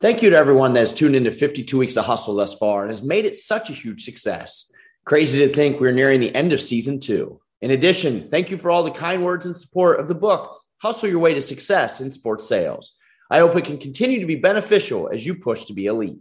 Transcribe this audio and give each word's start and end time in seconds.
Thank 0.00 0.22
you 0.22 0.30
to 0.30 0.36
everyone 0.36 0.72
that 0.72 0.80
has 0.80 0.94
tuned 0.94 1.14
into 1.14 1.30
52 1.30 1.76
Weeks 1.76 1.98
of 1.98 2.06
Hustle 2.06 2.34
thus 2.34 2.54
far 2.54 2.84
and 2.84 2.90
has 2.90 3.02
made 3.02 3.26
it 3.26 3.36
such 3.36 3.68
a 3.68 3.74
huge 3.74 4.02
success. 4.02 4.72
Crazy 5.04 5.40
to 5.40 5.52
think 5.52 5.78
we're 5.78 5.92
nearing 5.92 6.20
the 6.20 6.34
end 6.34 6.54
of 6.54 6.60
season 6.62 7.00
two. 7.00 7.38
In 7.60 7.72
addition, 7.72 8.26
thank 8.30 8.50
you 8.50 8.56
for 8.56 8.70
all 8.70 8.82
the 8.82 8.90
kind 8.90 9.22
words 9.22 9.44
and 9.44 9.54
support 9.54 10.00
of 10.00 10.08
the 10.08 10.14
book, 10.14 10.58
Hustle 10.78 11.10
Your 11.10 11.18
Way 11.18 11.34
to 11.34 11.40
Success 11.42 12.00
in 12.00 12.10
Sports 12.10 12.48
Sales. 12.48 12.94
I 13.30 13.40
hope 13.40 13.54
it 13.56 13.66
can 13.66 13.76
continue 13.76 14.20
to 14.20 14.26
be 14.26 14.36
beneficial 14.36 15.10
as 15.12 15.26
you 15.26 15.34
push 15.34 15.66
to 15.66 15.74
be 15.74 15.84
elite. 15.84 16.20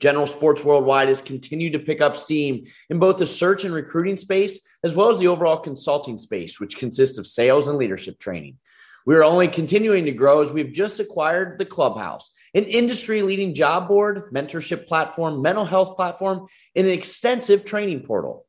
General 0.00 0.26
Sports 0.26 0.64
Worldwide 0.64 1.06
has 1.06 1.22
continued 1.22 1.74
to 1.74 1.78
pick 1.78 2.00
up 2.00 2.16
steam 2.16 2.66
in 2.90 2.98
both 2.98 3.18
the 3.18 3.26
search 3.28 3.64
and 3.64 3.72
recruiting 3.72 4.16
space, 4.16 4.66
as 4.82 4.96
well 4.96 5.08
as 5.08 5.18
the 5.18 5.28
overall 5.28 5.58
consulting 5.58 6.18
space, 6.18 6.58
which 6.58 6.76
consists 6.76 7.16
of 7.16 7.28
sales 7.28 7.68
and 7.68 7.78
leadership 7.78 8.18
training. 8.18 8.58
We 9.06 9.14
are 9.14 9.24
only 9.24 9.46
continuing 9.46 10.04
to 10.06 10.12
grow 10.12 10.42
as 10.42 10.52
we've 10.52 10.72
just 10.72 10.98
acquired 10.98 11.58
the 11.58 11.64
Clubhouse, 11.64 12.32
an 12.54 12.64
industry 12.64 13.22
leading 13.22 13.54
job 13.54 13.88
board, 13.88 14.32
mentorship 14.32 14.86
platform, 14.86 15.42
mental 15.42 15.64
health 15.64 15.96
platform, 15.96 16.46
and 16.74 16.86
an 16.86 16.92
extensive 16.92 17.64
training 17.64 18.00
portal. 18.00 18.46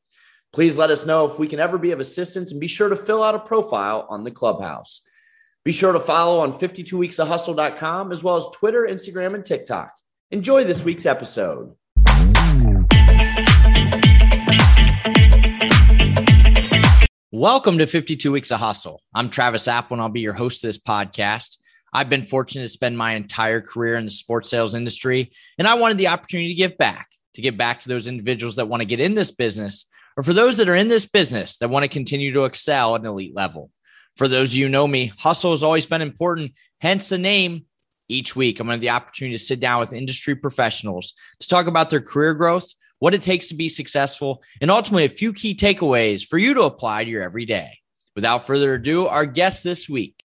Please 0.53 0.77
let 0.77 0.89
us 0.89 1.05
know 1.05 1.27
if 1.29 1.37
we 1.37 1.47
can 1.47 1.59
ever 1.59 1.77
be 1.77 1.91
of 1.91 1.99
assistance 1.99 2.51
and 2.51 2.59
be 2.59 2.67
sure 2.67 2.89
to 2.89 2.95
fill 2.95 3.23
out 3.23 3.35
a 3.35 3.39
profile 3.39 4.07
on 4.09 4.23
the 4.23 4.31
Clubhouse. 4.31 5.01
Be 5.63 5.71
sure 5.71 5.91
to 5.91 5.99
follow 5.99 6.39
on 6.39 6.57
52weeksofhustle.com 6.57 8.11
as 8.11 8.23
well 8.23 8.37
as 8.37 8.47
Twitter, 8.53 8.87
Instagram, 8.89 9.35
and 9.35 9.45
TikTok. 9.45 9.93
Enjoy 10.31 10.63
this 10.63 10.81
week's 10.83 11.05
episode. 11.05 11.75
Welcome 17.31 17.77
to 17.77 17.85
52 17.85 18.31
Weeks 18.31 18.49
of 18.49 18.59
Hustle. 18.59 19.03
I'm 19.13 19.29
Travis 19.29 19.67
Apel, 19.67 19.91
and 19.91 20.01
I'll 20.01 20.09
be 20.09 20.21
your 20.21 20.33
host 20.33 20.63
of 20.63 20.69
this 20.69 20.79
podcast. 20.79 21.58
I've 21.93 22.09
been 22.09 22.23
fortunate 22.23 22.63
to 22.63 22.69
spend 22.69 22.97
my 22.97 23.13
entire 23.13 23.61
career 23.61 23.97
in 23.97 24.05
the 24.05 24.11
sports 24.11 24.49
sales 24.49 24.75
industry, 24.75 25.31
and 25.57 25.67
I 25.67 25.75
wanted 25.75 25.97
the 25.97 26.07
opportunity 26.09 26.49
to 26.49 26.55
give 26.55 26.77
back, 26.77 27.09
to 27.35 27.41
give 27.41 27.57
back 27.57 27.79
to 27.81 27.89
those 27.89 28.07
individuals 28.07 28.55
that 28.57 28.67
want 28.67 28.81
to 28.81 28.85
get 28.85 28.99
in 28.99 29.15
this 29.15 29.31
business, 29.31 29.85
or 30.17 30.23
for 30.23 30.33
those 30.33 30.57
that 30.57 30.69
are 30.69 30.75
in 30.75 30.87
this 30.87 31.05
business 31.05 31.57
that 31.57 31.69
want 31.69 31.83
to 31.83 31.89
continue 31.89 32.33
to 32.33 32.45
excel 32.45 32.95
at 32.95 33.01
an 33.01 33.07
elite 33.07 33.35
level. 33.35 33.71
For 34.17 34.27
those 34.27 34.49
of 34.51 34.55
you 34.55 34.69
know 34.69 34.87
me, 34.87 35.13
hustle 35.17 35.51
has 35.51 35.63
always 35.63 35.85
been 35.85 36.01
important, 36.01 36.53
hence 36.81 37.09
the 37.09 37.17
name. 37.17 37.65
Each 38.11 38.35
week, 38.35 38.59
I'm 38.59 38.67
going 38.67 38.71
to 38.71 38.75
have 38.77 38.81
the 38.81 39.03
opportunity 39.03 39.37
to 39.37 39.43
sit 39.43 39.59
down 39.59 39.79
with 39.79 39.93
industry 39.93 40.35
professionals 40.35 41.13
to 41.39 41.47
talk 41.47 41.67
about 41.67 41.91
their 41.91 42.01
career 42.01 42.33
growth, 42.33 42.67
what 42.97 43.13
it 43.13 43.21
takes 43.21 43.47
to 43.47 43.55
be 43.55 43.69
successful, 43.69 44.41
and 44.61 44.71
ultimately 44.71 45.05
a 45.05 45.09
few 45.09 45.31
key 45.31 45.55
takeaways 45.55 46.25
for 46.25 46.37
you 46.37 46.53
to 46.55 46.63
apply 46.63 47.03
to 47.03 47.09
your 47.09 47.21
everyday. 47.21 47.77
Without 48.15 48.47
further 48.47 48.73
ado, 48.73 49.07
our 49.07 49.25
guest 49.25 49.63
this 49.63 49.87
week. 49.87 50.21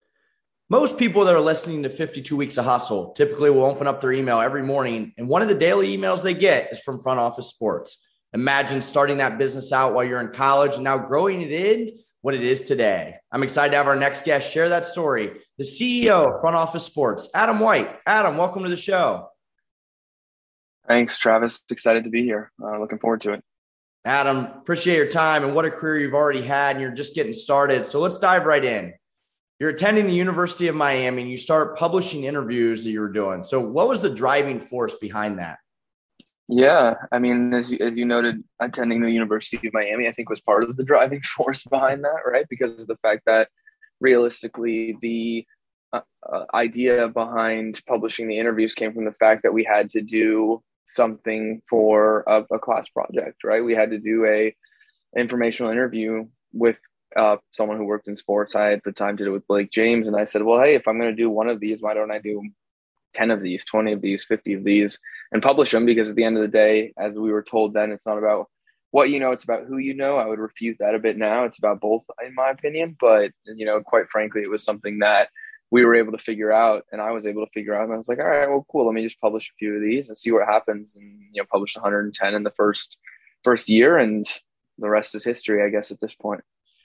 Most 0.71 0.97
people 0.97 1.25
that 1.25 1.35
are 1.35 1.41
listening 1.41 1.83
to 1.83 1.89
52 1.89 2.33
Weeks 2.33 2.57
of 2.57 2.63
Hustle 2.63 3.11
typically 3.11 3.49
will 3.49 3.65
open 3.65 3.87
up 3.87 3.99
their 3.99 4.13
email 4.13 4.39
every 4.39 4.63
morning, 4.63 5.11
and 5.17 5.27
one 5.27 5.41
of 5.41 5.49
the 5.49 5.53
daily 5.53 5.97
emails 5.97 6.23
they 6.23 6.33
get 6.33 6.71
is 6.71 6.79
from 6.79 7.01
Front 7.01 7.19
Office 7.19 7.47
Sports. 7.47 8.01
Imagine 8.31 8.81
starting 8.81 9.17
that 9.17 9.37
business 9.37 9.73
out 9.73 9.93
while 9.93 10.05
you're 10.05 10.21
in 10.21 10.29
college 10.29 10.75
and 10.75 10.85
now 10.85 10.97
growing 10.97 11.41
it 11.41 11.51
in 11.51 11.89
what 12.21 12.35
it 12.35 12.41
is 12.41 12.63
today. 12.63 13.15
I'm 13.33 13.43
excited 13.43 13.71
to 13.71 13.77
have 13.79 13.87
our 13.87 13.97
next 13.97 14.23
guest 14.23 14.49
share 14.49 14.69
that 14.69 14.85
story. 14.85 15.41
The 15.57 15.65
CEO 15.65 16.33
of 16.33 16.39
Front 16.39 16.55
Office 16.55 16.85
Sports, 16.85 17.27
Adam 17.33 17.59
White. 17.59 17.99
Adam, 18.05 18.37
welcome 18.37 18.63
to 18.63 18.69
the 18.69 18.77
show. 18.77 19.27
Thanks, 20.87 21.19
Travis. 21.19 21.59
Excited 21.69 22.05
to 22.05 22.09
be 22.09 22.23
here. 22.23 22.49
Uh, 22.63 22.79
looking 22.79 22.99
forward 22.99 23.19
to 23.19 23.33
it. 23.33 23.43
Adam, 24.05 24.45
appreciate 24.45 24.95
your 24.95 25.07
time 25.07 25.43
and 25.43 25.53
what 25.53 25.65
a 25.65 25.69
career 25.69 25.99
you've 25.99 26.13
already 26.13 26.43
had, 26.43 26.77
and 26.77 26.81
you're 26.81 26.91
just 26.91 27.13
getting 27.13 27.33
started. 27.33 27.85
So 27.85 27.99
let's 27.99 28.19
dive 28.19 28.45
right 28.45 28.63
in. 28.63 28.93
You're 29.61 29.69
attending 29.69 30.07
the 30.07 30.15
University 30.15 30.69
of 30.69 30.75
Miami 30.75 31.21
and 31.21 31.29
you 31.29 31.37
start 31.37 31.77
publishing 31.77 32.23
interviews 32.23 32.83
that 32.83 32.89
you 32.89 32.99
were 32.99 33.11
doing. 33.11 33.43
So, 33.43 33.59
what 33.59 33.87
was 33.87 34.01
the 34.01 34.09
driving 34.09 34.59
force 34.59 34.95
behind 34.95 35.37
that? 35.37 35.59
Yeah, 36.47 36.95
I 37.11 37.19
mean, 37.19 37.53
as 37.53 37.71
you, 37.71 37.77
as 37.79 37.95
you 37.95 38.05
noted, 38.05 38.43
attending 38.59 39.01
the 39.01 39.11
University 39.11 39.67
of 39.67 39.71
Miami, 39.75 40.07
I 40.07 40.13
think 40.13 40.31
was 40.31 40.39
part 40.39 40.63
of 40.63 40.77
the 40.77 40.83
driving 40.83 41.21
force 41.37 41.63
behind 41.63 42.03
that, 42.03 42.21
right? 42.25 42.47
Because 42.49 42.81
of 42.81 42.87
the 42.87 42.97
fact 43.03 43.21
that 43.27 43.49
realistically, 43.99 44.97
the 44.99 45.45
uh, 45.93 46.01
uh, 46.27 46.45
idea 46.55 47.07
behind 47.09 47.83
publishing 47.85 48.27
the 48.27 48.39
interviews 48.39 48.73
came 48.73 48.91
from 48.95 49.05
the 49.05 49.13
fact 49.19 49.43
that 49.43 49.53
we 49.53 49.63
had 49.63 49.91
to 49.91 50.01
do 50.01 50.63
something 50.85 51.61
for 51.69 52.23
a, 52.25 52.43
a 52.51 52.57
class 52.57 52.89
project, 52.89 53.43
right? 53.43 53.63
We 53.63 53.75
had 53.75 53.91
to 53.91 53.99
do 53.99 54.25
a 54.25 54.55
informational 55.15 55.71
interview 55.71 56.25
with 56.51 56.77
uh, 57.15 57.37
someone 57.51 57.77
who 57.77 57.85
worked 57.85 58.07
in 58.07 58.17
sports. 58.17 58.55
I 58.55 58.73
at 58.73 58.83
the 58.83 58.91
time 58.91 59.15
did 59.15 59.27
it 59.27 59.31
with 59.31 59.47
Blake 59.47 59.71
James, 59.71 60.07
and 60.07 60.15
I 60.15 60.25
said, 60.25 60.43
"Well, 60.43 60.61
hey, 60.61 60.75
if 60.75 60.87
I'm 60.87 60.99
going 60.99 61.09
to 61.09 61.15
do 61.15 61.29
one 61.29 61.49
of 61.49 61.59
these, 61.59 61.81
why 61.81 61.93
don't 61.93 62.11
I 62.11 62.19
do 62.19 62.43
10 63.13 63.31
of 63.31 63.41
these, 63.41 63.65
20 63.65 63.93
of 63.93 64.01
these, 64.01 64.23
50 64.23 64.53
of 64.53 64.63
these, 64.63 64.99
and 65.31 65.41
publish 65.41 65.71
them? 65.71 65.85
Because 65.85 66.09
at 66.09 66.15
the 66.15 66.23
end 66.23 66.37
of 66.37 66.41
the 66.41 66.47
day, 66.47 66.93
as 66.97 67.13
we 67.13 67.31
were 67.31 67.43
told 67.43 67.73
then, 67.73 67.91
it's 67.91 68.07
not 68.07 68.17
about 68.17 68.47
what 68.91 69.09
you 69.09 69.19
know, 69.19 69.31
it's 69.31 69.43
about 69.43 69.65
who 69.65 69.77
you 69.77 69.93
know. 69.93 70.17
I 70.17 70.25
would 70.25 70.39
refute 70.39 70.77
that 70.79 70.95
a 70.95 70.99
bit 70.99 71.17
now. 71.17 71.45
It's 71.45 71.57
about 71.59 71.81
both, 71.81 72.03
in 72.25 72.35
my 72.35 72.49
opinion. 72.51 72.97
But 72.99 73.31
you 73.45 73.65
know, 73.65 73.81
quite 73.81 74.09
frankly, 74.09 74.41
it 74.41 74.49
was 74.49 74.63
something 74.63 74.99
that 74.99 75.29
we 75.71 75.85
were 75.85 75.95
able 75.95 76.11
to 76.11 76.17
figure 76.17 76.51
out 76.51 76.85
and 76.91 77.01
I 77.01 77.11
was 77.11 77.25
able 77.25 77.45
to 77.45 77.51
figure 77.53 77.73
out 77.73 77.85
and 77.85 77.93
I 77.93 77.97
was 77.97 78.09
like, 78.09 78.19
all 78.19 78.25
right, 78.25 78.47
well, 78.47 78.65
cool. 78.69 78.85
Let 78.85 78.93
me 78.93 79.03
just 79.03 79.21
publish 79.21 79.49
a 79.49 79.57
few 79.57 79.75
of 79.75 79.81
these 79.81 80.09
and 80.09 80.17
see 80.17 80.31
what 80.31 80.45
happens. 80.45 80.95
And, 80.95 81.21
you 81.31 81.41
know, 81.41 81.47
published 81.49 81.77
110 81.77 82.35
in 82.35 82.43
the 82.43 82.51
first, 82.51 82.99
first 83.43 83.69
year 83.69 83.97
and 83.97 84.25
the 84.77 84.89
rest 84.89 85.15
is 85.15 85.23
history, 85.23 85.63
I 85.63 85.69
guess, 85.69 85.89
at 85.89 86.01
this 86.01 86.13
point. 86.13 86.41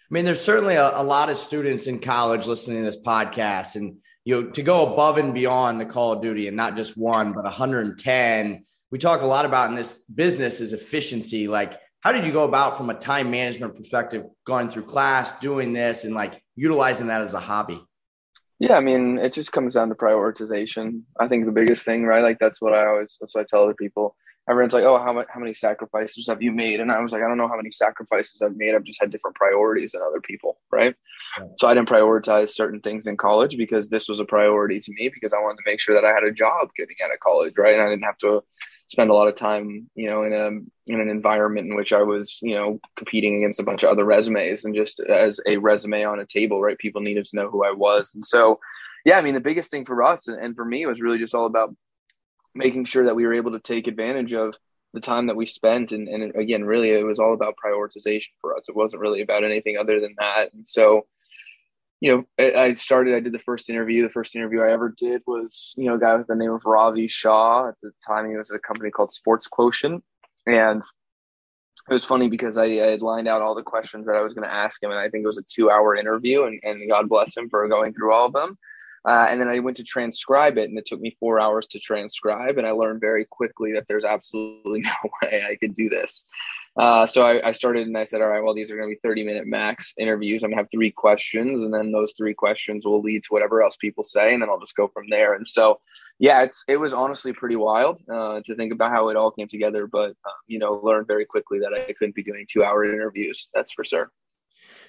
I 0.08 0.14
mean, 0.14 0.24
there's 0.24 0.40
certainly 0.40 0.76
a, 0.76 1.00
a 1.00 1.02
lot 1.02 1.30
of 1.30 1.36
students 1.36 1.88
in 1.88 1.98
college 1.98 2.46
listening 2.46 2.78
to 2.78 2.84
this 2.84 3.00
podcast 3.00 3.74
and, 3.74 3.96
you 4.24 4.40
know, 4.40 4.50
to 4.50 4.62
go 4.62 4.92
above 4.92 5.18
and 5.18 5.34
beyond 5.34 5.80
the 5.80 5.84
call 5.84 6.12
of 6.12 6.22
duty 6.22 6.46
and 6.46 6.56
not 6.56 6.76
just 6.76 6.96
one, 6.96 7.32
but 7.32 7.42
110, 7.42 8.64
we 8.92 8.98
talk 8.98 9.22
a 9.22 9.26
lot 9.26 9.44
about 9.44 9.68
in 9.68 9.74
this 9.74 9.98
business 9.98 10.60
is 10.60 10.72
efficiency. 10.72 11.48
Like, 11.48 11.80
how 12.00 12.12
did 12.12 12.24
you 12.24 12.32
go 12.32 12.44
about 12.44 12.76
from 12.76 12.88
a 12.88 12.94
time 12.94 13.32
management 13.32 13.76
perspective, 13.76 14.24
going 14.44 14.68
through 14.68 14.84
class, 14.84 15.36
doing 15.40 15.72
this 15.72 16.04
and 16.04 16.14
like 16.14 16.40
utilizing 16.54 17.08
that 17.08 17.20
as 17.20 17.34
a 17.34 17.40
hobby? 17.40 17.82
Yeah, 18.60 18.74
I 18.74 18.80
mean, 18.80 19.18
it 19.18 19.32
just 19.32 19.52
comes 19.52 19.74
down 19.74 19.88
to 19.88 19.96
prioritization. 19.96 21.02
I 21.18 21.26
think 21.26 21.46
the 21.46 21.52
biggest 21.52 21.84
thing, 21.84 22.04
right? 22.04 22.22
Like 22.22 22.38
that's 22.38 22.62
what 22.62 22.74
I 22.74 22.86
always 22.86 23.18
that's 23.20 23.34
what 23.34 23.42
I 23.42 23.46
tell 23.48 23.64
other 23.64 23.74
people. 23.74 24.14
Everyone's 24.48 24.74
like, 24.74 24.84
"Oh, 24.84 24.98
how 24.98 25.12
much? 25.12 25.26
How 25.28 25.40
many 25.40 25.54
sacrifices 25.54 26.26
have 26.28 26.42
you 26.42 26.52
made?" 26.52 26.80
And 26.80 26.92
I 26.92 27.00
was 27.00 27.12
like, 27.12 27.22
"I 27.22 27.28
don't 27.28 27.38
know 27.38 27.48
how 27.48 27.56
many 27.56 27.70
sacrifices 27.70 28.40
I've 28.40 28.56
made. 28.56 28.74
I've 28.74 28.84
just 28.84 29.00
had 29.00 29.10
different 29.10 29.36
priorities 29.36 29.92
than 29.92 30.02
other 30.02 30.20
people, 30.20 30.58
right?" 30.70 30.94
right. 31.38 31.50
So 31.58 31.68
I 31.68 31.74
didn't 31.74 31.88
prioritize 31.88 32.50
certain 32.50 32.80
things 32.80 33.06
in 33.06 33.16
college 33.16 33.56
because 33.56 33.88
this 33.88 34.08
was 34.08 34.20
a 34.20 34.24
priority 34.24 34.80
to 34.80 34.92
me 34.92 35.10
because 35.12 35.32
I 35.32 35.40
wanted 35.40 35.58
to 35.58 35.70
make 35.70 35.80
sure 35.80 35.94
that 35.94 36.06
I 36.06 36.12
had 36.12 36.24
a 36.24 36.32
job 36.32 36.70
getting 36.76 36.96
out 37.04 37.12
of 37.12 37.20
college, 37.20 37.54
right? 37.56 37.74
And 37.74 37.82
I 37.82 37.88
didn't 37.88 38.04
have 38.04 38.18
to 38.18 38.42
spend 38.88 39.10
a 39.10 39.14
lot 39.14 39.28
of 39.28 39.34
time, 39.34 39.90
you 39.94 40.08
know, 40.08 40.22
in 40.22 40.32
a 40.32 40.46
in 40.92 41.00
an 41.00 41.08
environment 41.08 41.68
in 41.68 41.76
which 41.76 41.92
I 41.92 42.02
was, 42.02 42.38
you 42.42 42.54
know, 42.54 42.80
competing 42.96 43.36
against 43.36 43.58
a 43.58 43.64
bunch 43.64 43.82
of 43.82 43.90
other 43.90 44.04
resumes 44.04 44.64
and 44.64 44.74
just 44.74 45.00
as 45.00 45.40
a 45.46 45.56
resume 45.56 46.04
on 46.04 46.20
a 46.20 46.26
table, 46.26 46.60
right? 46.60 46.78
People 46.78 47.00
needed 47.00 47.24
to 47.26 47.36
know 47.36 47.50
who 47.50 47.64
I 47.64 47.72
was. 47.72 48.14
And 48.14 48.24
so, 48.24 48.60
yeah, 49.04 49.18
I 49.18 49.22
mean, 49.22 49.34
the 49.34 49.40
biggest 49.40 49.70
thing 49.70 49.84
for 49.84 50.02
us 50.02 50.28
and 50.28 50.54
for 50.54 50.64
me 50.64 50.86
was 50.86 51.00
really 51.00 51.18
just 51.18 51.34
all 51.34 51.46
about 51.46 51.74
making 52.56 52.86
sure 52.86 53.04
that 53.04 53.16
we 53.16 53.26
were 53.26 53.34
able 53.34 53.52
to 53.52 53.60
take 53.60 53.86
advantage 53.86 54.32
of 54.32 54.54
the 54.94 55.00
time 55.00 55.26
that 55.26 55.36
we 55.36 55.46
spent. 55.46 55.92
And, 55.92 56.08
and 56.08 56.34
again, 56.34 56.64
really, 56.64 56.90
it 56.90 57.06
was 57.06 57.18
all 57.18 57.34
about 57.34 57.54
prioritization 57.62 58.30
for 58.40 58.56
us. 58.56 58.68
It 58.68 58.76
wasn't 58.76 59.02
really 59.02 59.20
about 59.20 59.44
anything 59.44 59.76
other 59.76 60.00
than 60.00 60.14
that. 60.18 60.52
And 60.54 60.66
so, 60.66 61.06
you 62.00 62.26
know, 62.38 62.44
I 62.56 62.72
started, 62.74 63.14
I 63.14 63.20
did 63.20 63.32
the 63.32 63.38
first 63.38 63.70
interview. 63.70 64.02
The 64.02 64.10
first 64.12 64.36
interview 64.36 64.60
I 64.60 64.72
ever 64.72 64.94
did 64.96 65.22
was, 65.26 65.74
you 65.76 65.88
know, 65.88 65.94
a 65.94 65.98
guy 65.98 66.14
with 66.16 66.26
the 66.26 66.34
name 66.34 66.52
of 66.52 66.64
Ravi 66.64 67.08
shaw 67.08 67.68
At 67.68 67.74
the 67.82 67.90
time, 68.06 68.28
he 68.28 68.36
was 68.36 68.50
at 68.50 68.56
a 68.56 68.60
company 68.60 68.90
called 68.90 69.10
Sports 69.10 69.46
Quotient. 69.46 70.02
And 70.46 70.82
it 71.88 71.92
was 71.92 72.04
funny 72.04 72.28
because 72.28 72.58
I, 72.58 72.64
I 72.64 72.90
had 72.90 73.02
lined 73.02 73.28
out 73.28 73.42
all 73.42 73.54
the 73.54 73.62
questions 73.62 74.06
that 74.06 74.16
I 74.16 74.22
was 74.22 74.34
going 74.34 74.46
to 74.46 74.54
ask 74.54 74.82
him. 74.82 74.90
And 74.90 74.98
I 74.98 75.08
think 75.08 75.24
it 75.24 75.26
was 75.26 75.38
a 75.38 75.42
two 75.42 75.70
hour 75.70 75.94
interview. 75.94 76.44
And, 76.44 76.60
and 76.62 76.88
God 76.88 77.08
bless 77.08 77.36
him 77.36 77.48
for 77.48 77.66
going 77.68 77.92
through 77.94 78.12
all 78.12 78.26
of 78.26 78.32
them. 78.32 78.58
Uh, 79.06 79.26
and 79.30 79.40
then 79.40 79.48
I 79.48 79.60
went 79.60 79.76
to 79.76 79.84
transcribe 79.84 80.58
it, 80.58 80.68
and 80.68 80.76
it 80.76 80.84
took 80.84 81.00
me 81.00 81.16
four 81.20 81.38
hours 81.38 81.68
to 81.68 81.78
transcribe. 81.78 82.58
And 82.58 82.66
I 82.66 82.72
learned 82.72 83.00
very 83.00 83.24
quickly 83.24 83.72
that 83.74 83.84
there's 83.88 84.04
absolutely 84.04 84.80
no 84.84 85.10
way 85.22 85.44
I 85.48 85.56
could 85.56 85.74
do 85.74 85.88
this. 85.88 86.24
Uh, 86.76 87.06
so 87.06 87.24
I, 87.24 87.48
I, 87.48 87.52
started 87.52 87.86
and 87.86 87.96
I 87.96 88.04
said, 88.04 88.20
all 88.20 88.28
right, 88.28 88.42
well, 88.42 88.54
these 88.54 88.70
are 88.70 88.76
going 88.76 88.90
to 88.90 88.94
be 88.94 89.08
30 89.08 89.24
minute 89.24 89.46
max 89.46 89.94
interviews. 89.98 90.42
I'm 90.42 90.50
going 90.50 90.58
to 90.58 90.62
have 90.62 90.70
three 90.70 90.90
questions, 90.90 91.62
and 91.62 91.72
then 91.72 91.92
those 91.92 92.14
three 92.18 92.34
questions 92.34 92.84
will 92.84 93.00
lead 93.00 93.22
to 93.22 93.28
whatever 93.30 93.62
else 93.62 93.76
people 93.76 94.04
say, 94.04 94.34
and 94.34 94.42
then 94.42 94.50
I'll 94.50 94.60
just 94.60 94.76
go 94.76 94.88
from 94.88 95.04
there. 95.08 95.34
And 95.34 95.46
so, 95.46 95.80
yeah, 96.18 96.42
it's 96.42 96.64
it 96.66 96.76
was 96.76 96.92
honestly 96.92 97.32
pretty 97.32 97.56
wild 97.56 98.00
uh, 98.12 98.40
to 98.44 98.54
think 98.56 98.72
about 98.72 98.90
how 98.90 99.08
it 99.08 99.16
all 99.16 99.30
came 99.30 99.48
together. 99.48 99.86
But 99.86 100.10
uh, 100.10 100.38
you 100.46 100.58
know, 100.58 100.74
learned 100.82 101.06
very 101.06 101.24
quickly 101.24 101.60
that 101.60 101.72
I 101.72 101.92
couldn't 101.92 102.14
be 102.14 102.22
doing 102.22 102.44
two 102.50 102.64
hour 102.64 102.84
interviews. 102.84 103.48
That's 103.54 103.72
for 103.72 103.84
sure. 103.84 104.10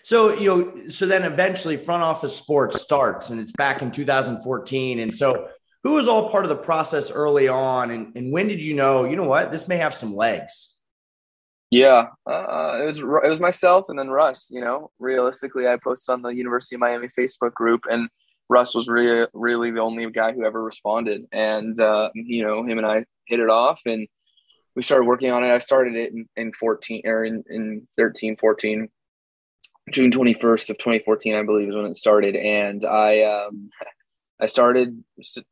So, 0.07 0.33
you 0.33 0.47
know, 0.47 0.89
so 0.89 1.05
then 1.05 1.25
eventually 1.25 1.75
front 1.75 2.01
office 2.01 2.33
sports 2.33 2.81
starts 2.81 3.29
and 3.29 3.41
it's 3.41 3.51
back 3.51 3.81
in 3.81 3.91
2014. 3.91 4.99
And 4.99 5.13
so 5.13 5.49
who 5.83 5.95
was 5.95 6.07
all 6.07 6.29
part 6.29 6.45
of 6.45 6.49
the 6.49 6.55
process 6.55 7.11
early 7.11 7.49
on? 7.49 7.91
And, 7.91 8.15
and 8.15 8.31
when 8.31 8.47
did 8.47 8.63
you 8.63 8.73
know, 8.73 9.03
you 9.03 9.17
know 9.17 9.27
what, 9.27 9.51
this 9.51 9.67
may 9.67 9.75
have 9.75 9.93
some 9.93 10.15
legs? 10.15 10.77
Yeah, 11.71 12.05
uh, 12.25 12.79
it 12.83 12.85
was 12.85 12.99
it 12.99 13.29
was 13.29 13.41
myself 13.41 13.87
and 13.89 13.99
then 13.99 14.07
Russ. 14.07 14.47
You 14.49 14.61
know, 14.61 14.91
realistically, 14.97 15.67
I 15.67 15.75
posted 15.75 16.13
on 16.13 16.21
the 16.21 16.29
University 16.29 16.75
of 16.75 16.79
Miami 16.79 17.09
Facebook 17.09 17.53
group, 17.53 17.81
and 17.91 18.07
Russ 18.47 18.73
was 18.73 18.87
really 18.87 19.27
really 19.33 19.71
the 19.71 19.81
only 19.81 20.09
guy 20.09 20.31
who 20.31 20.45
ever 20.45 20.63
responded, 20.63 21.25
and 21.33 21.77
uh, 21.81 22.11
you 22.13 22.45
know 22.45 22.63
him 22.63 22.77
and 22.77 22.87
I 22.87 23.03
hit 23.25 23.41
it 23.41 23.49
off, 23.49 23.81
and 23.85 24.07
we 24.77 24.81
started 24.81 25.03
working 25.03 25.31
on 25.31 25.43
it. 25.43 25.51
I 25.51 25.57
started 25.57 25.97
it 25.97 26.13
in, 26.13 26.29
in 26.37 26.53
14 26.53 27.01
or 27.03 27.25
in, 27.25 27.43
in 27.49 27.85
13, 27.97 28.37
14, 28.37 28.87
June 29.91 30.11
21st 30.11 30.69
of 30.69 30.77
2014, 30.77 31.35
I 31.35 31.43
believe 31.43 31.69
is 31.69 31.75
when 31.75 31.85
it 31.85 31.95
started, 31.95 32.35
and 32.35 32.85
I 32.85 33.23
um, 33.23 33.69
I 34.39 34.45
started 34.45 35.03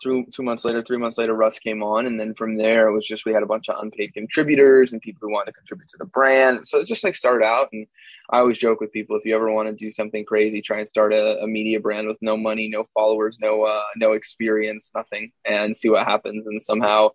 through 0.02 0.28
two 0.32 0.44
months 0.44 0.64
later, 0.64 0.84
three 0.84 0.98
months 0.98 1.18
later, 1.18 1.34
Russ 1.34 1.58
came 1.58 1.82
on. 1.82 2.06
And 2.06 2.20
then 2.20 2.36
from 2.36 2.56
there, 2.56 2.88
it 2.88 2.94
was 2.94 3.08
just 3.08 3.26
we 3.26 3.34
had 3.34 3.42
a 3.42 3.48
bunch 3.48 3.68
of 3.68 3.82
unpaid 3.82 4.14
contributors 4.14 4.94
and 4.94 5.02
people 5.02 5.20
who 5.22 5.34
wanted 5.34 5.52
to 5.52 5.58
contribute 5.58 5.90
to 5.90 5.98
the 5.98 6.06
brand. 6.06 6.68
So 6.68 6.86
just 6.86 7.04
like 7.04 7.16
started 7.16 7.44
out. 7.44 7.70
And 7.74 7.88
I 8.30 8.38
always 8.38 8.60
joke 8.60 8.82
with 8.82 8.92
people 8.92 9.16
if 9.16 9.26
you 9.26 9.36
ever 9.36 9.52
want 9.52 9.70
to 9.70 9.74
do 9.74 9.92
something 9.92 10.24
crazy, 10.24 10.62
try 10.62 10.78
and 10.78 10.88
start 10.88 11.14
a, 11.14 11.40
a 11.40 11.48
media 11.48 11.80
brand 11.80 12.08
with 12.08 12.18
no 12.22 12.38
money, 12.38 12.70
no 12.70 12.86
followers, 12.94 13.40
no, 13.42 13.64
uh, 13.64 13.82
no 13.98 14.12
experience, 14.12 14.92
nothing, 14.94 15.32
and 15.46 15.76
see 15.76 15.90
what 15.90 16.06
happens. 16.06 16.46
And 16.46 16.62
somehow 16.62 17.10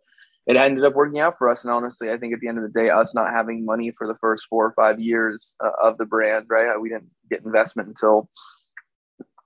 it 0.51 0.57
ended 0.57 0.85
up 0.85 0.95
working 0.95 1.21
out 1.21 1.39
for 1.39 1.49
us. 1.49 1.65
And 1.65 1.73
honestly, 1.73 2.11
I 2.11 2.19
think 2.19 2.35
at 2.35 2.41
the 2.41 2.49
end 2.49 2.59
of 2.59 2.65
the 2.65 2.81
day, 2.81 2.91
us 2.91 3.15
not 3.15 3.31
having 3.31 3.65
money 3.65 3.93
for 3.97 4.07
the 4.07 4.17
first 4.17 4.47
four 4.51 4.67
or 4.67 4.73
five 4.73 4.99
years 4.99 5.55
uh, 5.65 5.71
of 5.81 5.97
the 5.97 6.07
brand, 6.07 6.47
right? 6.49 6.81
We 6.81 6.89
didn't 6.89 7.11
get 7.31 7.45
investment 7.45 7.89
until 7.89 8.29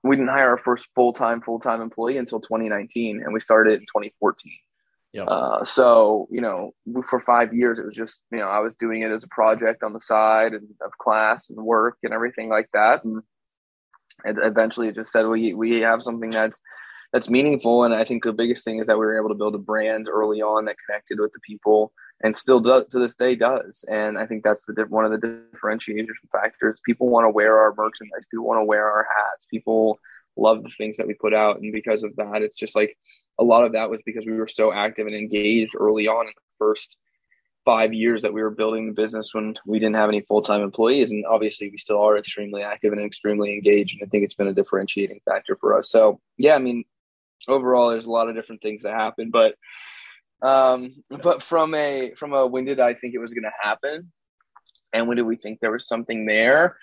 we 0.03 0.15
didn't 0.15 0.29
hire 0.29 0.49
our 0.49 0.57
first 0.57 0.87
full 0.95 1.13
time 1.13 1.41
full 1.41 1.59
time 1.59 1.81
employee 1.81 2.17
until 2.17 2.39
2019, 2.39 3.21
and 3.23 3.33
we 3.33 3.39
started 3.39 3.73
in 3.73 3.81
2014. 3.81 4.51
Yep. 5.13 5.27
Uh, 5.27 5.63
so 5.63 6.27
you 6.31 6.41
know, 6.41 6.71
for 7.07 7.19
five 7.19 7.53
years, 7.53 7.77
it 7.77 7.85
was 7.85 7.95
just 7.95 8.23
you 8.31 8.39
know 8.39 8.47
I 8.47 8.59
was 8.59 8.75
doing 8.75 9.03
it 9.03 9.11
as 9.11 9.23
a 9.23 9.27
project 9.27 9.83
on 9.83 9.93
the 9.93 10.01
side 10.01 10.53
and 10.53 10.67
of 10.83 10.97
class 10.97 11.49
and 11.51 11.63
work 11.63 11.97
and 12.01 12.13
everything 12.13 12.49
like 12.49 12.69
that, 12.73 13.03
and, 13.03 13.21
and 14.23 14.39
eventually 14.41 14.87
it 14.87 14.95
just 14.95 15.11
said 15.11 15.27
we 15.27 15.53
we 15.53 15.81
have 15.81 16.01
something 16.01 16.31
that's 16.31 16.61
that's 17.15 17.29
meaningful. 17.29 17.85
And 17.85 17.93
I 17.93 18.03
think 18.03 18.25
the 18.25 18.33
biggest 18.33 18.65
thing 18.65 18.79
is 18.79 18.87
that 18.87 18.99
we 18.99 19.05
were 19.05 19.17
able 19.17 19.29
to 19.29 19.35
build 19.35 19.55
a 19.55 19.57
brand 19.57 20.09
early 20.11 20.41
on 20.41 20.65
that 20.65 20.75
connected 20.85 21.17
with 21.17 21.31
the 21.31 21.39
people 21.39 21.93
and 22.21 22.35
still 22.35 22.59
does 22.59 22.87
to 22.87 22.99
this 22.99 23.15
day 23.15 23.35
does. 23.35 23.85
And 23.89 24.17
I 24.17 24.25
think 24.25 24.43
that's 24.43 24.65
the 24.65 24.85
one 24.89 25.05
of 25.05 25.11
the 25.11 25.47
differentiation 25.53 26.13
factors. 26.29 26.81
People 26.85 27.07
want 27.07 27.23
to 27.23 27.29
wear 27.29 27.57
our 27.57 27.73
merchandise. 27.73 28.25
People 28.29 28.45
want 28.45 28.59
to 28.59 28.65
wear 28.65 28.85
our 28.85 29.07
hats. 29.17 29.45
People 29.45 29.97
love 30.35 30.63
the 30.63 30.71
things 30.77 30.97
that 30.97 31.07
we 31.07 31.13
put 31.13 31.33
out. 31.33 31.61
And 31.61 31.71
because 31.71 32.03
of 32.03 32.13
that, 32.17 32.41
it's 32.41 32.57
just 32.57 32.75
like 32.75 32.97
a 33.39 33.45
lot 33.45 33.63
of 33.63 33.71
that 33.71 33.89
was 33.89 34.01
because 34.05 34.25
we 34.25 34.33
were 34.33 34.45
so 34.45 34.73
active 34.73 35.07
and 35.07 35.15
engaged 35.15 35.71
early 35.79 36.09
on 36.09 36.25
in 36.25 36.33
the 36.35 36.65
first 36.65 36.97
five 37.63 37.93
years 37.93 38.23
that 38.23 38.33
we 38.33 38.43
were 38.43 38.51
building 38.51 38.87
the 38.87 38.93
business 38.93 39.33
when 39.33 39.55
we 39.65 39.79
didn't 39.79 39.95
have 39.95 40.09
any 40.09 40.19
full-time 40.19 40.61
employees 40.61 41.09
and 41.09 41.25
obviously 41.25 41.67
we 41.71 41.79
still 41.79 41.99
are 41.99 42.15
extremely 42.15 42.61
active 42.61 42.93
and 42.93 43.01
extremely 43.01 43.51
engaged 43.51 43.97
and 43.99 44.05
i 44.05 44.09
think 44.11 44.23
it's 44.23 44.35
been 44.35 44.49
a 44.49 44.53
differentiating 44.53 45.19
factor 45.25 45.57
for 45.59 45.75
us 45.75 45.89
so 45.89 46.21
yeah 46.37 46.53
i 46.53 46.59
mean 46.59 46.83
overall 47.47 47.89
there's 47.89 48.05
a 48.05 48.11
lot 48.11 48.29
of 48.29 48.35
different 48.35 48.61
things 48.61 48.83
that 48.83 48.93
happen 48.93 49.29
but 49.29 49.55
um 50.41 50.95
but 51.23 51.41
from 51.41 51.73
a 51.73 52.13
from 52.15 52.33
a 52.33 52.45
when 52.45 52.65
did 52.65 52.79
i 52.79 52.93
think 52.93 53.13
it 53.13 53.19
was 53.19 53.33
going 53.33 53.43
to 53.43 53.51
happen? 53.61 54.11
And 54.93 55.07
when 55.07 55.17
did 55.17 55.23
we 55.23 55.35
think 55.35 55.59
there 55.59 55.71
was 55.71 55.87
something 55.87 56.25
there? 56.25 56.77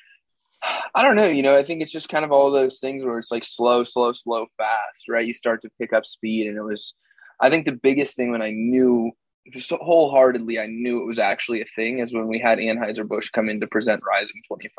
I 0.94 1.02
don't 1.02 1.16
know 1.16 1.26
you 1.26 1.43
know 1.43 1.56
i 1.56 1.62
think 1.62 1.82
it's 1.82 1.90
just 1.90 2.08
kind 2.08 2.25
of 2.25 2.32
all 2.32 2.50
those 2.50 2.78
things 2.78 3.04
where 3.04 3.19
it's 3.19 3.32
like 3.32 3.44
slow 3.44 3.82
slow 3.84 4.12
slow 4.12 4.46
fast 4.56 5.08
right? 5.08 5.26
You 5.26 5.32
start 5.32 5.62
to 5.62 5.70
pick 5.81 5.93
up 5.93 6.06
speed 6.06 6.46
and 6.46 6.56
it 6.56 6.62
was 6.62 6.94
i 7.40 7.50
think 7.50 7.66
the 7.66 7.72
biggest 7.72 8.16
thing 8.16 8.31
when 8.31 8.43
i 8.43 8.50
knew 8.50 9.10
just 9.52 9.72
wholeheartedly 9.72 10.60
i 10.60 10.66
knew 10.66 11.02
it 11.02 11.06
was 11.06 11.19
actually 11.19 11.62
a 11.62 11.66
thing 11.75 11.98
is 11.98 12.14
when 12.14 12.28
we 12.28 12.38
had 12.38 12.58
anheuser-busch 12.58 13.31
come 13.31 13.48
in 13.48 13.60
to 13.60 13.66
present 13.66 14.02
rising 14.06 14.40
25 14.46 14.78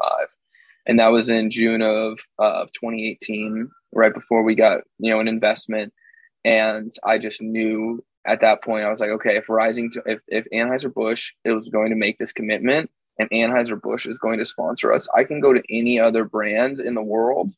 and 0.86 1.00
that 1.00 1.12
was 1.12 1.30
in 1.30 1.50
june 1.50 1.82
of 1.82 2.20
uh, 2.40 2.66
2018 2.74 3.70
right 3.94 4.14
before 4.14 4.44
we 4.44 4.56
got 4.56 4.82
you 5.00 5.12
know 5.12 5.20
an 5.20 5.28
investment. 5.28 5.94
And 6.46 6.92
i 7.04 7.18
just 7.18 7.42
knew 7.42 8.04
at 8.26 8.42
that 8.42 8.64
point 8.64 8.84
i 8.84 8.90
was 8.90 9.00
like 9.00 9.12
okay 9.12 9.38
if 9.38 9.48
rising 9.50 9.92
to 9.92 10.04
if, 10.06 10.20
if 10.28 10.46
anheuser-busch 10.54 11.32
it 11.46 11.52
was 11.52 11.70
going 11.70 11.90
to 11.90 11.96
make 11.96 12.18
this 12.18 12.34
commitment 12.34 12.90
and 13.18 13.30
anheuser-busch 13.30 14.06
is 14.06 14.18
going 14.18 14.40
to 14.40 14.46
sponsor 14.46 14.92
us 14.92 15.08
i 15.16 15.24
can 15.24 15.40
go 15.40 15.54
to 15.54 15.64
any 15.70 16.00
other 16.00 16.26
brand 16.26 16.80
in 16.80 16.96
the 16.96 17.02
world 17.02 17.52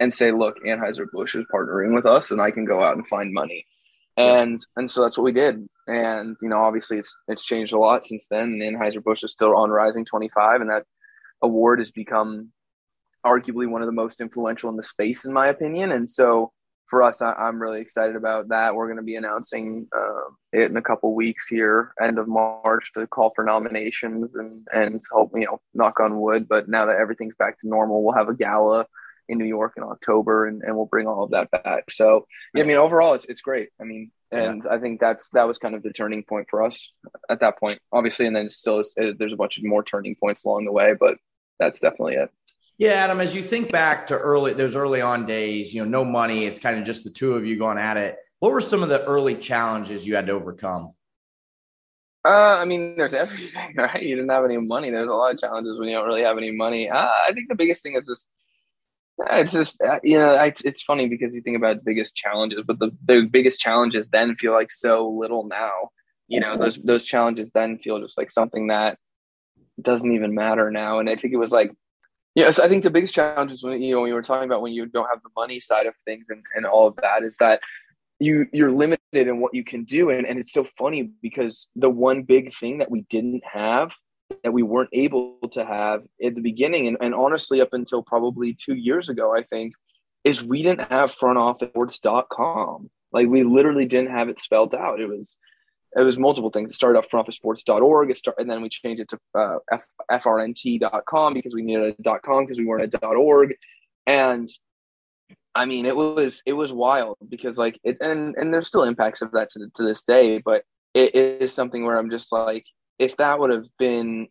and 0.00 0.12
say 0.12 0.32
look 0.32 0.56
anheuser-busch 0.64 1.36
is 1.36 1.44
partnering 1.52 1.94
with 1.94 2.06
us 2.06 2.32
and 2.32 2.40
i 2.40 2.50
can 2.50 2.64
go 2.64 2.82
out 2.82 2.96
and 2.96 3.06
find 3.06 3.32
money. 3.32 3.66
And 4.16 4.60
and 4.76 4.90
so 4.90 5.02
that's 5.02 5.18
what 5.18 5.24
we 5.24 5.32
did. 5.32 5.66
And 5.86 6.36
you 6.40 6.48
know 6.48 6.58
obviously 6.58 6.98
it's 6.98 7.14
it's 7.28 7.44
changed 7.44 7.72
a 7.72 7.78
lot 7.78 8.04
since 8.04 8.28
then. 8.28 8.60
And 8.60 8.62
anheuser-busch 8.62 9.24
is 9.24 9.32
still 9.32 9.56
on 9.56 9.70
rising 9.70 10.04
25 10.04 10.60
and 10.60 10.70
that 10.70 10.84
award 11.42 11.80
has 11.80 11.90
become 11.90 12.52
arguably 13.24 13.68
one 13.68 13.82
of 13.82 13.86
the 13.86 13.92
most 13.92 14.20
influential 14.20 14.70
in 14.70 14.76
the 14.76 14.82
space, 14.82 15.24
in 15.24 15.32
my 15.32 15.48
opinion. 15.48 15.92
And 15.92 16.08
so 16.08 16.52
for 16.88 17.02
us, 17.02 17.22
I, 17.22 17.48
am 17.48 17.60
really 17.60 17.80
excited 17.80 18.16
about 18.16 18.48
that. 18.48 18.74
We're 18.74 18.86
going 18.86 18.98
to 18.98 19.02
be 19.02 19.16
announcing 19.16 19.88
uh, 19.96 20.30
it 20.52 20.70
in 20.70 20.76
a 20.76 20.82
couple 20.82 21.14
weeks 21.14 21.46
here, 21.48 21.92
end 22.02 22.18
of 22.18 22.28
March, 22.28 22.92
to 22.94 23.06
call 23.06 23.32
for 23.34 23.44
nominations 23.44 24.34
and 24.34 24.66
and 24.72 25.00
hope 25.10 25.32
you 25.34 25.46
know, 25.46 25.60
knock 25.72 26.00
on 26.00 26.20
wood. 26.20 26.46
But 26.48 26.68
now 26.68 26.86
that 26.86 26.96
everything's 26.96 27.36
back 27.36 27.58
to 27.60 27.68
normal, 27.68 28.04
we'll 28.04 28.16
have 28.16 28.28
a 28.28 28.34
gala 28.34 28.86
in 29.28 29.38
New 29.38 29.46
York 29.46 29.72
in 29.76 29.82
October, 29.82 30.46
and, 30.46 30.62
and 30.62 30.76
we'll 30.76 30.86
bring 30.86 31.06
all 31.06 31.24
of 31.24 31.30
that 31.30 31.50
back. 31.50 31.90
So 31.90 32.26
yeah, 32.54 32.62
I 32.62 32.66
mean, 32.66 32.76
overall, 32.76 33.14
it's 33.14 33.24
it's 33.24 33.40
great. 33.40 33.70
I 33.80 33.84
mean, 33.84 34.10
and 34.30 34.62
yeah. 34.64 34.74
I 34.74 34.78
think 34.78 35.00
that's 35.00 35.30
that 35.30 35.46
was 35.46 35.58
kind 35.58 35.74
of 35.74 35.82
the 35.82 35.92
turning 35.92 36.22
point 36.22 36.48
for 36.50 36.62
us 36.62 36.92
at 37.30 37.40
that 37.40 37.58
point, 37.58 37.80
obviously, 37.92 38.26
and 38.26 38.36
then 38.36 38.50
still 38.50 38.82
there's 38.96 39.32
a 39.32 39.36
bunch 39.36 39.56
of 39.56 39.64
more 39.64 39.82
turning 39.82 40.16
points 40.16 40.44
along 40.44 40.66
the 40.66 40.72
way, 40.72 40.94
but 40.98 41.16
that's 41.58 41.80
definitely 41.80 42.14
it. 42.14 42.30
Yeah, 42.76 42.92
Adam, 42.92 43.20
as 43.20 43.34
you 43.34 43.42
think 43.42 43.70
back 43.70 44.08
to 44.08 44.18
early 44.18 44.52
those 44.52 44.74
early 44.74 45.00
on 45.00 45.26
days, 45.26 45.72
you 45.72 45.84
know, 45.84 45.88
no 45.88 46.04
money, 46.04 46.44
it's 46.44 46.58
kind 46.58 46.76
of 46.78 46.84
just 46.84 47.04
the 47.04 47.10
two 47.10 47.34
of 47.34 47.46
you 47.46 47.56
going 47.56 47.78
at 47.78 47.96
it. 47.96 48.16
What 48.40 48.52
were 48.52 48.60
some 48.60 48.82
of 48.82 48.88
the 48.88 49.04
early 49.04 49.36
challenges 49.36 50.06
you 50.06 50.16
had 50.16 50.26
to 50.26 50.32
overcome? 50.32 50.92
Uh, 52.24 52.28
I 52.28 52.64
mean, 52.64 52.96
there's 52.96 53.14
everything, 53.14 53.74
right? 53.76 54.02
You 54.02 54.16
didn't 54.16 54.30
have 54.30 54.44
any 54.44 54.56
money. 54.56 54.90
There's 54.90 55.08
a 55.08 55.12
lot 55.12 55.34
of 55.34 55.38
challenges 55.38 55.78
when 55.78 55.88
you 55.88 55.96
don't 55.96 56.06
really 56.06 56.22
have 56.22 56.36
any 56.36 56.50
money. 56.50 56.90
Uh, 56.90 56.96
I 56.96 57.30
think 57.32 57.48
the 57.48 57.54
biggest 57.54 57.82
thing 57.82 57.94
is 57.96 58.04
just, 58.06 58.26
it's 59.30 59.52
just, 59.52 59.80
uh, 59.80 60.00
you 60.02 60.18
know, 60.18 60.34
it's, 60.34 60.64
it's 60.64 60.82
funny 60.82 61.08
because 61.08 61.34
you 61.34 61.42
think 61.42 61.56
about 61.56 61.84
biggest 61.84 62.16
challenges, 62.16 62.62
but 62.66 62.80
the, 62.80 62.90
the 63.06 63.28
biggest 63.30 63.60
challenges 63.60 64.08
then 64.08 64.34
feel 64.34 64.52
like 64.52 64.72
so 64.72 65.08
little 65.08 65.46
now. 65.46 65.90
You 66.26 66.40
know, 66.40 66.56
those 66.56 66.76
those 66.76 67.04
challenges 67.04 67.50
then 67.50 67.78
feel 67.78 68.00
just 68.00 68.16
like 68.16 68.30
something 68.30 68.68
that 68.68 68.96
doesn't 69.80 70.10
even 70.10 70.34
matter 70.34 70.70
now. 70.70 70.98
And 70.98 71.10
I 71.10 71.16
think 71.16 71.34
it 71.34 71.38
was 71.38 71.52
like 71.52 71.70
Yes, 72.34 72.58
I 72.58 72.68
think 72.68 72.82
the 72.82 72.90
biggest 72.90 73.14
challenge 73.14 73.52
is 73.52 73.62
when 73.62 73.80
you 73.80 73.94
know 73.94 74.00
when 74.00 74.08
you 74.08 74.14
were 74.14 74.22
talking 74.22 74.48
about 74.48 74.62
when 74.62 74.72
you 74.72 74.86
don't 74.86 75.08
have 75.08 75.22
the 75.22 75.30
money 75.36 75.60
side 75.60 75.86
of 75.86 75.94
things 76.04 76.26
and, 76.28 76.42
and 76.56 76.66
all 76.66 76.86
of 76.86 76.96
that 76.96 77.22
is 77.22 77.36
that 77.36 77.60
you 78.18 78.46
you're 78.52 78.72
limited 78.72 78.98
in 79.12 79.40
what 79.40 79.54
you 79.54 79.64
can 79.64 79.84
do. 79.84 80.10
And, 80.10 80.26
and 80.26 80.38
it's 80.38 80.52
so 80.52 80.64
funny 80.78 81.10
because 81.22 81.68
the 81.76 81.90
one 81.90 82.22
big 82.22 82.52
thing 82.52 82.78
that 82.78 82.90
we 82.90 83.02
didn't 83.02 83.44
have 83.44 83.94
that 84.42 84.52
we 84.52 84.62
weren't 84.62 84.90
able 84.92 85.38
to 85.52 85.64
have 85.64 86.02
at 86.24 86.34
the 86.34 86.40
beginning 86.40 86.88
and, 86.88 86.96
and 87.00 87.14
honestly 87.14 87.60
up 87.60 87.72
until 87.72 88.02
probably 88.02 88.54
two 88.54 88.74
years 88.74 89.10
ago 89.10 89.36
i 89.36 89.42
think 89.42 89.74
is 90.24 90.42
we 90.42 90.62
didn't 90.62 90.90
have 90.90 91.12
front 91.12 91.38
office 91.38 92.00
com. 92.32 92.90
Like 93.12 93.28
we 93.28 93.44
literally 93.44 93.84
didn't 93.84 94.10
have 94.10 94.28
it 94.28 94.40
spelled 94.40 94.74
out. 94.74 95.00
It 95.00 95.06
was 95.06 95.36
it 95.96 96.02
was 96.02 96.18
multiple 96.18 96.50
things. 96.50 96.72
It 96.72 96.76
started 96.76 96.98
off 96.98 97.08
frontofficesports.org, 97.08 98.10
it 98.10 98.16
start, 98.16 98.38
and 98.38 98.50
then 98.50 98.62
we 98.62 98.68
changed 98.68 99.00
it 99.02 99.08
to 99.08 99.18
uh, 99.34 99.56
F, 99.70 99.84
frnt.com 100.10 101.34
because 101.34 101.54
we 101.54 101.62
needed 101.62 101.96
a 101.98 102.18
.com 102.20 102.44
because 102.44 102.58
we 102.58 102.66
weren't 102.66 102.94
a 102.94 103.06
.org, 103.06 103.54
and 104.06 104.48
I 105.54 105.66
mean 105.66 105.86
it 105.86 105.96
was 105.96 106.42
it 106.46 106.52
was 106.54 106.72
wild 106.72 107.16
because 107.28 107.58
like 107.58 107.78
it 107.84 107.98
and 108.00 108.34
and 108.36 108.52
there's 108.52 108.66
still 108.66 108.82
impacts 108.82 109.22
of 109.22 109.32
that 109.32 109.50
to 109.50 109.68
to 109.74 109.82
this 109.82 110.02
day, 110.02 110.38
but 110.38 110.64
it, 110.94 111.14
it 111.14 111.42
is 111.42 111.52
something 111.52 111.84
where 111.84 111.98
I'm 111.98 112.10
just 112.10 112.32
like 112.32 112.64
if 112.98 113.16
that 113.16 113.38
would 113.38 113.50
have 113.50 113.66
been 113.78 114.28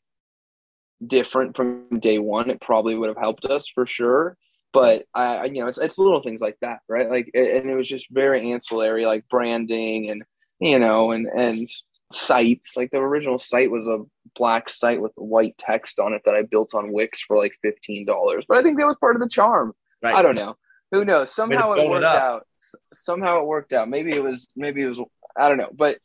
different 1.06 1.56
from 1.56 2.00
day 2.00 2.20
one, 2.20 2.50
it 2.50 2.62
probably 2.62 2.96
would 2.96 3.10
have 3.10 3.18
helped 3.18 3.46
us 3.46 3.68
for 3.68 3.86
sure. 3.86 4.38
But 4.72 5.06
I, 5.14 5.46
you 5.46 5.62
know, 5.62 5.68
it's, 5.68 5.78
it's 5.78 6.00
little 6.00 6.22
things 6.24 6.42
like 6.42 6.58
that, 6.62 6.80
right? 6.90 7.10
Like, 7.10 7.30
and 7.36 7.70
it 7.70 7.76
was 7.76 7.88
just 7.88 8.10
very 8.10 8.52
ancillary, 8.52 9.06
like 9.06 9.28
branding 9.30 10.10
and 10.10 10.24
you 10.64 10.80
know, 10.80 11.12
and 11.12 11.28
and 11.28 11.68
sites 12.12 12.78
like 12.78 12.92
the 12.92 13.00
original 13.00 13.38
site 13.38 13.70
was 13.70 13.88
a 13.88 14.00
black 14.36 14.70
site 14.70 15.02
with 15.02 15.12
white 15.16 15.58
text 15.58 16.00
on 16.00 16.14
it 16.14 16.22
that 16.26 16.36
I 16.36 16.44
built 16.44 16.74
on 16.74 16.94
Wix 16.94 17.22
for 17.22 17.38
like 17.38 17.54
fifteen 17.62 18.06
dollars. 18.06 18.46
But 18.48 18.58
I 18.58 18.64
think 18.64 18.80
that 18.80 18.88
was 18.88 18.98
part 19.00 19.16
of 19.16 19.22
the 19.22 19.30
charm. 19.30 19.74
Right. 20.02 20.16
I 20.16 20.22
don't 20.22 20.38
know. 20.38 20.56
Who 20.92 21.04
knows? 21.04 21.34
Somehow 21.34 21.74
it 21.74 21.90
worked 21.90 22.04
it 22.04 22.08
out. 22.08 22.48
Somehow 22.94 23.42
it 23.42 23.48
worked 23.48 23.74
out. 23.74 23.90
Maybe 23.90 24.12
it 24.12 24.24
was. 24.24 24.48
Maybe 24.56 24.82
it 24.84 24.88
was. 24.88 25.02
I 25.38 25.50
don't 25.50 25.58
know. 25.58 25.72
But 25.74 25.98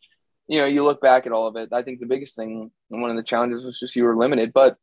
you 0.49 0.59
know, 0.59 0.67
you 0.67 0.83
look 0.83 1.01
back 1.01 1.27
at 1.27 1.33
all 1.33 1.47
of 1.47 1.57
it. 1.57 1.69
I 1.73 1.83
think 1.83 2.01
the 2.01 2.07
biggest 2.07 2.35
thing 2.35 2.71
and 2.91 3.03
one 3.03 3.11
of 3.11 3.17
the 3.17 3.23
challenges 3.23 3.65
was 3.65 3.79
just 3.79 3.95
you 3.95 4.05
were 4.05 4.17
limited, 4.17 4.53
but 4.53 4.77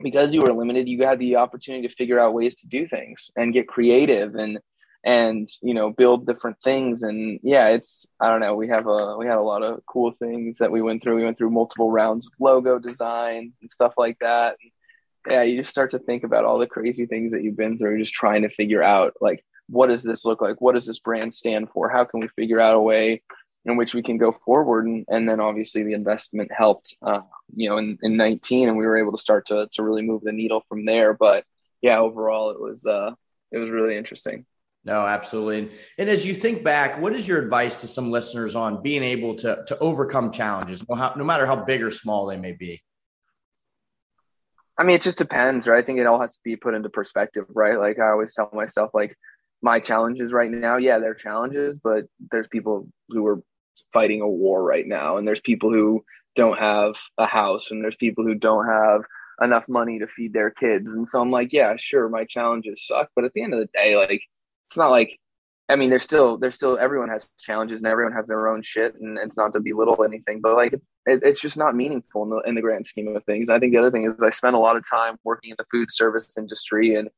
because 0.00 0.34
you 0.34 0.40
were 0.40 0.54
limited, 0.54 0.88
you 0.88 1.06
had 1.06 1.18
the 1.18 1.36
opportunity 1.36 1.86
to 1.86 1.94
figure 1.94 2.18
out 2.18 2.34
ways 2.34 2.56
to 2.56 2.66
do 2.66 2.88
things 2.88 3.30
and 3.36 3.52
get 3.52 3.68
creative 3.68 4.34
and 4.34 4.58
and 5.04 5.48
you 5.62 5.74
know 5.74 5.90
build 5.90 6.26
different 6.26 6.56
things 6.62 7.02
and 7.02 7.40
yeah 7.42 7.68
it's 7.68 8.06
i 8.20 8.28
don't 8.28 8.40
know 8.40 8.54
we 8.54 8.68
have 8.68 8.86
a 8.86 9.16
we 9.16 9.26
had 9.26 9.36
a 9.36 9.42
lot 9.42 9.62
of 9.62 9.84
cool 9.84 10.12
things 10.12 10.58
that 10.58 10.70
we 10.70 10.80
went 10.80 11.02
through 11.02 11.16
we 11.16 11.24
went 11.24 11.36
through 11.36 11.50
multiple 11.50 11.90
rounds 11.90 12.26
of 12.26 12.32
logo 12.38 12.78
designs 12.78 13.52
and 13.60 13.70
stuff 13.70 13.94
like 13.96 14.16
that 14.20 14.56
and 14.62 15.32
yeah 15.32 15.42
you 15.42 15.56
just 15.56 15.70
start 15.70 15.90
to 15.90 15.98
think 15.98 16.22
about 16.22 16.44
all 16.44 16.58
the 16.58 16.68
crazy 16.68 17.06
things 17.06 17.32
that 17.32 17.42
you've 17.42 17.56
been 17.56 17.78
through 17.78 17.98
just 17.98 18.14
trying 18.14 18.42
to 18.42 18.48
figure 18.48 18.82
out 18.82 19.14
like 19.20 19.44
what 19.72 19.88
does 19.88 20.02
this 20.02 20.24
look 20.24 20.40
like? 20.40 20.60
What 20.60 20.74
does 20.74 20.86
this 20.86 20.98
brand 20.98 21.32
stand 21.32 21.70
for? 21.70 21.88
How 21.88 22.04
can 22.04 22.20
we 22.20 22.28
figure 22.28 22.60
out 22.60 22.74
a 22.74 22.80
way 22.80 23.22
in 23.64 23.76
which 23.76 23.94
we 23.94 24.02
can 24.02 24.18
go 24.18 24.32
forward? 24.44 24.86
And, 24.86 25.04
and 25.08 25.28
then 25.28 25.40
obviously 25.40 25.82
the 25.82 25.94
investment 25.94 26.50
helped, 26.52 26.96
uh, 27.02 27.22
you 27.56 27.70
know, 27.70 27.78
in, 27.78 27.98
in 28.02 28.16
19 28.16 28.68
and 28.68 28.76
we 28.76 28.86
were 28.86 28.98
able 28.98 29.12
to 29.12 29.22
start 29.22 29.46
to, 29.46 29.68
to 29.72 29.82
really 29.82 30.02
move 30.02 30.22
the 30.22 30.32
needle 30.32 30.62
from 30.68 30.84
there. 30.84 31.14
But 31.14 31.44
yeah, 31.80 31.98
overall 31.98 32.50
it 32.50 32.60
was, 32.60 32.84
uh, 32.86 33.12
it 33.50 33.58
was 33.58 33.70
really 33.70 33.96
interesting. 33.96 34.44
No, 34.84 35.06
absolutely. 35.06 35.70
And 35.96 36.08
as 36.08 36.26
you 36.26 36.34
think 36.34 36.64
back, 36.64 37.00
what 37.00 37.14
is 37.14 37.26
your 37.28 37.40
advice 37.40 37.80
to 37.82 37.86
some 37.86 38.10
listeners 38.10 38.56
on 38.56 38.82
being 38.82 39.02
able 39.02 39.36
to, 39.36 39.62
to 39.66 39.78
overcome 39.78 40.32
challenges, 40.32 40.84
no 40.88 41.24
matter 41.24 41.46
how 41.46 41.64
big 41.64 41.82
or 41.82 41.90
small 41.92 42.26
they 42.26 42.36
may 42.36 42.52
be? 42.52 42.82
I 44.76 44.84
mean, 44.84 44.96
it 44.96 45.02
just 45.02 45.18
depends, 45.18 45.68
right? 45.68 45.82
I 45.82 45.86
think 45.86 46.00
it 46.00 46.06
all 46.06 46.20
has 46.20 46.34
to 46.34 46.40
be 46.42 46.56
put 46.56 46.74
into 46.74 46.88
perspective, 46.88 47.44
right? 47.50 47.78
Like 47.78 48.00
I 48.00 48.10
always 48.10 48.34
tell 48.34 48.50
myself, 48.52 48.92
like 48.94 49.16
my 49.60 49.78
challenges 49.78 50.32
right 50.32 50.50
now, 50.50 50.78
yeah, 50.78 50.98
they're 50.98 51.14
challenges, 51.14 51.78
but 51.78 52.06
there's 52.32 52.48
people 52.48 52.88
who 53.10 53.24
are 53.26 53.42
fighting 53.92 54.20
a 54.20 54.28
war 54.28 54.62
right 54.64 54.86
now, 54.86 55.16
and 55.16 55.28
there's 55.28 55.40
people 55.40 55.72
who 55.72 56.04
don't 56.34 56.58
have 56.58 56.94
a 57.18 57.26
house, 57.26 57.70
and 57.70 57.84
there's 57.84 57.96
people 57.96 58.24
who 58.24 58.34
don't 58.34 58.66
have 58.66 59.02
enough 59.40 59.68
money 59.68 59.98
to 60.00 60.06
feed 60.06 60.32
their 60.32 60.50
kids. 60.50 60.92
And 60.92 61.06
so 61.06 61.20
I'm 61.20 61.30
like, 61.30 61.52
yeah, 61.52 61.74
sure, 61.76 62.08
my 62.08 62.24
challenges 62.24 62.84
suck, 62.86 63.10
but 63.14 63.24
at 63.24 63.32
the 63.34 63.42
end 63.42 63.54
of 63.54 63.60
the 63.60 63.68
day, 63.74 63.96
like 63.96 64.22
it's 64.72 64.78
not 64.78 64.90
like 64.90 65.20
I 65.68 65.76
mean, 65.76 65.90
there's 65.90 66.02
still 66.02 66.36
there's 66.38 66.54
still 66.54 66.78
everyone 66.78 67.08
has 67.08 67.28
challenges 67.38 67.80
and 67.80 67.90
everyone 67.90 68.12
has 68.12 68.26
their 68.26 68.48
own 68.48 68.62
shit, 68.62 68.94
and 69.00 69.18
it's 69.18 69.36
not 69.36 69.52
to 69.52 69.60
belittle 69.60 70.04
anything, 70.04 70.40
but 70.40 70.54
like 70.54 70.72
it, 70.72 70.82
it's 71.06 71.40
just 71.40 71.56
not 71.56 71.76
meaningful 71.76 72.24
in 72.24 72.30
the 72.30 72.38
in 72.40 72.54
the 72.54 72.60
grand 72.60 72.86
scheme 72.86 73.14
of 73.14 73.24
things. 73.24 73.48
I 73.48 73.58
think 73.58 73.72
the 73.72 73.78
other 73.78 73.90
thing 73.90 74.04
is 74.04 74.22
I 74.22 74.30
spent 74.30 74.56
a 74.56 74.58
lot 74.58 74.76
of 74.76 74.84
time 74.88 75.16
working 75.24 75.50
in 75.50 75.56
the 75.58 75.66
food 75.70 75.90
service 75.90 76.36
industry 76.36 76.94
and 76.96 77.08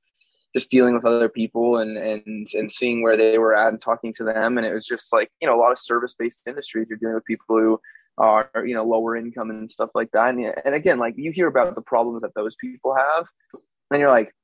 just 0.54 0.70
dealing 0.70 0.94
with 0.94 1.04
other 1.04 1.28
people 1.28 1.78
and 1.78 1.96
and 1.96 2.46
and 2.54 2.70
seeing 2.70 3.02
where 3.02 3.16
they 3.16 3.38
were 3.38 3.56
at 3.56 3.68
and 3.68 3.80
talking 3.80 4.12
to 4.14 4.24
them, 4.24 4.58
and 4.58 4.66
it 4.66 4.72
was 4.72 4.84
just 4.84 5.12
like 5.12 5.30
you 5.40 5.48
know 5.48 5.56
a 5.56 5.60
lot 5.60 5.72
of 5.72 5.78
service 5.78 6.14
based 6.14 6.46
industries. 6.46 6.88
You're 6.88 6.98
dealing 6.98 7.14
with 7.14 7.24
people 7.24 7.46
who 7.48 7.80
are 8.18 8.50
you 8.64 8.74
know 8.74 8.84
lower 8.84 9.16
income 9.16 9.50
and 9.50 9.70
stuff 9.70 9.90
like 9.94 10.10
that, 10.12 10.34
and, 10.34 10.54
and 10.64 10.74
again, 10.74 10.98
like 10.98 11.14
you 11.16 11.32
hear 11.32 11.48
about 11.48 11.74
the 11.74 11.82
problems 11.82 12.22
that 12.22 12.34
those 12.34 12.56
people 12.56 12.94
have, 12.94 13.26
and 13.90 14.00
you're 14.00 14.10
like 14.10 14.34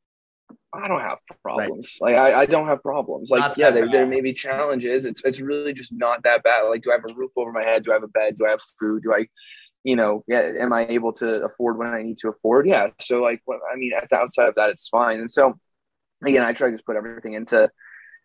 I 0.73 0.87
don't 0.87 1.01
have 1.01 1.19
problems. 1.43 1.99
Right. 2.01 2.15
Like 2.15 2.35
I, 2.35 2.41
I 2.43 2.47
don't 2.47 2.67
have 2.67 2.83
problems. 2.83 3.31
Like 3.31 3.57
yeah, 3.57 3.71
there, 3.71 3.89
there 3.89 4.07
may 4.07 4.21
be 4.21 4.33
challenges. 4.33 5.05
It's 5.05 5.23
it's 5.25 5.41
really 5.41 5.73
just 5.73 5.93
not 5.93 6.23
that 6.23 6.43
bad. 6.43 6.63
Like 6.63 6.83
do 6.83 6.91
I 6.91 6.95
have 6.95 7.05
a 7.11 7.15
roof 7.15 7.33
over 7.37 7.51
my 7.51 7.63
head? 7.63 7.85
Do 7.85 7.91
I 7.91 7.95
have 7.95 8.05
a 8.05 8.09
bed? 8.09 8.37
Do 8.37 8.47
I 8.47 8.51
have 8.51 8.61
food? 8.79 9.03
Do 9.03 9.13
I, 9.13 9.27
you 9.83 9.97
know, 9.97 10.23
yeah, 10.29 10.53
am 10.61 10.73
I 10.73 10.87
able 10.87 11.13
to 11.15 11.27
afford 11.45 11.77
what 11.77 11.89
I 11.89 12.03
need 12.03 12.19
to 12.19 12.29
afford? 12.29 12.69
Yeah. 12.69 12.91
So 13.01 13.21
like, 13.21 13.41
what 13.47 13.59
I 13.73 13.77
mean, 13.77 13.93
at 13.95 14.09
the 14.11 14.17
outside 14.17 14.49
of 14.49 14.55
that, 14.57 14.71
it's 14.71 14.89
fine. 14.89 15.19
And 15.19 15.31
so, 15.31 15.59
again, 16.25 16.45
I 16.45 16.53
try 16.53 16.69
to 16.69 16.75
just 16.75 16.87
put 16.87 16.97
everything 16.97 17.33
into 17.33 17.69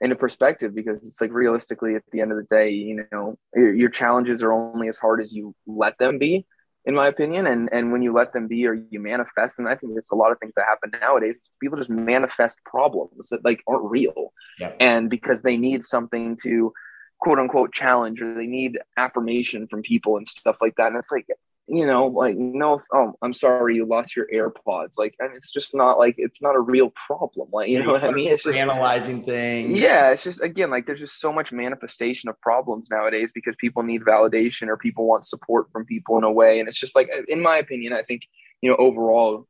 into 0.01 0.15
perspective 0.15 0.75
because 0.75 0.99
it's 0.99 1.21
like 1.21 1.31
realistically, 1.31 1.95
at 1.95 2.03
the 2.11 2.21
end 2.21 2.31
of 2.31 2.37
the 2.37 2.43
day, 2.43 2.69
you 2.69 3.05
know, 3.11 3.37
your, 3.55 3.73
your 3.73 3.89
challenges 3.89 4.43
are 4.43 4.51
only 4.51 4.87
as 4.87 4.99
hard 4.99 5.21
as 5.21 5.33
you 5.33 5.55
let 5.65 5.97
them 5.97 6.19
be 6.19 6.45
in 6.85 6.95
my 6.95 7.07
opinion. 7.07 7.47
And 7.47 7.69
and 7.71 7.91
when 7.91 8.01
you 8.01 8.13
let 8.13 8.33
them 8.33 8.47
be 8.47 8.65
or 8.67 8.73
you 8.73 8.99
manifest, 8.99 9.59
and 9.59 9.67
I 9.67 9.75
think 9.75 9.93
it's 9.97 10.11
a 10.11 10.15
lot 10.15 10.31
of 10.31 10.39
things 10.39 10.53
that 10.55 10.65
happen 10.67 10.91
nowadays. 10.99 11.39
People 11.61 11.77
just 11.77 11.89
manifest 11.89 12.59
problems 12.65 13.29
that 13.29 13.43
like 13.43 13.63
aren't 13.67 13.89
real, 13.89 14.33
yeah. 14.59 14.71
and 14.79 15.09
because 15.09 15.41
they 15.41 15.57
need 15.57 15.83
something 15.83 16.37
to 16.43 16.73
quote 17.19 17.39
unquote 17.39 17.73
challenge 17.73 18.21
or 18.21 18.35
they 18.35 18.47
need 18.47 18.79
affirmation 18.97 19.67
from 19.67 19.81
people 19.81 20.17
and 20.17 20.27
stuff 20.27 20.57
like 20.61 20.75
that. 20.75 20.87
And 20.87 20.97
it's 20.97 21.11
like 21.11 21.25
you 21.67 21.85
know, 21.87 22.07
like, 22.07 22.37
no, 22.37 22.79
oh, 22.93 23.13
I'm 23.23 23.33
sorry, 23.33 23.75
you 23.75 23.85
lost 23.85 24.15
your 24.15 24.27
AirPods. 24.33 24.97
Like, 24.97 25.15
and 25.19 25.35
it's 25.35 25.51
just 25.51 25.73
not 25.73 25.97
like 25.97 26.15
it's 26.17 26.41
not 26.41 26.55
a 26.55 26.59
real 26.59 26.91
problem. 27.07 27.49
Like, 27.51 27.69
you 27.69 27.83
know 27.83 27.91
what 27.91 28.03
I 28.03 28.11
mean? 28.11 28.31
It's 28.31 28.43
just 28.43 28.57
analyzing 28.57 29.23
things. 29.23 29.79
Yeah, 29.79 30.11
it's 30.11 30.23
just 30.23 30.41
again, 30.41 30.69
like, 30.69 30.85
there's 30.85 30.99
just 30.99 31.19
so 31.19 31.33
much 31.33 31.51
manifestation 31.51 32.29
of 32.29 32.39
problems 32.41 32.89
nowadays 32.91 33.31
because 33.33 33.55
people 33.55 33.81
need 33.81 34.01
validation 34.01 34.67
or 34.67 34.77
people 34.77 35.07
want 35.07 35.23
support 35.23 35.71
from 35.71 35.85
people 35.85 36.17
in 36.17 36.23
a 36.23 36.31
way. 36.31 36.59
And 36.59 36.67
it's 36.67 36.79
just 36.79 36.95
like, 36.95 37.09
in 37.27 37.41
my 37.41 37.57
opinion, 37.57 37.93
I 37.93 38.03
think, 38.03 38.27
you 38.61 38.69
know, 38.69 38.75
overall, 38.77 39.47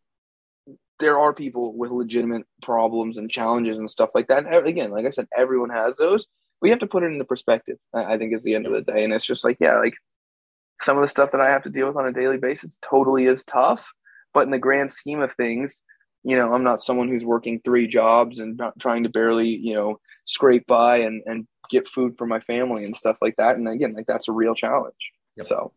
there 1.00 1.20
are 1.20 1.34
people 1.34 1.76
with 1.76 1.92
legitimate 1.92 2.46
problems 2.62 3.18
and 3.18 3.30
challenges 3.30 3.78
and 3.78 3.92
stuff 3.92 4.12
like 4.16 4.28
that. 4.30 4.46
And 4.46 4.68
again, 4.68 4.92
like 4.92 5.06
I 5.06 5.10
said, 5.10 5.28
everyone 5.36 5.70
has 5.70 5.98
those. 5.98 6.28
We 6.62 6.70
have 6.70 6.80
to 6.80 6.88
put 6.88 7.04
it 7.04 7.08
into 7.08 7.26
perspective. 7.26 7.78
I 7.94 8.18
think 8.18 8.34
is 8.34 8.44
the 8.44 8.56
end 8.56 8.66
of 8.66 8.72
the 8.72 8.82
day, 8.82 9.04
and 9.04 9.12
it's 9.12 9.26
just 9.26 9.44
like, 9.44 9.58
yeah, 9.60 9.78
like 9.78 9.94
some 10.82 10.98
of 10.98 11.02
the 11.02 11.08
stuff 11.08 11.32
that 11.32 11.42
I 11.42 11.50
have 11.50 11.64
to 11.64 11.70
deal 11.70 11.88
with 11.88 11.98
on 11.98 12.08
a 12.08 12.14
daily 12.14 12.38
basis 12.38 12.78
totally 12.82 13.26
is 13.26 13.46
tough. 13.46 13.92
But 14.34 14.46
in 14.46 14.52
the 14.52 14.60
grand 14.60 14.92
scheme 14.92 15.22
of 15.22 15.34
things, 15.34 15.82
you 16.24 16.36
know, 16.36 16.54
I'm 16.54 16.64
not 16.64 16.82
someone 16.82 17.08
who's 17.08 17.24
working 17.24 17.62
three 17.64 17.88
jobs 17.88 18.40
and 18.40 18.58
not 18.58 18.78
trying 18.80 19.04
to 19.04 19.10
barely, 19.10 19.50
you 19.50 19.76
know, 19.76 20.00
scrape 20.26 20.68
by 20.68 20.98
and, 20.98 21.22
and 21.26 21.48
get 21.70 21.88
food 21.88 22.18
for 22.18 22.26
my 22.26 22.40
family 22.42 22.84
and 22.84 22.96
stuff 22.96 23.18
like 23.22 23.36
that. 23.38 23.58
And 23.58 23.68
again, 23.68 23.94
like 23.94 24.08
that's 24.08 24.28
a 24.28 24.34
real 24.34 24.56
challenge. 24.56 24.96
Yep. 25.38 25.48
So 25.48 25.72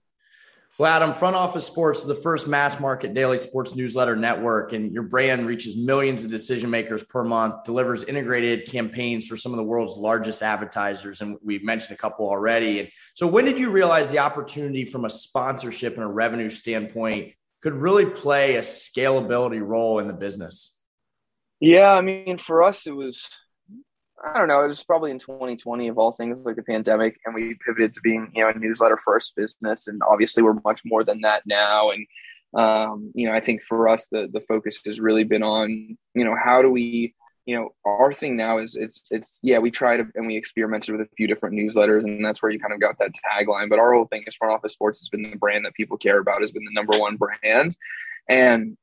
well, 0.79 0.93
Adam, 0.93 1.13
Front 1.13 1.35
Office 1.35 1.65
Sports 1.65 2.01
is 2.01 2.07
the 2.07 2.15
first 2.15 2.47
mass 2.47 2.79
market 2.79 3.13
daily 3.13 3.39
sports 3.39 3.75
newsletter 3.75 4.15
network, 4.15 4.73
and 4.73 4.93
your 4.93 5.03
brand 5.03 5.45
reaches 5.45 5.77
millions 5.77 6.23
of 6.23 6.31
decision 6.31 6.71
makers 6.71 7.03
per 7.03 7.25
month, 7.25 7.65
delivers 7.65 8.05
integrated 8.05 8.69
campaigns 8.69 9.27
for 9.27 9.37
some 9.37 9.53
of 9.53 9.57
the 9.57 9.65
world's 9.65 9.97
largest 9.97 10.41
advertisers. 10.41 11.21
And 11.21 11.37
we've 11.43 11.65
mentioned 11.65 11.97
a 11.97 12.01
couple 12.01 12.29
already. 12.29 12.79
And 12.79 12.89
so, 13.15 13.27
when 13.27 13.45
did 13.45 13.59
you 13.59 13.71
realize 13.71 14.13
the 14.13 14.21
opportunity 14.21 14.85
from 14.85 15.05
a 15.05 15.11
sponsorship 15.11 15.95
and 15.95 16.05
a 16.05 16.07
revenue 16.07 16.49
standpoint 16.49 17.35
could 17.61 17.75
really 17.75 18.07
play 18.07 18.55
a 18.55 18.61
scalability 18.61 19.61
role 19.61 19.99
in 19.99 20.07
the 20.07 20.13
business? 20.13 20.79
Yeah, 21.59 21.91
I 21.91 22.03
mean, 22.03 22.39
for 22.39 22.63
us, 22.63 22.87
it 22.87 22.93
was 22.93 23.29
I 24.25 24.37
don't 24.39 24.49
know. 24.49 24.63
It 24.63 24.69
was 24.69 24.83
probably 24.83 25.11
in 25.11 25.19
2020 25.19 25.89
of 25.89 25.99
all 25.99 26.13
things, 26.13 26.41
like 26.45 26.57
the 26.57 26.63
pandemic, 26.63 27.21
and 27.25 27.35
we 27.35 27.57
pivoted 27.65 27.93
to 27.95 28.01
being, 28.03 28.31
you 28.35 28.43
know, 28.43 28.51
a 28.51 28.59
newsletter 28.59 28.97
first 28.97 29.37
business. 29.37 29.87
And 29.87 30.01
obviously, 30.09 30.43
we're 30.43 30.59
much 30.65 30.81
more 30.85 31.05
than 31.05 31.21
that 31.21 31.43
now. 31.47 31.91
And 31.91 32.07
um, 32.55 33.13
you 33.15 33.29
know, 33.29 33.35
I 33.35 33.41
think 33.41 33.63
for 33.63 33.89
us, 33.89 34.09
the 34.09 34.29
the 34.33 34.41
focus 34.41 34.81
has 34.87 35.01
really 35.01 35.25
been 35.25 35.43
on, 35.43 35.97
you 36.15 36.25
know, 36.25 36.35
how 36.35 36.63
do 36.63 36.71
we, 36.71 37.15
you 37.47 37.57
know, 37.57 37.71
our 37.85 38.13
thing 38.13 38.37
now 38.37 38.59
is 38.59 38.75
it's 38.75 39.05
it's 39.11 39.39
yeah, 39.43 39.59
we 39.59 39.71
tried 39.71 40.01
and 40.15 40.27
we 40.27 40.37
experimented 40.37 40.97
with 40.97 41.07
a 41.07 41.11
few 41.17 41.27
different 41.27 41.57
newsletters, 41.57 42.05
and 42.05 42.25
that's 42.25 42.43
where 42.43 42.51
you 42.51 42.59
kind 42.59 42.73
of 42.73 42.81
got 42.81 42.99
that 42.99 43.13
tagline. 43.13 43.69
But 43.69 43.79
our 43.79 43.93
whole 43.93 44.07
thing 44.07 44.25
is 44.27 44.35
front 44.35 44.55
office 44.55 44.73
sports 44.73 44.99
has 45.01 45.09
been 45.09 45.23
the 45.23 45.37
brand 45.37 45.65
that 45.67 45.75
people 45.75 45.99
care 45.99 46.19
about, 46.19 46.41
has 46.41 46.53
been 46.53 46.65
the 46.65 46.73
number 46.73 46.99
one 46.99 47.17
brand, 47.17 47.77
and 48.29 48.77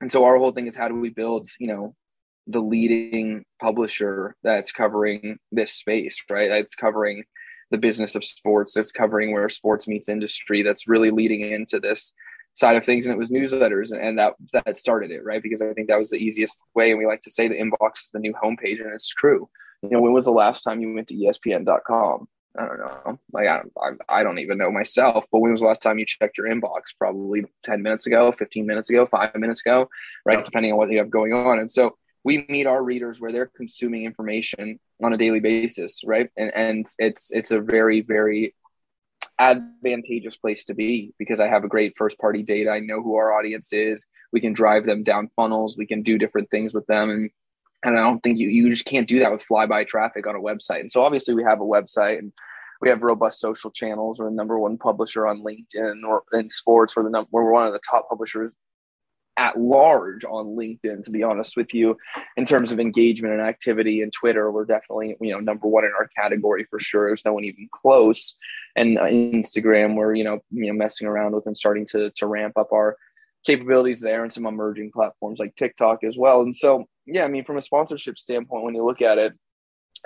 and 0.00 0.12
so 0.12 0.24
our 0.24 0.38
whole 0.38 0.52
thing 0.52 0.66
is 0.66 0.76
how 0.76 0.88
do 0.88 0.94
we 0.94 1.10
build, 1.10 1.48
you 1.58 1.66
know, 1.66 1.96
the 2.46 2.60
leading 2.60 3.44
publisher 3.60 4.36
that's 4.42 4.72
covering 4.72 5.38
this 5.50 5.72
space, 5.72 6.22
right? 6.30 6.48
That's 6.48 6.74
covering 6.74 7.24
the 7.70 7.78
business 7.78 8.14
of 8.14 8.24
sports, 8.24 8.74
that's 8.74 8.92
covering 8.92 9.32
where 9.32 9.48
sports 9.48 9.88
meets 9.88 10.08
industry, 10.08 10.62
that's 10.62 10.86
really 10.86 11.10
leading 11.10 11.40
into 11.40 11.80
this 11.80 12.12
side 12.54 12.76
of 12.76 12.84
things. 12.84 13.06
And 13.06 13.12
it 13.12 13.18
was 13.18 13.30
newsletters, 13.30 13.92
and 13.92 14.18
that 14.18 14.34
that 14.52 14.76
started 14.76 15.10
it, 15.10 15.24
right? 15.24 15.42
Because 15.42 15.62
I 15.62 15.72
think 15.72 15.88
that 15.88 15.98
was 15.98 16.10
the 16.10 16.18
easiest 16.18 16.58
way. 16.74 16.90
And 16.90 16.98
we 16.98 17.06
like 17.06 17.22
to 17.22 17.30
say 17.30 17.48
the 17.48 17.54
inbox 17.54 18.00
is 18.02 18.10
the 18.12 18.20
new 18.20 18.34
homepage, 18.34 18.80
and 18.80 18.92
it's 18.92 19.08
true. 19.08 19.48
You 19.82 19.90
know, 19.90 20.00
when 20.00 20.12
was 20.12 20.26
the 20.26 20.32
last 20.32 20.62
time 20.62 20.80
you 20.80 20.94
went 20.94 21.08
to 21.08 21.16
ESPN.com? 21.16 22.28
I 22.56 22.66
don't 22.66 22.78
know. 22.78 23.18
Like 23.32 23.48
I 23.48 23.56
don't, 23.56 23.72
I, 24.08 24.20
I 24.20 24.22
don't 24.22 24.38
even 24.38 24.58
know 24.58 24.70
myself. 24.70 25.24
But 25.32 25.40
when 25.40 25.50
was 25.50 25.62
the 25.62 25.66
last 25.66 25.82
time 25.82 25.98
you 25.98 26.06
checked 26.06 26.38
your 26.38 26.46
inbox? 26.46 26.94
Probably 26.96 27.44
ten 27.64 27.82
minutes 27.82 28.06
ago, 28.06 28.30
fifteen 28.32 28.66
minutes 28.66 28.90
ago, 28.90 29.06
five 29.06 29.34
minutes 29.34 29.62
ago, 29.62 29.88
right? 30.24 30.44
Depending 30.44 30.72
on 30.72 30.78
what 30.78 30.90
you 30.90 30.98
have 30.98 31.10
going 31.10 31.32
on. 31.32 31.58
And 31.58 31.70
so 31.70 31.96
we 32.24 32.46
meet 32.48 32.66
our 32.66 32.82
readers 32.82 33.20
where 33.20 33.30
they're 33.30 33.50
consuming 33.54 34.04
information 34.04 34.80
on 35.02 35.12
a 35.12 35.18
daily 35.18 35.40
basis, 35.40 36.02
right? 36.04 36.30
And 36.36 36.52
and 36.54 36.86
it's 36.98 37.30
it's 37.30 37.50
a 37.50 37.60
very 37.60 38.00
very 38.00 38.54
advantageous 39.38 40.36
place 40.36 40.64
to 40.64 40.74
be 40.74 41.12
because 41.18 41.40
I 41.40 41.48
have 41.48 41.64
a 41.64 41.68
great 41.68 41.94
first 41.96 42.18
party 42.18 42.42
data. 42.42 42.70
I 42.70 42.80
know 42.80 43.02
who 43.02 43.16
our 43.16 43.36
audience 43.36 43.72
is. 43.72 44.06
We 44.32 44.40
can 44.40 44.52
drive 44.52 44.86
them 44.86 45.02
down 45.02 45.28
funnels. 45.28 45.76
We 45.76 45.86
can 45.86 46.02
do 46.02 46.18
different 46.18 46.50
things 46.50 46.74
with 46.74 46.86
them 46.86 47.10
and 47.10 47.30
and 47.84 47.98
I 47.98 48.02
don't 48.02 48.22
think 48.22 48.38
you 48.38 48.48
you 48.48 48.70
just 48.70 48.86
can't 48.86 49.06
do 49.06 49.18
that 49.20 49.30
with 49.30 49.46
flyby 49.46 49.86
traffic 49.86 50.26
on 50.26 50.34
a 50.34 50.40
website. 50.40 50.80
And 50.80 50.90
so 50.90 51.02
obviously 51.02 51.34
we 51.34 51.42
have 51.42 51.60
a 51.60 51.64
website 51.64 52.18
and 52.18 52.32
we 52.80 52.88
have 52.88 53.02
robust 53.02 53.40
social 53.40 53.70
channels. 53.70 54.18
We're 54.18 54.30
the 54.30 54.36
number 54.36 54.58
one 54.58 54.78
publisher 54.78 55.26
on 55.26 55.42
LinkedIn 55.42 56.02
or 56.06 56.22
in 56.32 56.48
sports. 56.48 56.96
We're 56.96 57.04
the 57.04 57.10
number, 57.10 57.28
we're 57.30 57.50
one 57.50 57.66
of 57.66 57.72
the 57.72 57.80
top 57.88 58.08
publishers 58.08 58.50
at 59.36 59.58
large 59.58 60.24
on 60.24 60.56
LinkedIn, 60.56 61.04
to 61.04 61.10
be 61.10 61.22
honest 61.22 61.56
with 61.56 61.74
you, 61.74 61.96
in 62.36 62.44
terms 62.44 62.72
of 62.72 62.78
engagement 62.78 63.34
and 63.34 63.42
activity. 63.42 64.02
And 64.02 64.12
Twitter, 64.12 64.50
we're 64.50 64.64
definitely 64.64 65.16
you 65.20 65.32
know 65.32 65.40
number 65.40 65.66
one 65.66 65.84
in 65.84 65.92
our 65.98 66.08
category 66.16 66.66
for 66.70 66.78
sure. 66.78 67.08
There's 67.08 67.24
no 67.24 67.32
one 67.32 67.44
even 67.44 67.68
close. 67.72 68.36
And 68.76 68.98
uh, 68.98 69.04
Instagram, 69.04 69.96
we're 69.96 70.14
you 70.14 70.24
know 70.24 70.40
you 70.50 70.72
know 70.72 70.78
messing 70.78 71.06
around 71.06 71.34
with 71.34 71.46
and 71.46 71.56
starting 71.56 71.86
to 71.86 72.10
to 72.10 72.26
ramp 72.26 72.56
up 72.56 72.72
our 72.72 72.96
capabilities 73.44 74.00
there, 74.00 74.22
and 74.22 74.32
some 74.32 74.46
emerging 74.46 74.92
platforms 74.92 75.38
like 75.38 75.56
TikTok 75.56 76.04
as 76.04 76.16
well. 76.16 76.42
And 76.42 76.54
so 76.54 76.84
yeah, 77.06 77.24
I 77.24 77.28
mean 77.28 77.44
from 77.44 77.58
a 77.58 77.62
sponsorship 77.62 78.18
standpoint, 78.18 78.64
when 78.64 78.74
you 78.74 78.84
look 78.84 79.02
at 79.02 79.18
it, 79.18 79.32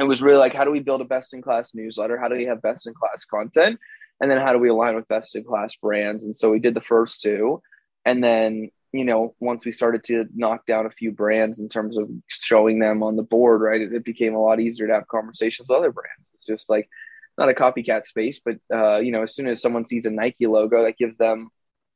it 0.00 0.04
was 0.04 0.22
really 0.22 0.38
like 0.38 0.54
how 0.54 0.64
do 0.64 0.70
we 0.70 0.80
build 0.80 1.00
a 1.00 1.04
best 1.04 1.34
in 1.34 1.42
class 1.42 1.74
newsletter? 1.74 2.18
How 2.18 2.28
do 2.28 2.36
we 2.36 2.46
have 2.46 2.62
best 2.62 2.86
in 2.86 2.94
class 2.94 3.24
content? 3.24 3.78
And 4.20 4.28
then 4.28 4.40
how 4.40 4.52
do 4.52 4.58
we 4.58 4.68
align 4.68 4.96
with 4.96 5.06
best 5.06 5.36
in 5.36 5.44
class 5.44 5.76
brands? 5.76 6.24
And 6.24 6.34
so 6.34 6.50
we 6.50 6.58
did 6.58 6.74
the 6.74 6.80
first 6.80 7.20
two 7.20 7.62
and 8.08 8.24
then 8.24 8.70
you 8.92 9.04
know, 9.04 9.34
once 9.40 9.66
we 9.66 9.72
started 9.72 10.02
to 10.04 10.26
knock 10.34 10.64
down 10.66 10.86
a 10.86 10.90
few 10.90 11.12
brands 11.12 11.60
in 11.60 11.68
terms 11.68 11.98
of 11.98 12.08
showing 12.26 12.78
them 12.78 13.02
on 13.02 13.16
the 13.16 13.22
board, 13.22 13.60
right, 13.60 13.80
it, 13.80 13.92
it 13.92 14.04
became 14.04 14.34
a 14.34 14.42
lot 14.42 14.60
easier 14.60 14.86
to 14.86 14.94
have 14.94 15.08
conversations 15.08 15.68
with 15.68 15.76
other 15.76 15.92
brands. 15.92 16.28
It's 16.34 16.46
just 16.46 16.70
like 16.70 16.88
not 17.36 17.50
a 17.50 17.54
copycat 17.54 18.06
space, 18.06 18.40
but 18.44 18.56
uh, 18.72 18.98
you 18.98 19.12
know, 19.12 19.22
as 19.22 19.34
soon 19.34 19.46
as 19.46 19.60
someone 19.60 19.84
sees 19.84 20.06
a 20.06 20.10
Nike 20.10 20.46
logo, 20.46 20.84
that 20.84 20.96
gives 20.96 21.18
them, 21.18 21.50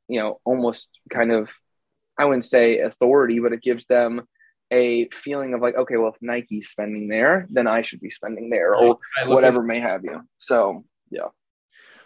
you 0.07 0.19
know, 0.19 0.39
almost 0.45 0.89
kind 1.11 1.31
of, 1.31 1.53
I 2.17 2.25
wouldn't 2.25 2.45
say 2.45 2.79
authority, 2.79 3.39
but 3.39 3.53
it 3.53 3.63
gives 3.63 3.85
them 3.87 4.27
a 4.71 5.09
feeling 5.09 5.53
of 5.53 5.61
like, 5.61 5.75
okay, 5.75 5.97
well, 5.97 6.13
if 6.13 6.21
Nike's 6.21 6.69
spending 6.69 7.07
there, 7.07 7.47
then 7.49 7.67
I 7.67 7.81
should 7.81 8.01
be 8.01 8.09
spending 8.09 8.49
there, 8.49 8.75
or 8.75 8.99
whatever 9.25 9.61
may 9.61 9.79
have 9.79 10.03
you. 10.03 10.21
So, 10.37 10.85
yeah 11.09 11.27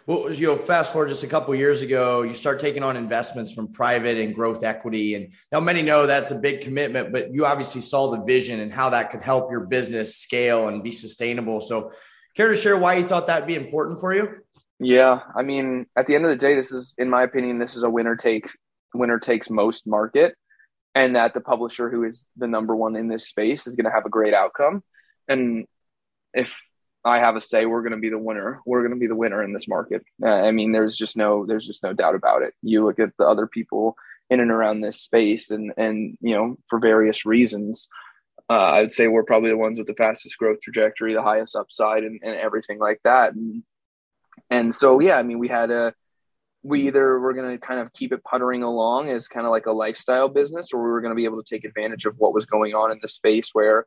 well, 0.08 0.32
you 0.32 0.46
know, 0.46 0.56
fast 0.56 0.90
forward 0.90 1.08
just 1.08 1.22
a 1.22 1.26
couple 1.26 1.54
years 1.54 1.82
ago, 1.82 2.22
you 2.22 2.32
start 2.32 2.58
taking 2.58 2.82
on 2.82 2.96
investments 2.96 3.52
from 3.52 3.70
private 3.70 4.16
and 4.16 4.34
growth 4.34 4.64
equity. 4.64 5.14
And 5.16 5.34
now 5.52 5.60
many 5.60 5.82
know 5.82 6.06
that's 6.06 6.30
a 6.30 6.34
big 6.34 6.62
commitment, 6.62 7.12
but 7.12 7.34
you 7.34 7.44
obviously 7.44 7.82
saw 7.82 8.10
the 8.10 8.24
vision 8.24 8.60
and 8.60 8.72
how 8.72 8.88
that 8.88 9.10
could 9.10 9.20
help 9.20 9.50
your 9.50 9.60
business 9.60 10.16
scale 10.16 10.68
and 10.68 10.82
be 10.82 10.92
sustainable. 10.92 11.60
So 11.60 11.92
care 12.34 12.48
to 12.48 12.56
share 12.56 12.78
why 12.78 12.94
you 12.94 13.06
thought 13.06 13.26
that'd 13.26 13.46
be 13.46 13.54
important 13.54 14.00
for 14.00 14.14
you? 14.14 14.30
Yeah. 14.80 15.20
I 15.36 15.42
mean, 15.42 15.84
at 15.94 16.06
the 16.06 16.14
end 16.14 16.24
of 16.24 16.30
the 16.30 16.36
day, 16.36 16.54
this 16.54 16.72
is, 16.72 16.94
in 16.96 17.10
my 17.10 17.22
opinion, 17.22 17.58
this 17.58 17.76
is 17.76 17.82
a 17.82 17.90
winner 17.90 18.16
takes 18.16 18.56
winner 18.94 19.18
takes 19.18 19.50
most 19.50 19.86
market. 19.86 20.34
And 20.94 21.16
that 21.16 21.34
the 21.34 21.42
publisher 21.42 21.90
who 21.90 22.04
is 22.04 22.24
the 22.34 22.48
number 22.48 22.74
one 22.74 22.96
in 22.96 23.08
this 23.08 23.28
space 23.28 23.66
is 23.66 23.74
going 23.74 23.84
to 23.84 23.92
have 23.92 24.06
a 24.06 24.10
great 24.10 24.32
outcome. 24.32 24.82
And 25.28 25.66
if 26.32 26.58
I 27.08 27.18
have 27.18 27.36
a 27.36 27.40
say. 27.40 27.66
We're 27.66 27.82
going 27.82 27.92
to 27.92 27.98
be 27.98 28.10
the 28.10 28.18
winner. 28.18 28.60
We're 28.66 28.82
going 28.82 28.92
to 28.92 29.00
be 29.00 29.06
the 29.06 29.16
winner 29.16 29.42
in 29.42 29.52
this 29.52 29.66
market. 29.66 30.04
Uh, 30.22 30.28
I 30.28 30.50
mean, 30.50 30.72
there's 30.72 30.96
just 30.96 31.16
no, 31.16 31.46
there's 31.46 31.66
just 31.66 31.82
no 31.82 31.92
doubt 31.92 32.14
about 32.14 32.42
it. 32.42 32.54
You 32.62 32.84
look 32.84 32.98
at 33.00 33.16
the 33.18 33.24
other 33.24 33.46
people 33.46 33.96
in 34.30 34.40
and 34.40 34.50
around 34.50 34.80
this 34.80 35.00
space, 35.00 35.50
and 35.50 35.72
and 35.76 36.18
you 36.20 36.34
know, 36.34 36.56
for 36.68 36.78
various 36.78 37.24
reasons, 37.24 37.88
uh, 38.50 38.72
I'd 38.72 38.92
say 38.92 39.08
we're 39.08 39.24
probably 39.24 39.50
the 39.50 39.56
ones 39.56 39.78
with 39.78 39.86
the 39.86 39.94
fastest 39.94 40.36
growth 40.38 40.60
trajectory, 40.60 41.14
the 41.14 41.22
highest 41.22 41.56
upside, 41.56 42.04
and, 42.04 42.20
and 42.22 42.34
everything 42.36 42.78
like 42.78 43.00
that. 43.04 43.34
And 43.34 43.62
and 44.50 44.74
so, 44.74 45.00
yeah, 45.00 45.16
I 45.16 45.22
mean, 45.22 45.38
we 45.38 45.48
had 45.48 45.70
a, 45.70 45.94
we 46.62 46.86
either 46.88 47.20
we're 47.20 47.34
going 47.34 47.50
to 47.50 47.58
kind 47.58 47.80
of 47.80 47.92
keep 47.92 48.12
it 48.12 48.24
puttering 48.24 48.62
along 48.62 49.10
as 49.10 49.28
kind 49.28 49.46
of 49.46 49.50
like 49.50 49.66
a 49.66 49.72
lifestyle 49.72 50.28
business, 50.28 50.72
or 50.72 50.82
we 50.82 50.90
were 50.90 51.00
going 51.00 51.12
to 51.12 51.16
be 51.16 51.24
able 51.24 51.42
to 51.42 51.54
take 51.54 51.64
advantage 51.64 52.04
of 52.04 52.16
what 52.18 52.34
was 52.34 52.46
going 52.46 52.74
on 52.74 52.92
in 52.92 52.98
the 53.00 53.08
space 53.08 53.50
where 53.52 53.86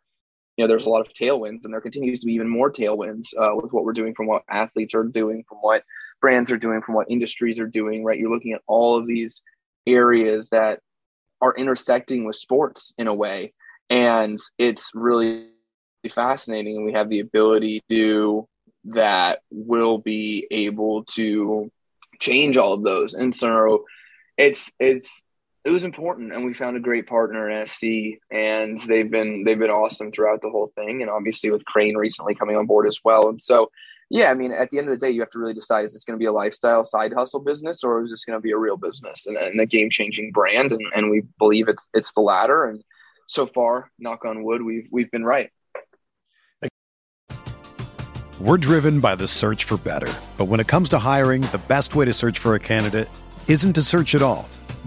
know, 0.62 0.68
there's 0.68 0.86
a 0.86 0.90
lot 0.90 1.06
of 1.06 1.14
tailwinds, 1.14 1.66
and 1.66 1.74
there 1.74 1.82
continues 1.82 2.20
to 2.20 2.26
be 2.26 2.34
even 2.34 2.50
more 2.50 2.72
tailwinds 2.72 3.28
uh, 3.38 3.56
with 3.56 3.74
what 3.74 3.84
we're 3.84 3.94
doing 3.94 4.14
from 4.14 4.28
what 4.28 4.44
athletes 4.50 4.94
are 4.94 5.04
doing, 5.04 5.44
from 5.48 5.58
what 5.60 5.84
brands 6.20 6.52
are 6.52 6.58
doing, 6.58 6.82
from 6.82 6.96
what 6.96 7.10
industries 7.10 7.60
are 7.60 7.68
doing. 7.68 8.04
Right, 8.04 8.20
you're 8.20 8.32
looking 8.32 8.54
at 8.54 8.62
all 8.68 8.98
of 8.98 9.08
these 9.08 9.42
areas 9.88 10.50
that 10.50 10.80
are 11.42 11.54
intersecting 11.56 12.26
with 12.26 12.36
sports 12.36 12.94
in 12.98 13.08
a 13.08 13.14
way, 13.14 13.54
and 13.90 14.40
it's 14.58 14.92
really 14.94 15.48
fascinating. 16.10 16.78
And 16.78 16.86
we 16.86 16.94
have 16.94 17.10
the 17.10 17.20
ability 17.20 17.84
to 17.90 18.48
that 18.86 19.40
will 19.52 19.98
be 19.98 20.48
able 20.50 21.04
to 21.06 21.72
change 22.20 22.58
all 22.58 22.74
of 22.74 22.84
those, 22.84 23.14
and 23.14 23.36
so 23.36 23.86
it's 24.38 24.72
it's 24.80 25.22
it 25.64 25.70
was 25.70 25.84
important 25.84 26.34
and 26.34 26.44
we 26.44 26.54
found 26.54 26.76
a 26.76 26.80
great 26.80 27.08
partner 27.08 27.50
in 27.50 27.68
SC 27.68 28.20
and 28.32 28.80
they've 28.88 29.12
been 29.12 29.44
they've 29.44 29.60
been 29.60 29.70
awesome 29.70 30.12
throughout 30.12 30.42
the 30.42 30.50
whole 30.50 30.72
thing 30.76 31.02
and 31.02 31.12
obviously 31.12 31.52
with 31.52 31.64
Crane 31.66 31.96
recently 31.96 32.34
coming 32.34 32.58
on 32.58 32.66
board 32.66 32.88
as 32.88 33.00
well. 33.04 33.30
And 33.30 33.40
so 33.40 33.70
yeah 34.10 34.32
I 34.32 34.34
mean 34.34 34.52
at 34.52 34.72
the 34.72 34.80
end 34.80 34.90
of 34.90 35.00
the 35.00 35.06
day 35.06 35.12
you 35.12 35.22
have 35.22 35.30
to 35.32 35.40
really 35.40 35.54
decide 35.54 35.86
is 35.86 35.94
this 35.94 36.04
going 36.04 36.18
to 36.18 36.22
be 36.22 36.26
a 36.26 36.32
lifestyle 36.32 36.84
side 36.84 37.14
hustle 37.14 37.42
business 37.42 37.84
or 37.84 38.04
is 38.04 38.10
this 38.10 38.26
going 38.26 38.38
to 38.38 38.42
be 38.42 38.52
a 38.52 38.58
real 38.58 38.78
business 38.78 39.28
and, 39.28 39.38
and 39.38 39.60
a 39.60 39.68
game 39.68 39.90
changing 39.92 40.32
brand? 40.32 40.72
And, 40.72 40.82
and 40.96 41.12
we 41.12 41.24
believe 41.38 41.68
it's 41.68 41.90
it's 41.94 42.12
the 42.14 42.22
latter. 42.22 42.66
And 42.66 42.84
so 43.28 43.46
far 43.46 43.92
knock 44.00 44.26
on 44.26 44.44
wood 44.44 44.64
we've 44.64 44.88
we've 44.92 45.12
been 45.12 45.26
right. 45.26 45.52
We're 48.40 48.58
driven 48.58 49.00
by 49.00 49.14
the 49.14 49.28
search 49.28 49.66
for 49.66 49.78
better. 49.78 50.12
But 50.36 50.46
when 50.46 50.60
it 50.60 50.68
comes 50.68 50.90
to 50.90 50.98
hiring 50.98 51.44
the 51.44 51.62
best 51.68 51.94
way 51.94 52.06
to 52.06 52.14
search 52.14 52.40
for 52.40 52.56
a 52.56 52.60
candidate 52.60 53.08
isn't 53.48 53.74
to 53.74 53.84
search 53.84 54.16
at 54.16 54.24
all 54.24 54.50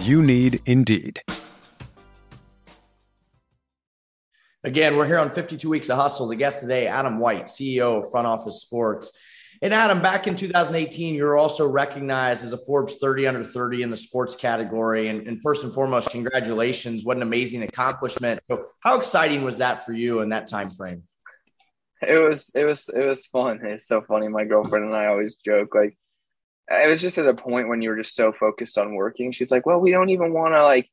You 0.00 0.22
need 0.22 0.62
Indeed. 0.66 1.22
Again, 4.64 4.96
we're 4.96 5.06
here 5.06 5.18
on 5.18 5.30
52 5.30 5.68
Weeks 5.68 5.90
of 5.90 5.96
Hustle. 5.96 6.28
The 6.28 6.36
guest 6.36 6.60
today, 6.60 6.86
Adam 6.86 7.18
White, 7.18 7.46
CEO 7.46 7.98
of 7.98 8.10
Front 8.10 8.26
Office 8.26 8.60
Sports. 8.62 9.12
And 9.60 9.72
Adam, 9.72 10.02
back 10.02 10.26
in 10.26 10.34
2018, 10.34 11.14
you 11.14 11.24
were 11.24 11.36
also 11.36 11.68
recognized 11.68 12.44
as 12.44 12.52
a 12.52 12.58
Forbes 12.58 12.96
30 12.96 13.28
under 13.28 13.44
30 13.44 13.82
in 13.82 13.90
the 13.90 13.96
sports 13.96 14.34
category. 14.34 15.08
And, 15.08 15.26
and, 15.28 15.40
first 15.40 15.62
and 15.62 15.72
foremost, 15.72 16.10
congratulations! 16.10 17.04
What 17.04 17.16
an 17.16 17.22
amazing 17.22 17.62
accomplishment! 17.62 18.40
So, 18.50 18.64
how 18.80 18.98
exciting 18.98 19.44
was 19.44 19.58
that 19.58 19.86
for 19.86 19.92
you 19.92 20.20
in 20.20 20.30
that 20.30 20.48
time 20.48 20.70
frame? 20.70 21.04
It 22.00 22.16
was, 22.16 22.50
it 22.56 22.64
was, 22.64 22.88
it 22.88 23.06
was 23.06 23.26
fun. 23.26 23.60
It's 23.62 23.86
so 23.86 24.02
funny. 24.02 24.26
My 24.26 24.44
girlfriend 24.44 24.86
and 24.86 24.96
I 24.96 25.06
always 25.06 25.36
joke 25.44 25.76
like 25.76 25.96
it 26.70 26.88
was 26.88 27.00
just 27.00 27.18
at 27.18 27.26
a 27.26 27.34
point 27.34 27.68
when 27.68 27.82
you 27.82 27.90
were 27.90 27.96
just 27.96 28.14
so 28.14 28.32
focused 28.32 28.78
on 28.78 28.94
working. 28.94 29.32
She's 29.32 29.50
like, 29.50 29.66
well, 29.66 29.80
we 29.80 29.90
don't 29.90 30.10
even 30.10 30.32
want 30.32 30.54
to 30.54 30.62
like 30.62 30.88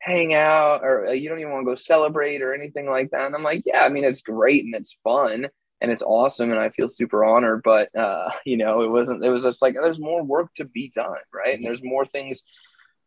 hang 0.00 0.32
out 0.32 0.82
or 0.82 1.08
uh, 1.08 1.12
you 1.12 1.28
don't 1.28 1.40
even 1.40 1.52
want 1.52 1.66
to 1.66 1.70
go 1.70 1.74
celebrate 1.74 2.42
or 2.42 2.54
anything 2.54 2.88
like 2.88 3.10
that. 3.10 3.26
And 3.26 3.34
I'm 3.34 3.42
like, 3.42 3.62
yeah, 3.66 3.82
I 3.82 3.88
mean, 3.90 4.04
it's 4.04 4.22
great 4.22 4.64
and 4.64 4.74
it's 4.74 4.98
fun 5.04 5.48
and 5.80 5.90
it's 5.90 6.02
awesome. 6.02 6.50
And 6.50 6.60
I 6.60 6.70
feel 6.70 6.88
super 6.88 7.24
honored, 7.24 7.62
but, 7.62 7.94
uh, 7.94 8.30
you 8.44 8.56
know, 8.56 8.82
it 8.82 8.90
wasn't, 8.90 9.24
it 9.24 9.30
was 9.30 9.44
just 9.44 9.62
like, 9.62 9.74
there's 9.74 10.00
more 10.00 10.22
work 10.22 10.52
to 10.54 10.64
be 10.64 10.90
done. 10.94 11.16
Right. 11.32 11.54
And 11.54 11.64
there's 11.64 11.84
more 11.84 12.04
things 12.04 12.42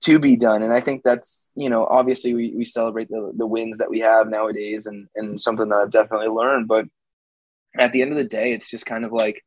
to 0.03 0.19
be 0.19 0.35
done. 0.35 0.61
And 0.61 0.71
I 0.71 0.81
think 0.81 1.01
that's, 1.03 1.49
you 1.55 1.69
know, 1.69 1.85
obviously 1.85 2.33
we, 2.33 2.53
we 2.55 2.65
celebrate 2.65 3.09
the, 3.09 3.31
the 3.35 3.47
wins 3.47 3.79
that 3.79 3.89
we 3.89 3.99
have 4.01 4.27
nowadays 4.27 4.85
and, 4.85 5.07
and 5.15 5.41
something 5.41 5.69
that 5.69 5.75
I've 5.75 5.91
definitely 5.91 6.27
learned, 6.27 6.67
but 6.67 6.85
at 7.77 7.91
the 7.91 8.01
end 8.01 8.11
of 8.11 8.17
the 8.17 8.23
day, 8.23 8.53
it's 8.53 8.69
just 8.69 8.85
kind 8.85 9.03
of 9.03 9.11
like, 9.11 9.41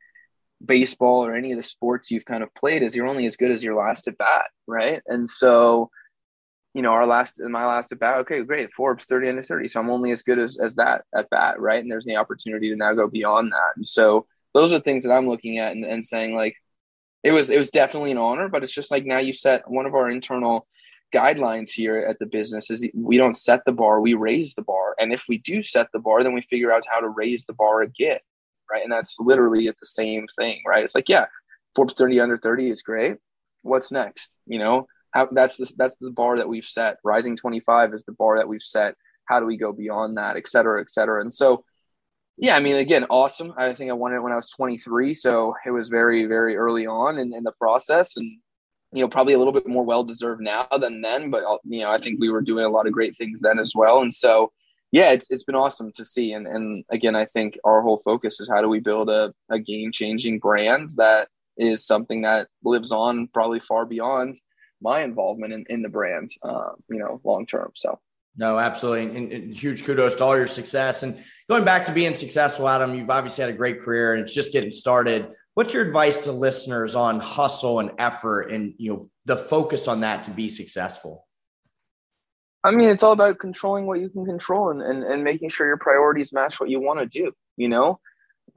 baseball 0.65 1.25
or 1.25 1.35
any 1.35 1.53
of 1.53 1.59
the 1.59 1.63
sports 1.63 2.11
you've 2.11 2.25
kind 2.25 2.43
of 2.43 2.55
played 2.55 2.83
is 2.83 2.97
you're 2.97 3.07
only 3.07 3.27
as 3.27 3.37
good 3.37 3.51
as 3.51 3.63
your 3.63 3.75
last 3.75 4.09
at 4.09 4.19
bat, 4.19 4.47
right? 4.67 5.03
And 5.07 5.29
so, 5.29 5.91
you 6.75 6.83
know, 6.83 6.91
our 6.91 7.07
last 7.07 7.41
my 7.41 7.67
last 7.67 7.93
at 7.93 7.99
bat, 7.99 8.19
okay, 8.19 8.43
great, 8.43 8.73
Forbes 8.73 9.05
30 9.05 9.29
under 9.29 9.43
30. 9.43 9.69
So 9.69 9.81
I'm 9.81 9.91
only 9.91 10.13
as 10.13 10.23
good 10.23 10.39
as, 10.39 10.59
as 10.59 10.75
that 10.77 11.05
at 11.15 11.31
bat, 11.31 11.61
right? 11.61 11.83
And 11.83 11.91
there's 11.91 12.05
the 12.05 12.17
opportunity 12.17 12.71
to 12.71 12.77
now 12.77 12.95
go 12.95 13.09
beyond 13.09 13.53
that. 13.53 13.77
And 13.77 13.87
so 13.87 14.27
those 14.55 14.73
are 14.73 14.81
things 14.81 15.05
that 15.05 15.13
I'm 15.13 15.29
looking 15.29 15.59
at 15.59 15.73
and, 15.73 15.85
and 15.85 16.05
saying 16.05 16.35
like 16.35 16.55
it 17.23 17.33
was 17.33 17.51
it 17.51 17.59
was 17.59 17.71
definitely 17.71 18.13
an 18.13 18.19
honor, 18.19 18.49
but 18.49 18.63
it's 18.63 18.73
just 18.73 18.91
like 18.91 19.05
now 19.05 19.19
you 19.19 19.33
set 19.33 19.71
one 19.71 19.87
of 19.87 19.95
our 19.95 20.11
internal 20.11 20.67
guidelines 21.15 21.71
here 21.71 21.99
at 21.99 22.19
the 22.19 22.27
business 22.27 22.71
is 22.71 22.89
we 22.95 23.17
don't 23.17 23.37
set 23.37 23.61
the 23.65 23.73
bar, 23.73 24.01
we 24.01 24.15
raise 24.15 24.55
the 24.55 24.63
bar. 24.63 24.95
And 24.99 25.13
if 25.13 25.25
we 25.29 25.39
do 25.39 25.63
set 25.63 25.89
the 25.93 26.01
bar, 26.01 26.23
then 26.23 26.33
we 26.33 26.43
figure 26.43 26.73
out 26.73 26.85
how 26.91 27.01
to 27.01 27.09
raise 27.09 27.45
the 27.45 27.53
bar 27.53 27.83
again 27.83 28.19
right? 28.71 28.83
And 28.83 28.93
that's 28.93 29.17
literally 29.19 29.69
at 29.69 29.77
the 29.81 29.87
same 29.87 30.27
thing, 30.39 30.63
right? 30.67 30.83
It's 30.83 30.95
like, 30.95 31.09
yeah, 31.09 31.27
Forbes 31.75 31.95
30 31.95 32.21
under 32.21 32.39
30 32.39 32.71
is 32.71 32.83
great. 32.83 33.17
What's 33.63 33.93
next? 33.93 34.31
You 34.47 34.59
know, 34.59 34.87
how 35.13 35.29
that's 35.33 35.57
the, 35.57 35.73
that's 35.77 35.97
the 35.97 36.11
bar 36.11 36.37
that 36.39 36.49
we've 36.49 36.65
set. 36.65 36.97
Rising 37.05 37.37
25 37.37 37.95
is 37.95 38.05
the 38.05 38.13
bar 38.13 38.39
that 38.39 38.49
we've 38.49 38.63
set. 38.63 38.95
How 39.27 39.41
do 39.41 39.47
we 39.47 39.57
go 39.57 39.73
beyond 39.73 40.17
that, 40.17 40.37
et 40.37 40.49
cetera, 40.49 40.81
et 40.81 40.91
cetera? 40.91 41.21
And 41.21 41.33
so, 41.33 41.65
yeah, 42.37 42.57
I 42.57 42.61
mean, 42.61 42.77
again, 42.77 43.07
awesome. 43.11 43.55
I 43.57 43.73
think 43.75 43.91
I 43.91 43.95
won 43.95 44.15
it 44.15 44.23
when 44.23 44.33
I 44.33 44.37
was 44.37 44.51
23. 44.51 45.15
So 45.15 45.55
it 45.65 45.71
was 45.71 45.89
very, 45.89 46.27
very 46.27 46.57
early 46.57 46.87
on 46.87 47.19
in, 47.19 47.35
in 47.35 47.43
the 47.43 47.53
process. 47.53 48.17
And, 48.17 48.39
you 48.93 49.03
know, 49.03 49.09
probably 49.09 49.33
a 49.33 49.39
little 49.39 49.53
bit 49.53 49.67
more 49.67 49.85
well 49.85 50.05
deserved 50.05 50.43
now 50.43 50.67
than 50.81 51.01
then. 51.01 51.31
But 51.31 51.43
you 51.65 51.81
know, 51.81 51.91
I 51.91 51.99
think 51.99 52.21
we 52.21 52.31
were 52.31 52.43
doing 52.43 52.65
a 52.65 52.69
lot 52.69 52.87
of 52.87 52.93
great 52.93 53.17
things 53.19 53.41
then 53.41 53.59
as 53.59 53.73
well. 53.75 54.01
And 54.01 54.13
so, 54.13 54.53
yeah, 54.93 55.11
it's 55.11 55.31
it's 55.31 55.45
been 55.45 55.55
awesome 55.55 55.93
to 55.97 56.05
see. 56.05 56.33
And 56.33 56.47
and 56.47 56.85
again, 56.91 57.17
I 57.17 57.27
think 57.27 57.59
our 57.65 57.83
whole 57.83 58.01
focus 58.05 58.41
is 58.41 58.49
how 58.49 58.61
do 58.63 58.69
we 58.69 58.81
build 58.81 59.09
a, 59.09 59.33
a 59.51 59.59
game 59.59 59.93
changing 59.93 60.39
brand 60.39 60.91
that 60.97 61.29
is 61.57 61.87
something 61.87 62.23
that 62.23 62.49
lives 62.65 62.93
on 62.93 63.29
probably 63.33 63.61
far 63.61 63.87
beyond 63.87 64.39
my 64.83 65.03
involvement 65.03 65.53
in, 65.53 65.65
in 65.69 65.83
the 65.83 65.89
brand, 65.89 66.31
uh, 66.43 66.71
you 66.91 66.99
know, 66.99 67.21
long 67.25 67.47
term. 67.47 67.73
So. 67.75 67.99
No, 68.39 68.59
absolutely. 68.59 69.17
And, 69.17 69.33
and, 69.33 69.55
huge 69.55 69.85
kudos 69.85 70.15
to 70.17 70.25
all 70.25 70.37
your 70.37 70.47
success. 70.47 71.03
And 71.03 71.19
going 71.49 71.65
back 71.65 71.87
to 71.87 71.93
being 71.93 72.15
successful, 72.15 72.69
Adam, 72.69 72.95
you've 72.95 73.09
obviously 73.09 73.43
had 73.43 73.51
a 73.53 73.57
great 73.57 73.81
career 73.81 74.13
and 74.13 74.23
it's 74.23 74.35
just 74.35 74.53
getting 74.53 74.73
started. 74.73 75.29
What's 75.55 75.73
your 75.73 75.87
advice 75.87 76.19
to 76.25 76.33
listeners 76.33 76.95
on 76.95 77.19
hustle 77.19 77.81
and 77.81 77.93
effort 77.99 78.51
and 78.53 78.75
you 78.77 78.93
know 78.93 79.11
the 79.25 79.39
focus 79.39 79.89
on 79.89 80.01
that 80.01 80.25
to 80.25 80.31
be 80.31 80.51
successful? 80.51 81.26
I 82.67 82.73
mean, 82.73 82.89
it's 82.89 83.05
all 83.05 83.13
about 83.13 83.39
controlling 83.39 83.87
what 83.87 84.01
you 84.01 84.09
can 84.09 84.27
control 84.27 84.71
and, 84.71 84.83
and, 84.83 85.05
and 85.05 85.23
making 85.23 85.51
sure 85.51 85.69
your 85.69 85.77
priorities 85.77 86.33
match 86.33 86.59
what 86.59 86.69
you 86.69 86.81
want 86.81 86.99
to 86.99 87.07
do. 87.07 87.33
You 87.57 87.69
know, 87.69 88.01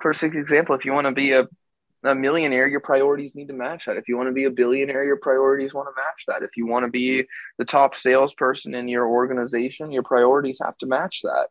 first 0.02 0.24
example, 0.24 0.74
if 0.74 0.84
you 0.84 0.94
want 0.94 1.06
to 1.06 1.14
be 1.14 1.32
a, 1.34 1.48
a 2.04 2.16
millionaire, 2.16 2.68
your 2.68 2.80
priorities 2.80 3.36
need 3.36 3.50
to 3.50 3.54
match 3.54 3.86
that. 3.86 3.98
If 3.98 4.08
you 4.08 4.18
want 4.18 4.28
to 4.28 4.34
be 4.34 4.46
a 4.46 4.50
billionaire, 4.50 5.04
your 5.04 5.18
priorities 5.18 5.76
want 5.76 5.90
to 5.90 6.02
match 6.02 6.24
that. 6.28 6.44
If 6.44 6.58
you 6.58 6.66
want 6.66 6.86
to 6.86 6.92
be 6.92 7.26
the 7.60 7.66
top 7.66 7.96
salesperson 7.96 8.74
in 8.74 8.88
your 8.88 9.08
organization, 9.08 9.92
your 9.92 10.04
priorities 10.04 10.60
have 10.64 10.78
to 10.80 10.88
match 10.88 11.22
that. 11.22 11.48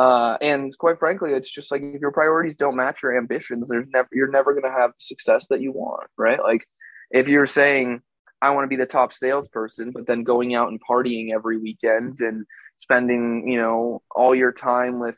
Uh, 0.00 0.36
and 0.40 0.76
quite 0.78 1.00
frankly, 1.00 1.32
it's 1.32 1.50
just 1.50 1.72
like 1.72 1.82
if 1.82 2.00
your 2.00 2.12
priorities 2.12 2.54
don't 2.54 2.76
match 2.76 3.02
your 3.02 3.18
ambitions, 3.18 3.68
there's 3.68 3.88
never 3.92 4.08
you're 4.12 4.30
never 4.30 4.52
going 4.52 4.62
to 4.62 4.78
have 4.78 4.92
success 4.98 5.48
that 5.48 5.60
you 5.60 5.72
want, 5.72 6.06
right? 6.16 6.40
Like 6.40 6.66
if 7.10 7.26
you're 7.26 7.46
saying 7.46 8.02
I 8.42 8.50
want 8.50 8.64
to 8.64 8.68
be 8.68 8.76
the 8.76 8.86
top 8.86 9.12
salesperson, 9.12 9.92
but 9.92 10.06
then 10.06 10.22
going 10.22 10.54
out 10.54 10.68
and 10.68 10.80
partying 10.82 11.32
every 11.34 11.58
weekend 11.58 12.20
and 12.20 12.46
spending 12.76 13.48
you 13.48 13.58
know 13.58 14.02
all 14.14 14.34
your 14.34 14.52
time 14.52 15.00
with 15.00 15.16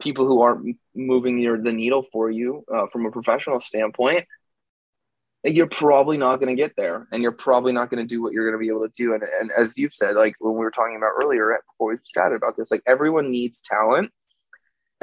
people 0.00 0.26
who 0.26 0.42
aren't 0.42 0.76
moving 0.94 1.38
your 1.38 1.60
the 1.60 1.72
needle 1.72 2.04
for 2.12 2.30
you 2.30 2.64
uh, 2.72 2.86
from 2.92 3.06
a 3.06 3.10
professional 3.10 3.60
standpoint, 3.60 4.26
you're 5.44 5.68
probably 5.68 6.16
not 6.16 6.36
going 6.36 6.54
to 6.54 6.60
get 6.60 6.74
there 6.76 7.06
and 7.12 7.22
you're 7.22 7.32
probably 7.32 7.72
not 7.72 7.90
going 7.90 8.02
to 8.02 8.08
do 8.08 8.22
what 8.22 8.32
you're 8.32 8.50
going 8.50 8.58
to 8.58 8.64
be 8.64 8.70
able 8.70 8.86
to 8.86 8.92
do. 8.96 9.12
And, 9.12 9.22
and 9.22 9.50
as 9.56 9.76
you've 9.76 9.94
said 9.94 10.16
like 10.16 10.34
when 10.40 10.54
we 10.54 10.60
were 10.60 10.70
talking 10.70 10.96
about 10.96 11.12
earlier 11.22 11.56
before 11.72 11.92
we 11.92 11.96
chatted 12.14 12.36
about 12.36 12.56
this 12.56 12.70
like 12.70 12.82
everyone 12.86 13.30
needs 13.30 13.60
talent 13.60 14.10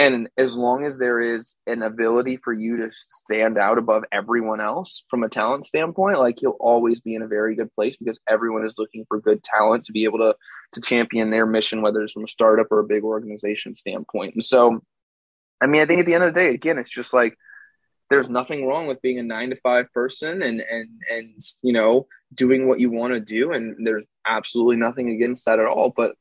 and 0.01 0.29
as 0.35 0.55
long 0.55 0.83
as 0.83 0.97
there 0.97 1.19
is 1.19 1.55
an 1.67 1.83
ability 1.83 2.37
for 2.37 2.51
you 2.51 2.77
to 2.77 2.89
stand 2.89 3.57
out 3.57 3.77
above 3.77 4.03
everyone 4.11 4.59
else 4.59 5.03
from 5.09 5.23
a 5.23 5.29
talent 5.29 5.65
standpoint 5.65 6.19
like 6.19 6.41
you'll 6.41 6.57
always 6.59 6.99
be 6.99 7.15
in 7.15 7.21
a 7.21 7.27
very 7.27 7.55
good 7.55 7.73
place 7.75 7.97
because 7.97 8.19
everyone 8.27 8.65
is 8.65 8.75
looking 8.77 9.05
for 9.07 9.19
good 9.19 9.43
talent 9.43 9.83
to 9.85 9.91
be 9.91 10.03
able 10.03 10.17
to 10.17 10.35
to 10.71 10.81
champion 10.81 11.29
their 11.29 11.45
mission 11.45 11.81
whether 11.81 12.01
it's 12.01 12.13
from 12.13 12.23
a 12.23 12.27
startup 12.27 12.67
or 12.71 12.79
a 12.79 12.87
big 12.87 13.03
organization 13.03 13.75
standpoint. 13.75 14.33
And 14.33 14.43
so 14.43 14.81
i 15.61 15.67
mean 15.67 15.81
i 15.81 15.85
think 15.85 15.99
at 15.99 16.05
the 16.05 16.15
end 16.15 16.23
of 16.23 16.33
the 16.33 16.39
day 16.39 16.49
again 16.49 16.79
it's 16.79 16.89
just 16.89 17.13
like 17.13 17.37
there's 18.09 18.29
nothing 18.29 18.65
wrong 18.65 18.87
with 18.87 19.01
being 19.01 19.19
a 19.19 19.23
nine 19.23 19.51
to 19.51 19.55
five 19.55 19.91
person 19.93 20.41
and 20.41 20.59
and 20.61 20.89
and 21.09 21.41
you 21.61 21.71
know 21.71 22.07
doing 22.33 22.67
what 22.67 22.79
you 22.79 22.89
want 22.89 23.13
to 23.13 23.19
do. 23.19 23.51
And 23.51 23.85
there's 23.85 24.05
absolutely 24.25 24.77
nothing 24.77 25.09
against 25.09 25.45
that 25.45 25.59
at 25.59 25.65
all. 25.65 25.93
But 25.95 26.15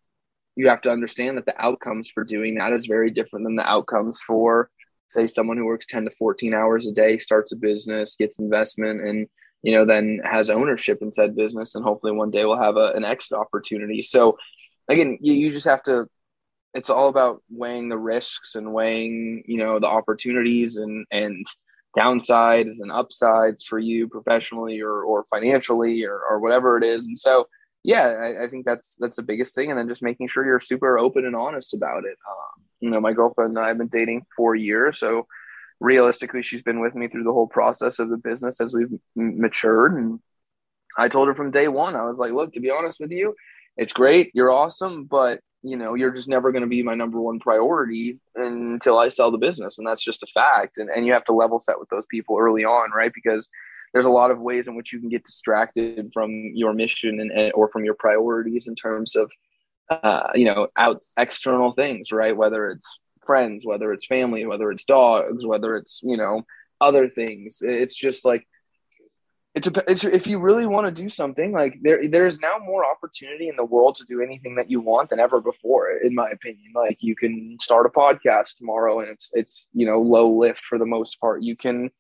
you 0.57 0.69
have 0.69 0.81
to 0.83 0.91
understand 0.91 1.37
that 1.37 1.47
the 1.47 1.61
outcomes 1.61 2.11
for 2.11 2.25
doing 2.25 2.57
that 2.57 2.73
is 2.73 2.87
very 2.87 3.11
different 3.11 3.45
than 3.45 3.57
the 3.57 3.69
outcomes 3.69 4.21
for 4.21 4.71
say 5.09 5.27
someone 5.27 5.57
who 5.57 5.67
works 5.67 5.87
10 5.87 6.05
to 6.05 6.11
14 6.13 6.55
hours 6.55 6.87
a 6.87 6.93
day 6.93 7.19
starts 7.19 7.53
a 7.53 7.57
business 7.57 8.17
gets 8.17 8.39
investment 8.39 9.01
and 9.01 9.29
you 9.63 9.75
know 9.75 9.85
then 9.85 10.21
has 10.25 10.51
ownership 10.51 10.99
in 11.03 11.11
said 11.11 11.37
business 11.37 11.75
and 11.75 11.85
hopefully 11.85 12.13
one 12.13 12.31
day 12.31 12.45
will 12.45 12.61
have 12.61 12.77
a, 12.77 12.93
an 12.95 13.05
exit 13.05 13.39
opportunity 13.39 14.03
so 14.03 14.37
again 14.89 15.19
you, 15.21 15.33
you 15.33 15.51
just 15.51 15.67
have 15.67 15.83
to 15.83 16.07
it's 16.73 16.91
all 16.91 17.09
about 17.09 17.43
weighing 17.51 17.89
the 17.89 17.99
risks 17.99 18.55
and 18.55 18.73
weighing 18.73 19.43
you 19.47 19.59
know 19.59 19.79
the 19.79 19.87
opportunities 19.87 20.77
and 20.77 21.07
and 21.11 21.45
downsides 21.97 22.81
and 22.81 22.93
upsides 22.93 23.65
for 23.65 23.79
you 23.79 24.09
professionally 24.09 24.81
or, 24.81 25.03
or 25.03 25.25
financially 25.31 26.05
or, 26.05 26.21
or 26.29 26.41
whatever 26.41 26.79
it 26.79 26.85
is. 26.85 27.05
And 27.05 27.19
so, 27.19 27.47
yeah, 27.83 28.03
I, 28.03 28.45
I, 28.45 28.49
think 28.49 28.67
that's 28.67 28.97
that's 29.01 29.17
the 29.17 29.23
biggest 29.23 29.55
thing. 29.55 29.71
And 29.71 29.79
then 29.79 29.89
just 29.89 30.03
making 30.03 30.29
sure 30.29 30.45
you're 30.45 30.61
super 30.61 30.99
open 30.99 31.25
and 31.25 31.35
honest 31.35 31.75
about 31.75 32.05
it. 32.05 32.17
Um, 32.29 32.65
you 32.81 32.91
know, 32.91 33.01
my 33.01 33.13
girlfriend 33.13 33.57
and 33.57 33.65
I 33.65 33.69
have 33.69 33.79
been 33.79 33.89
dating 33.89 34.25
four 34.37 34.55
years, 34.55 34.99
so 34.99 35.27
realistically, 35.81 36.43
she's 36.43 36.63
been 36.63 36.81
with 36.81 36.95
me 36.95 37.09
through 37.09 37.25
the 37.25 37.33
whole 37.33 37.47
process 37.47 37.99
of 37.99 38.11
the 38.11 38.19
business 38.19 38.61
as 38.61 38.75
we've 38.75 38.93
matured. 39.17 39.95
And 39.95 40.21
I 40.97 41.09
told 41.09 41.29
her 41.29 41.35
from 41.35 41.51
day 41.51 41.69
one, 41.69 41.97
I 41.97 42.05
was 42.05 42.19
like, 42.19 42.33
look, 42.33 42.53
to 42.53 42.61
be 42.61 42.71
honest 42.71 43.01
with 43.01 43.11
you, 43.11 43.35
it's 43.77 43.93
great, 43.93 44.31
you're 44.35 44.51
awesome, 44.51 45.05
but 45.05 45.41
you 45.63 45.77
know 45.77 45.95
you're 45.95 46.13
just 46.13 46.29
never 46.29 46.53
going 46.53 46.63
to 46.63 46.69
be 46.69 46.83
my 46.83 46.95
number 46.95 47.21
one 47.21 47.39
priority 47.39 48.19
until 48.35 48.99
i 48.99 49.09
sell 49.09 49.31
the 49.31 49.39
business 49.39 49.79
and 49.79 49.87
that's 49.87 50.03
just 50.03 50.23
a 50.23 50.27
fact 50.29 50.79
and, 50.79 50.89
and 50.89 51.07
you 51.07 51.13
have 51.13 51.25
to 51.25 51.33
level 51.33 51.59
set 51.59 51.79
with 51.79 51.89
those 51.91 52.07
people 52.07 52.39
early 52.39 52.65
on 52.65 52.91
right 52.93 53.13
because 53.15 53.49
there's 53.93 54.07
a 54.07 54.11
lot 54.11 54.31
of 54.31 54.41
ways 54.41 54.69
in 54.69 54.77
which 54.77 54.93
you 54.93 55.01
can 55.01 55.09
get 55.09 55.25
distracted 55.25 56.11
from 56.13 56.53
your 56.55 56.73
mission 56.73 57.21
and, 57.21 57.53
or 57.55 57.69
from 57.69 57.85
your 57.85 57.95
priorities 57.95 58.67
in 58.67 58.75
terms 58.75 59.17
of 59.17 59.31
uh, 59.91 60.31
you 60.35 60.45
know 60.45 60.69
out 60.77 61.03
external 61.17 61.73
things 61.73 62.13
right? 62.13 62.37
Whether 62.37 62.69
it's 62.71 62.99
friends 63.27 63.67
whether 63.67 63.93
it's 63.93 64.07
family 64.07 64.47
whether 64.47 64.71
it's 64.71 64.85
dogs 64.85 65.45
whether 65.45 65.77
it's 65.77 66.01
you 66.03 66.17
know 66.17 66.45
other 66.81 67.09
things. 67.09 67.59
It's 67.63 67.97
just 67.97 68.25
like 68.25 68.47
it's, 69.55 69.67
a, 69.67 69.91
it's 69.91 70.05
if 70.05 70.29
you 70.29 70.39
really 70.39 70.67
want 70.67 70.87
to 70.87 71.03
do 71.03 71.09
something 71.09 71.53
like 71.53 71.79
there 71.83 72.09
there 72.09 72.27
is 72.27 72.39
now 72.39 72.59
more 72.65 72.85
opportunity 72.85 73.49
in 73.49 73.57
the 73.57 73.65
world 73.65 73.97
to 73.97 74.05
do 74.05 74.23
anything 74.23 74.55
that 74.55 74.71
you 74.71 74.81
want 74.81 75.11
than 75.11 75.19
ever 75.19 75.41
before 75.41 75.91
in 75.91 76.15
my 76.15 76.29
opinion. 76.31 76.73
Like 76.75 76.99
you 77.01 77.17
can 77.17 77.59
start 77.61 77.87
a 77.87 77.89
podcast 77.89 78.55
tomorrow 78.55 79.01
and 79.01 79.09
it's 79.09 79.31
it's 79.35 79.69
you 79.73 79.87
know 79.87 80.01
low 80.01 80.31
lift 80.31 80.65
for 80.65 80.79
the 80.79 80.87
most 80.87 81.21
part. 81.21 81.43
You 81.43 81.57
can 81.57 81.91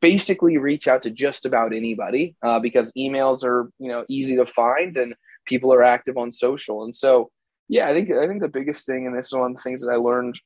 basically 0.00 0.58
reach 0.58 0.88
out 0.88 1.02
to 1.02 1.10
just 1.10 1.46
about 1.46 1.72
anybody 1.72 2.36
uh, 2.42 2.58
because 2.58 2.92
emails 2.96 3.44
are 3.44 3.70
you 3.78 3.88
know 3.88 4.04
easy 4.08 4.36
to 4.36 4.46
find 4.46 4.96
and 4.96 5.14
people 5.46 5.72
are 5.72 5.82
active 5.82 6.16
on 6.16 6.30
social. 6.30 6.84
And 6.84 6.94
so 6.94 7.30
yeah 7.68 7.86
i 7.88 7.92
think 7.92 8.10
i 8.10 8.26
think 8.26 8.40
the 8.40 8.48
biggest 8.48 8.86
thing 8.86 9.06
and 9.06 9.16
this 9.16 9.26
is 9.26 9.34
one 9.34 9.50
of 9.50 9.56
the 9.56 9.62
things 9.62 9.82
that 9.82 9.90
i 9.90 9.96
learned 9.96 10.40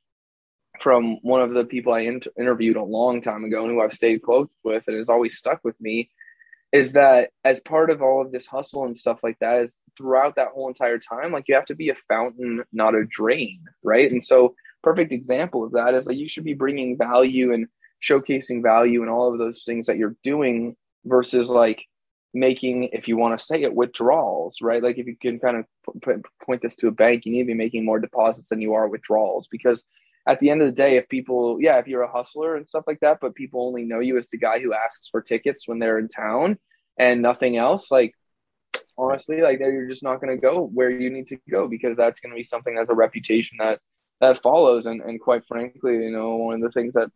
from 0.80 1.18
one 1.22 1.40
of 1.40 1.54
the 1.54 1.64
people 1.64 1.92
i 1.92 2.00
inter- 2.00 2.30
interviewed 2.38 2.76
a 2.76 2.82
long 2.82 3.20
time 3.20 3.44
ago 3.44 3.62
and 3.62 3.72
who 3.72 3.80
i've 3.80 3.92
stayed 3.92 4.22
close 4.22 4.48
with 4.64 4.84
and 4.88 4.98
has 4.98 5.08
always 5.08 5.38
stuck 5.38 5.60
with 5.64 5.80
me 5.80 6.10
is 6.72 6.92
that 6.92 7.30
as 7.44 7.60
part 7.60 7.90
of 7.90 8.00
all 8.00 8.22
of 8.22 8.32
this 8.32 8.46
hustle 8.46 8.84
and 8.84 8.96
stuff 8.96 9.20
like 9.22 9.38
that 9.40 9.62
is 9.62 9.76
throughout 9.96 10.34
that 10.36 10.48
whole 10.48 10.68
entire 10.68 10.98
time 10.98 11.32
like 11.32 11.44
you 11.46 11.54
have 11.54 11.66
to 11.66 11.74
be 11.74 11.90
a 11.90 11.94
fountain 11.94 12.62
not 12.72 12.94
a 12.94 13.04
drain 13.04 13.62
right? 13.82 14.10
And 14.10 14.22
so 14.22 14.54
perfect 14.82 15.12
example 15.12 15.64
of 15.64 15.72
that 15.72 15.94
is 15.94 16.06
that 16.06 16.16
you 16.16 16.28
should 16.28 16.44
be 16.44 16.54
bringing 16.54 16.96
value 16.96 17.52
and 17.52 17.66
showcasing 18.02 18.62
value 18.62 19.02
and 19.02 19.10
all 19.10 19.32
of 19.32 19.38
those 19.38 19.64
things 19.64 19.86
that 19.86 19.96
you're 19.96 20.16
doing 20.22 20.74
versus 21.04 21.48
like 21.48 21.84
making 22.34 22.84
if 22.92 23.08
you 23.08 23.16
want 23.16 23.38
to 23.38 23.44
say 23.44 23.62
it 23.62 23.74
withdrawals 23.74 24.62
right 24.62 24.82
like 24.82 24.96
if 24.96 25.06
you 25.06 25.16
can 25.20 25.38
kind 25.38 25.58
of 25.58 25.66
p- 26.02 26.12
point 26.44 26.62
this 26.62 26.74
to 26.74 26.88
a 26.88 26.90
bank 26.90 27.26
you 27.26 27.32
need 27.32 27.42
to 27.42 27.48
be 27.48 27.54
making 27.54 27.84
more 27.84 28.00
deposits 28.00 28.48
than 28.48 28.62
you 28.62 28.72
are 28.72 28.88
withdrawals 28.88 29.46
because 29.48 29.84
at 30.26 30.40
the 30.40 30.50
end 30.50 30.62
of 30.62 30.68
the 30.68 30.72
day, 30.72 30.96
if 30.96 31.08
people, 31.08 31.58
yeah, 31.60 31.78
if 31.78 31.88
you're 31.88 32.02
a 32.02 32.12
hustler 32.12 32.56
and 32.56 32.66
stuff 32.66 32.84
like 32.86 33.00
that, 33.00 33.18
but 33.20 33.34
people 33.34 33.66
only 33.66 33.84
know 33.84 33.98
you 33.98 34.16
as 34.18 34.28
the 34.28 34.38
guy 34.38 34.60
who 34.60 34.72
asks 34.72 35.08
for 35.08 35.20
tickets 35.20 35.66
when 35.66 35.78
they're 35.78 35.98
in 35.98 36.08
town 36.08 36.58
and 36.98 37.22
nothing 37.22 37.56
else, 37.56 37.90
like 37.90 38.14
honestly, 38.96 39.40
like 39.40 39.58
you're 39.58 39.88
just 39.88 40.04
not 40.04 40.20
going 40.20 40.34
to 40.34 40.40
go 40.40 40.68
where 40.72 40.90
you 40.90 41.10
need 41.10 41.26
to 41.28 41.38
go 41.50 41.68
because 41.68 41.96
that's 41.96 42.20
going 42.20 42.30
to 42.30 42.36
be 42.36 42.42
something 42.42 42.74
that's 42.74 42.90
a 42.90 42.94
reputation 42.94 43.58
that 43.58 43.80
that 44.20 44.40
follows. 44.40 44.86
And 44.86 45.00
and 45.00 45.20
quite 45.20 45.44
frankly, 45.46 45.94
you 46.04 46.12
know, 46.12 46.36
one 46.36 46.56
of 46.56 46.60
the 46.62 46.70
things 46.70 46.94
that 46.94 47.10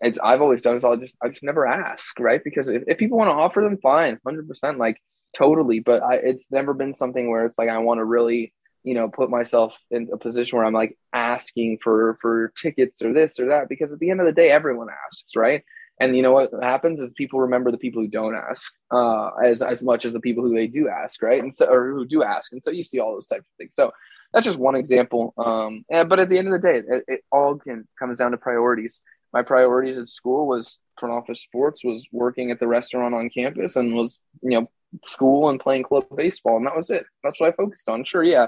it's 0.00 0.18
I've 0.18 0.42
always 0.42 0.62
done 0.62 0.76
is 0.76 0.84
I'll 0.84 0.96
just 0.96 1.16
I 1.22 1.28
just 1.28 1.42
never 1.42 1.66
ask, 1.66 2.18
right? 2.18 2.42
Because 2.44 2.68
if, 2.68 2.82
if 2.86 2.98
people 2.98 3.18
want 3.18 3.28
to 3.28 3.34
offer 3.34 3.62
them, 3.62 3.78
fine, 3.78 4.18
hundred 4.24 4.48
percent, 4.48 4.78
like 4.78 5.00
totally. 5.36 5.80
But 5.80 6.02
I, 6.02 6.16
it's 6.16 6.50
never 6.50 6.74
been 6.74 6.94
something 6.94 7.30
where 7.30 7.44
it's 7.46 7.58
like 7.58 7.68
I 7.68 7.78
want 7.78 7.98
to 7.98 8.04
really 8.04 8.52
you 8.84 8.94
know 8.94 9.08
put 9.08 9.30
myself 9.30 9.78
in 9.90 10.08
a 10.12 10.18
position 10.18 10.56
where 10.56 10.66
i'm 10.66 10.74
like 10.74 10.96
asking 11.12 11.78
for 11.82 12.18
for 12.20 12.52
tickets 12.60 13.02
or 13.02 13.12
this 13.12 13.40
or 13.40 13.48
that 13.48 13.68
because 13.68 13.92
at 13.92 13.98
the 13.98 14.10
end 14.10 14.20
of 14.20 14.26
the 14.26 14.32
day 14.32 14.50
everyone 14.50 14.88
asks 15.06 15.34
right? 15.34 15.64
And 16.00 16.16
you 16.16 16.22
know 16.22 16.32
what 16.32 16.50
happens 16.60 17.00
is 17.00 17.12
people 17.12 17.40
remember 17.40 17.70
the 17.70 17.78
people 17.78 18.02
who 18.02 18.08
don't 18.08 18.34
ask 18.34 18.72
uh, 18.90 19.30
as 19.44 19.62
as 19.62 19.82
much 19.82 20.04
as 20.04 20.12
the 20.12 20.20
people 20.20 20.42
who 20.42 20.54
they 20.54 20.66
do 20.66 20.88
ask 20.88 21.22
right? 21.22 21.42
And 21.42 21.54
so 21.54 21.66
or 21.66 21.92
who 21.92 22.04
do 22.04 22.24
ask. 22.24 22.52
And 22.52 22.62
so 22.64 22.72
you 22.72 22.84
see 22.84 22.98
all 22.98 23.14
those 23.14 23.26
types 23.26 23.46
of 23.48 23.56
things. 23.58 23.74
So 23.74 23.92
that's 24.32 24.44
just 24.44 24.58
one 24.58 24.74
example 24.74 25.32
um 25.38 25.84
and, 25.88 26.08
but 26.08 26.18
at 26.18 26.28
the 26.28 26.36
end 26.36 26.48
of 26.48 26.60
the 26.60 26.68
day 26.68 26.82
it, 26.86 27.04
it 27.06 27.20
all 27.30 27.54
can 27.56 27.86
comes 27.98 28.18
down 28.18 28.32
to 28.32 28.36
priorities 28.36 29.00
my 29.34 29.42
priorities 29.42 29.98
at 29.98 30.08
school 30.08 30.46
was 30.46 30.78
front 30.98 31.14
office 31.14 31.42
sports 31.42 31.84
was 31.84 32.08
working 32.12 32.50
at 32.50 32.60
the 32.60 32.68
restaurant 32.68 33.14
on 33.14 33.28
campus 33.28 33.76
and 33.76 33.94
was 33.94 34.18
you 34.42 34.50
know 34.50 34.70
school 35.02 35.50
and 35.50 35.60
playing 35.60 35.82
club 35.82 36.06
baseball 36.16 36.56
and 36.56 36.66
that 36.66 36.76
was 36.76 36.88
it 36.88 37.04
that's 37.22 37.40
what 37.40 37.52
i 37.52 37.56
focused 37.56 37.88
on 37.88 38.04
sure 38.04 38.22
yeah 38.22 38.46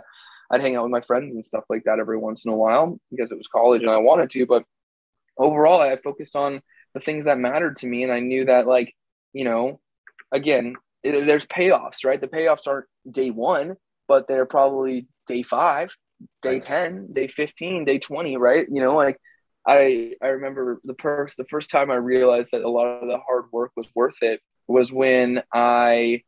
I'd 0.51 0.61
hang 0.61 0.77
out 0.77 0.85
with 0.85 0.93
my 0.93 1.01
friends 1.01 1.35
and 1.35 1.45
stuff 1.45 1.65
like 1.69 1.85
that 1.85 1.99
every 1.99 2.19
once 2.19 2.45
in 2.45 2.53
a 2.53 2.57
while 2.57 2.99
because 3.11 3.31
it 3.31 3.39
was 3.39 3.49
college 3.49 3.83
and 3.83 3.91
I 3.91 3.99
wanted 3.99 4.31
to. 4.31 4.47
But 4.47 4.65
overall, 5.39 5.81
I 5.81 5.97
focused 5.97 6.37
on 6.37 6.63
the 6.95 7.01
things 7.01 7.25
that 7.25 7.39
mattered 7.39 7.77
to 7.79 7.87
me. 7.87 8.05
And 8.05 8.13
I 8.13 8.21
knew 8.21 8.45
that, 8.45 8.67
like, 8.67 8.95
you 9.33 9.45
know, 9.45 9.81
again, 10.33 10.77
there's 11.03 11.47
payoffs, 11.47 12.05
right? 12.05 12.21
The 12.21 12.29
payoffs 12.29 12.67
aren't 12.67 12.87
day 13.11 13.31
one, 13.31 13.77
but 14.09 14.29
they're 14.29 14.47
probably 14.47 15.07
day 15.27 15.43
five, 15.43 15.97
day 16.43 16.55
right. 16.55 16.63
10, 16.63 17.13
day 17.13 17.27
15, 17.27 17.85
day 17.85 17.99
20, 17.99 18.37
right? 18.37 18.67
You 18.71 18.83
know, 18.83 18.97
like 18.97 19.19
I, 19.67 20.13
I 20.23 20.29
remember 20.29 20.81
the 20.85 20.95
first, 20.99 21.37
the 21.37 21.45
first 21.45 21.71
time 21.71 21.91
I 21.91 21.97
realized 21.97 22.51
that 22.53 22.63
a 22.63 22.69
lot 22.69 22.87
of 22.87 23.09
the 23.09 23.19
hard 23.19 23.47
work 23.53 23.73
was 23.77 23.87
worth 23.95 24.23
it 24.23 24.41
was 24.69 24.93
when 24.93 25.43
I 25.53 26.23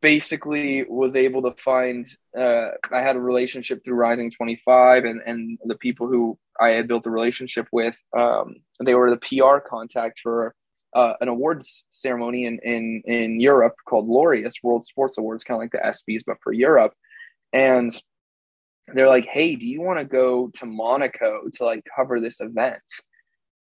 basically 0.00 0.84
was 0.88 1.14
able 1.14 1.42
to 1.42 1.52
find, 1.62 2.06
uh, 2.36 2.68
I 2.90 3.00
had 3.00 3.16
a 3.16 3.20
relationship 3.20 3.84
through 3.84 3.94
Rising 3.94 4.32
25 4.32 5.04
and, 5.04 5.20
and 5.24 5.58
the 5.64 5.76
people 5.76 6.08
who 6.08 6.38
I 6.60 6.70
had 6.70 6.88
built 6.88 7.06
a 7.06 7.10
relationship 7.10 7.68
with, 7.70 7.96
um, 8.16 8.56
they 8.84 8.94
were 8.94 9.10
the 9.10 9.16
PR 9.16 9.58
contact 9.58 10.20
for 10.20 10.54
uh, 10.94 11.14
an 11.20 11.28
awards 11.28 11.84
ceremony 11.90 12.44
in, 12.44 12.58
in 12.62 13.02
in 13.06 13.40
Europe 13.40 13.74
called 13.88 14.08
Laureus 14.08 14.54
World 14.62 14.84
Sports 14.84 15.16
Awards, 15.16 15.44
kind 15.44 15.56
of 15.56 15.62
like 15.62 15.72
the 15.72 15.78
ESPYS, 15.78 16.22
but 16.26 16.36
for 16.42 16.52
Europe. 16.52 16.92
And 17.52 17.94
they're 18.94 19.08
like, 19.08 19.26
"Hey, 19.26 19.56
do 19.56 19.66
you 19.68 19.80
want 19.80 19.98
to 19.98 20.04
go 20.04 20.50
to 20.56 20.66
Monaco 20.66 21.42
to 21.54 21.64
like 21.64 21.84
cover 21.96 22.20
this 22.20 22.40
event?" 22.40 22.82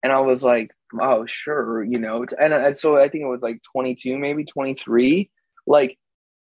And 0.02 0.12
I 0.12 0.20
was 0.20 0.42
like, 0.42 0.70
"Oh, 1.00 1.26
sure," 1.26 1.84
you 1.84 1.98
know. 1.98 2.24
And, 2.40 2.52
and 2.52 2.76
so 2.76 2.96
I 2.96 3.08
think 3.08 3.24
it 3.24 3.28
was 3.28 3.42
like 3.42 3.60
22, 3.72 4.18
maybe 4.18 4.44
23. 4.44 5.30
Like 5.66 5.98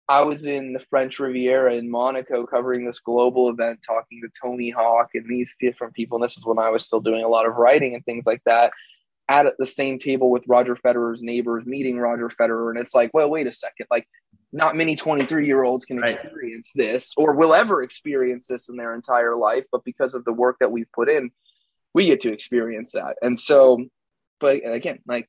I 0.08 0.22
was 0.22 0.46
in 0.46 0.72
the 0.72 0.80
French 0.90 1.18
Riviera 1.18 1.74
in 1.74 1.90
Monaco 1.90 2.46
covering 2.46 2.86
this 2.86 3.00
global 3.00 3.50
event, 3.50 3.80
talking 3.86 4.22
to 4.22 4.40
Tony 4.40 4.70
Hawk 4.70 5.10
and 5.14 5.28
these 5.28 5.54
different 5.60 5.94
people. 5.94 6.16
And 6.16 6.24
this 6.24 6.38
is 6.38 6.46
when 6.46 6.58
I 6.58 6.70
was 6.70 6.84
still 6.84 7.00
doing 7.00 7.24
a 7.24 7.28
lot 7.28 7.46
of 7.46 7.56
writing 7.56 7.94
and 7.94 8.04
things 8.04 8.24
like 8.26 8.42
that 8.46 8.72
at 9.28 9.46
the 9.58 9.66
same 9.66 9.98
table 9.98 10.30
with 10.30 10.44
Roger 10.48 10.76
Federer's 10.76 11.22
neighbors 11.22 11.66
meeting 11.66 11.98
Roger 11.98 12.28
Federer. 12.28 12.70
And 12.70 12.78
it's 12.78 12.94
like, 12.94 13.10
well, 13.12 13.28
wait 13.28 13.46
a 13.46 13.52
second. 13.52 13.86
Like, 13.90 14.08
not 14.52 14.76
many 14.76 14.96
23 14.96 15.46
year 15.46 15.62
olds 15.62 15.84
can 15.84 15.98
right. 15.98 16.10
experience 16.10 16.70
this 16.74 17.12
or 17.16 17.34
will 17.34 17.54
ever 17.54 17.82
experience 17.82 18.46
this 18.46 18.68
in 18.68 18.76
their 18.76 18.94
entire 18.94 19.36
life. 19.36 19.64
But 19.70 19.84
because 19.84 20.14
of 20.14 20.24
the 20.24 20.32
work 20.32 20.56
that 20.60 20.72
we've 20.72 20.90
put 20.92 21.08
in, 21.08 21.30
we 21.94 22.06
get 22.06 22.20
to 22.22 22.32
experience 22.32 22.92
that. 22.92 23.16
And 23.22 23.38
so, 23.38 23.84
but 24.40 24.60
again, 24.64 25.00
like 25.06 25.28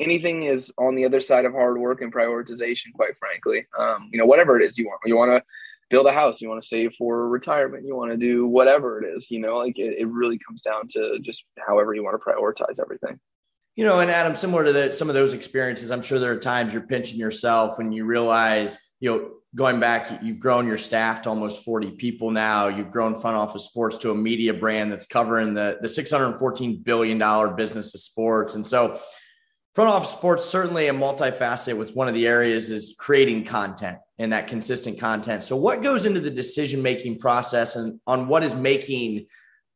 anything 0.00 0.44
is 0.44 0.72
on 0.78 0.94
the 0.94 1.04
other 1.04 1.20
side 1.20 1.44
of 1.44 1.52
hard 1.52 1.78
work 1.78 2.02
and 2.02 2.12
prioritization, 2.12 2.92
quite 2.94 3.16
frankly. 3.18 3.66
Um, 3.78 4.10
you 4.12 4.18
know, 4.18 4.26
whatever 4.26 4.58
it 4.58 4.64
is 4.64 4.78
you 4.78 4.86
want, 4.86 5.00
you 5.04 5.16
want 5.16 5.30
to 5.30 5.42
build 5.90 6.06
a 6.06 6.12
house, 6.12 6.40
you 6.40 6.48
want 6.48 6.60
to 6.60 6.68
save 6.68 6.94
for 6.94 7.28
retirement, 7.28 7.86
you 7.86 7.94
want 7.94 8.10
to 8.10 8.16
do 8.16 8.46
whatever 8.46 9.02
it 9.02 9.06
is, 9.14 9.30
you 9.30 9.38
know, 9.38 9.58
like 9.58 9.78
it, 9.78 9.94
it 9.98 10.08
really 10.08 10.38
comes 10.38 10.62
down 10.62 10.86
to 10.88 11.18
just 11.20 11.44
however 11.66 11.94
you 11.94 12.02
want 12.02 12.18
to 12.20 12.30
prioritize 12.30 12.80
everything. 12.80 13.20
You 13.74 13.86
know, 13.86 14.00
and 14.00 14.10
Adam, 14.10 14.34
similar 14.34 14.64
to 14.64 14.92
some 14.92 15.08
of 15.08 15.14
those 15.14 15.32
experiences, 15.32 15.90
I'm 15.90 16.02
sure 16.02 16.18
there 16.18 16.32
are 16.32 16.38
times 16.38 16.72
you're 16.72 16.82
pinching 16.82 17.18
yourself 17.18 17.78
when 17.78 17.90
you 17.90 18.04
realize, 18.04 18.76
you 19.00 19.10
know, 19.10 19.30
going 19.54 19.80
back, 19.80 20.22
you've 20.22 20.38
grown 20.38 20.66
your 20.66 20.78
staff 20.78 21.22
to 21.22 21.28
almost 21.30 21.64
40 21.64 21.92
people 21.92 22.30
now. 22.30 22.68
You've 22.68 22.90
grown 22.90 23.18
front 23.18 23.36
office 23.36 23.64
sports 23.64 23.98
to 23.98 24.10
a 24.10 24.14
media 24.14 24.52
brand 24.52 24.92
that's 24.92 25.06
covering 25.06 25.54
the, 25.54 25.78
the 25.80 25.88
$614 25.88 26.84
billion 26.84 27.56
business 27.56 27.94
of 27.94 28.00
sports. 28.00 28.54
And 28.54 28.66
so 28.66 29.00
front 29.74 29.90
office 29.90 30.10
sports 30.10 30.44
certainly 30.44 30.88
a 30.88 30.92
multifaceted 30.92 31.76
with 31.76 31.94
one 31.94 32.08
of 32.08 32.14
the 32.14 32.26
areas 32.26 32.70
is 32.70 32.94
creating 32.98 33.44
content 33.44 33.98
and 34.18 34.32
that 34.32 34.46
consistent 34.46 34.98
content 34.98 35.42
so 35.42 35.56
what 35.56 35.82
goes 35.82 36.04
into 36.04 36.20
the 36.20 36.30
decision 36.30 36.82
making 36.82 37.18
process 37.18 37.76
and 37.76 37.98
on 38.06 38.28
what 38.28 38.44
is 38.44 38.54
making 38.54 39.26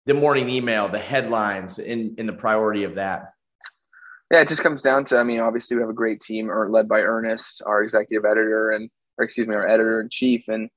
the 0.05 0.15
morning 0.15 0.49
email 0.51 0.89
the 0.89 0.99
headlines 0.99 1.79
in 1.79 2.15
in 2.19 2.27
the 2.27 2.33
priority 2.33 2.85
of 2.85 2.97
that 2.97 3.33
yeah 4.31 4.41
it 4.41 4.49
just 4.49 4.63
comes 4.63 4.83
down 4.83 5.05
to 5.05 5.17
i 5.17 5.23
mean 5.23 5.41
obviously 5.41 5.77
we 5.77 5.83
have 5.83 5.91
a 5.91 5.95
great 5.95 6.21
team 6.21 6.51
or 6.51 6.71
led 6.71 6.89
by 6.89 7.01
ernest 7.01 7.63
our 7.67 7.83
executive 7.83 8.25
editor 8.25 8.71
and 8.71 8.91
or 9.19 9.25
excuse 9.25 9.49
me 9.49 9.55
our 9.55 9.67
editor 9.67 10.01
in 10.01 10.09
chief 10.11 10.45
and 10.49 10.69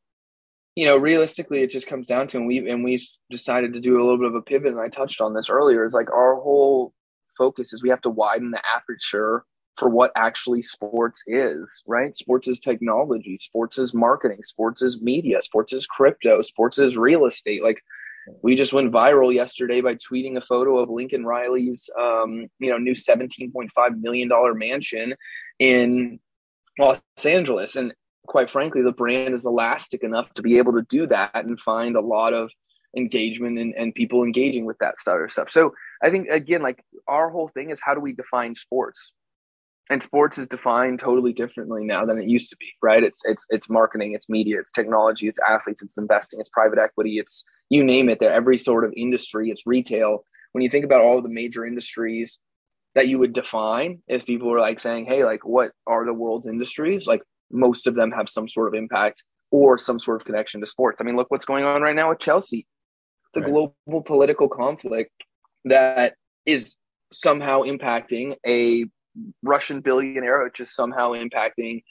you 0.76 0.86
know 0.86 0.98
realistically 0.98 1.62
it 1.62 1.70
just 1.70 1.88
comes 1.88 2.08
down 2.08 2.28
to 2.28 2.38
and 2.38 2.48
we 2.48 2.70
and 2.70 2.84
we've 2.84 3.08
decided 3.30 3.74
to 3.74 3.80
do 3.80 3.98
a 3.98 4.04
little 4.04 4.18
bit 4.18 4.28
of 4.28 4.36
a 4.36 4.42
pivot 4.42 4.72
and 4.72 4.82
i 4.82 4.88
touched 4.88 5.22
on 5.22 5.34
this 5.34 5.50
earlier 5.50 5.84
it's 5.84 5.96
like 5.96 6.12
our 6.12 6.36
whole 6.36 6.94
focus 7.38 7.74
is 7.74 7.82
we 7.82 7.90
have 7.90 8.02
to 8.02 8.10
widen 8.10 8.52
the 8.52 8.62
aperture 8.76 9.46
for 9.80 9.90
what 9.90 10.12
actually 10.18 10.62
sports 10.62 11.24
is, 11.26 11.82
right? 11.88 12.14
Sports 12.14 12.50
is 12.50 12.60
technology, 12.60 13.38
sports 13.38 13.80
is 13.80 13.94
marketing, 13.94 14.44
sports 14.44 14.82
is 14.82 15.02
media, 15.02 15.42
sports 15.42 15.72
is 15.72 15.88
crypto, 15.88 16.42
sports 16.42 16.78
is 16.78 16.98
real 16.98 17.26
estate. 17.26 17.64
Like 17.64 17.82
we 18.42 18.56
just 18.56 18.74
went 18.74 18.92
viral 18.92 19.34
yesterday 19.34 19.82
by 19.82 19.96
tweeting 19.96 20.38
a 20.38 20.42
photo 20.42 20.78
of 20.78 20.90
Lincoln 20.90 21.26
Riley's, 21.26 21.90
um, 22.00 22.48
you 22.60 22.70
know, 22.70 22.78
new 22.78 22.94
$17.5 22.94 24.00
million 24.00 24.30
mansion 24.58 25.16
in 25.60 26.20
Los 26.78 27.00
Angeles. 27.24 27.76
And 27.76 27.94
quite 28.28 28.50
frankly, 28.50 28.82
the 28.82 28.92
brand 28.92 29.34
is 29.34 29.46
elastic 29.46 30.04
enough 30.04 30.34
to 30.36 30.42
be 30.42 30.58
able 30.58 30.74
to 30.74 30.84
do 30.84 31.08
that 31.08 31.34
and 31.34 31.60
find 31.60 31.96
a 31.96 32.02
lot 32.02 32.34
of 32.34 32.52
engagement 32.96 33.60
and, 33.60 33.74
and 33.76 33.94
people 33.94 34.24
engaging 34.24 34.66
with 34.66 34.78
that 34.80 35.00
sort 35.00 35.24
of 35.24 35.32
stuff. 35.32 35.50
So 35.50 35.74
I 36.04 36.10
think 36.10 36.28
again, 36.30 36.62
like 36.62 36.84
our 37.08 37.30
whole 37.30 37.48
thing 37.48 37.70
is 37.70 37.80
how 37.82 37.94
do 37.94 38.00
we 38.00 38.14
define 38.14 38.56
sports? 38.56 39.14
And 39.92 40.04
sports 40.04 40.38
is 40.38 40.48
defined 40.48 41.00
totally 41.00 41.34
differently 41.34 41.84
now 41.84 42.06
than 42.06 42.20
it 42.20 42.28
used 42.28 42.52
to 42.52 42.58
be, 42.58 42.72
right? 42.82 43.04
It's 43.04 43.22
it's 43.26 43.46
it's 43.50 43.70
marketing, 43.70 44.14
it's 44.14 44.30
media, 44.30 44.60
it's 44.60 44.72
technology, 44.72 45.28
it's 45.28 45.40
athletes, 45.40 45.82
it's 45.82 45.98
investing, 45.98 46.40
it's 46.40 46.50
private 46.50 46.78
equity, 46.78 47.18
it's 47.18 47.44
you 47.70 47.84
name 47.84 48.08
it. 48.10 48.20
There, 48.20 48.32
every 48.32 48.58
sort 48.58 48.86
of 48.86 48.94
industry, 48.96 49.50
it's 49.50 49.66
retail. 49.66 50.24
When 50.52 50.62
you 50.62 50.70
think 50.70 50.86
about 50.86 51.02
all 51.02 51.22
the 51.22 51.30
major 51.30 51.66
industries 51.66 52.40
that 52.94 53.08
you 53.08 53.18
would 53.18 53.34
define, 53.34 54.02
if 54.08 54.26
people 54.26 54.48
were 54.50 54.60
like 54.60 54.80
saying, 54.80 55.06
"Hey, 55.06 55.24
like 55.26 55.44
what 55.44 55.72
are 55.88 56.06
the 56.06 56.14
world's 56.14 56.48
industries?" 56.48 57.08
Like 57.08 57.24
most 57.52 57.88
of 57.88 57.96
them 57.96 58.12
have 58.12 58.30
some 58.30 58.48
sort 58.48 58.68
of 58.68 58.76
impact 58.76 59.24
or 59.52 59.78
some 59.78 60.00
sort 60.00 60.22
of 60.22 60.26
connection 60.26 60.62
to 60.62 60.68
sports. 60.68 61.00
I 61.02 61.04
mean, 61.04 61.16
look 61.16 61.32
what's 61.32 61.46
going 61.46 61.66
on 61.66 61.82
right 61.82 61.96
now 61.96 62.10
with 62.10 62.20
Chelsea. 62.20 62.68
It's 63.34 63.38
a 63.38 63.52
right. 63.52 63.74
global 63.86 64.02
political 64.04 64.48
conflict 64.48 65.12
that 65.66 66.16
is 66.46 66.76
somehow 67.12 67.62
impacting 67.62 68.36
a 68.46 68.86
Russian 69.44 69.82
billionaire, 69.82 70.50
is 70.60 70.74
somehow 70.74 71.12
impacting 71.12 71.84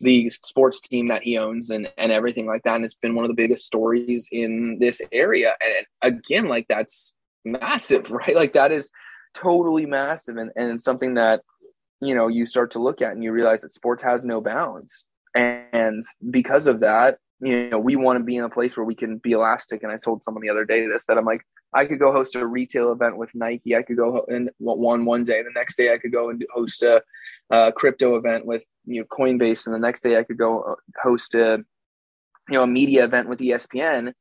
the 0.00 0.30
sports 0.42 0.80
team 0.80 1.06
that 1.06 1.22
he 1.22 1.38
owns 1.38 1.70
and, 1.70 1.88
and 1.96 2.10
everything 2.10 2.46
like 2.46 2.62
that. 2.64 2.74
And 2.74 2.84
it's 2.84 2.94
been 2.94 3.14
one 3.14 3.24
of 3.24 3.28
the 3.30 3.40
biggest 3.40 3.64
stories 3.64 4.28
in 4.32 4.78
this 4.80 5.00
area. 5.12 5.54
And 5.64 5.86
again, 6.14 6.48
like 6.48 6.66
that's 6.68 7.14
massive, 7.44 8.10
right? 8.10 8.34
Like 8.34 8.52
that 8.54 8.72
is 8.72 8.90
totally 9.34 9.86
massive 9.86 10.36
and, 10.36 10.50
and 10.56 10.80
something 10.80 11.14
that, 11.14 11.42
you 12.00 12.14
know, 12.14 12.26
you 12.26 12.46
start 12.46 12.72
to 12.72 12.80
look 12.80 13.00
at 13.00 13.12
and 13.12 13.22
you 13.22 13.30
realize 13.32 13.62
that 13.62 13.70
sports 13.70 14.02
has 14.02 14.24
no 14.24 14.40
bounds. 14.40 15.06
And 15.34 16.02
because 16.30 16.66
of 16.66 16.80
that, 16.80 17.18
you 17.42 17.70
know, 17.70 17.78
we 17.78 17.96
want 17.96 18.18
to 18.18 18.24
be 18.24 18.36
in 18.36 18.44
a 18.44 18.48
place 18.48 18.76
where 18.76 18.86
we 18.86 18.94
can 18.94 19.18
be 19.18 19.32
elastic. 19.32 19.82
And 19.82 19.90
I 19.90 19.96
told 19.96 20.22
someone 20.22 20.42
the 20.42 20.50
other 20.50 20.64
day 20.64 20.86
this 20.86 21.04
that 21.06 21.18
I'm 21.18 21.24
like, 21.24 21.44
I 21.74 21.86
could 21.86 21.98
go 21.98 22.12
host 22.12 22.36
a 22.36 22.46
retail 22.46 22.92
event 22.92 23.16
with 23.16 23.30
Nike. 23.34 23.74
I 23.74 23.82
could 23.82 23.96
go 23.96 24.24
and 24.28 24.50
one 24.58 25.04
one 25.04 25.24
day. 25.24 25.42
The 25.42 25.50
next 25.54 25.76
day, 25.76 25.92
I 25.92 25.98
could 25.98 26.12
go 26.12 26.30
and 26.30 26.44
host 26.54 26.82
a, 26.84 27.02
a, 27.50 27.72
crypto 27.72 28.14
event 28.16 28.46
with 28.46 28.64
you 28.84 29.00
know 29.00 29.06
Coinbase, 29.06 29.66
and 29.66 29.74
the 29.74 29.80
next 29.80 30.02
day, 30.02 30.18
I 30.18 30.22
could 30.22 30.38
go 30.38 30.62
uh, 30.62 30.74
host 31.02 31.34
a 31.34 31.64
you 32.48 32.54
know 32.54 32.62
a 32.62 32.66
media 32.66 33.04
event 33.04 33.28
with 33.28 33.40
ESPN. 33.40 34.12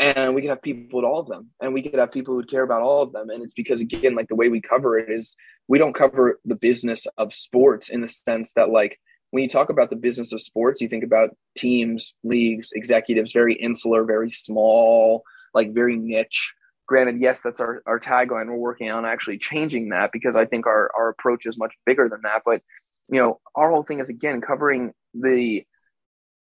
And 0.00 0.32
we 0.32 0.42
could 0.42 0.50
have 0.50 0.62
people 0.62 1.00
at 1.00 1.04
all 1.04 1.18
of 1.18 1.26
them, 1.26 1.50
and 1.60 1.74
we 1.74 1.82
could 1.82 1.98
have 1.98 2.12
people 2.12 2.34
who 2.34 2.44
care 2.44 2.62
about 2.62 2.82
all 2.82 3.02
of 3.02 3.12
them. 3.12 3.30
And 3.30 3.42
it's 3.42 3.54
because 3.54 3.80
again, 3.80 4.14
like 4.14 4.28
the 4.28 4.36
way 4.36 4.48
we 4.48 4.60
cover 4.60 4.96
it 4.96 5.10
is, 5.10 5.34
we 5.66 5.78
don't 5.78 5.92
cover 5.92 6.38
the 6.44 6.54
business 6.54 7.04
of 7.16 7.34
sports 7.34 7.88
in 7.88 8.02
the 8.02 8.06
sense 8.06 8.52
that 8.52 8.70
like 8.70 9.00
when 9.30 9.42
you 9.42 9.48
talk 9.48 9.70
about 9.70 9.90
the 9.90 9.96
business 9.96 10.32
of 10.32 10.40
sports, 10.40 10.80
you 10.80 10.88
think 10.88 11.04
about 11.04 11.30
teams, 11.56 12.14
leagues, 12.24 12.70
executives, 12.72 13.32
very 13.32 13.54
insular, 13.54 14.04
very 14.04 14.30
small, 14.30 15.22
like 15.54 15.74
very 15.74 15.96
niche. 15.96 16.54
Granted, 16.86 17.20
yes, 17.20 17.42
that's 17.42 17.60
our, 17.60 17.82
our 17.86 18.00
tagline. 18.00 18.46
We're 18.46 18.56
working 18.56 18.90
on 18.90 19.04
actually 19.04 19.38
changing 19.38 19.90
that 19.90 20.10
because 20.12 20.36
I 20.36 20.46
think 20.46 20.66
our, 20.66 20.90
our 20.96 21.10
approach 21.10 21.44
is 21.44 21.58
much 21.58 21.74
bigger 21.84 22.08
than 22.08 22.20
that. 22.22 22.42
But, 22.46 22.62
you 23.10 23.20
know, 23.20 23.40
our 23.54 23.70
whole 23.70 23.82
thing 23.82 24.00
is 24.00 24.08
again 24.08 24.40
covering 24.40 24.92
the 25.12 25.64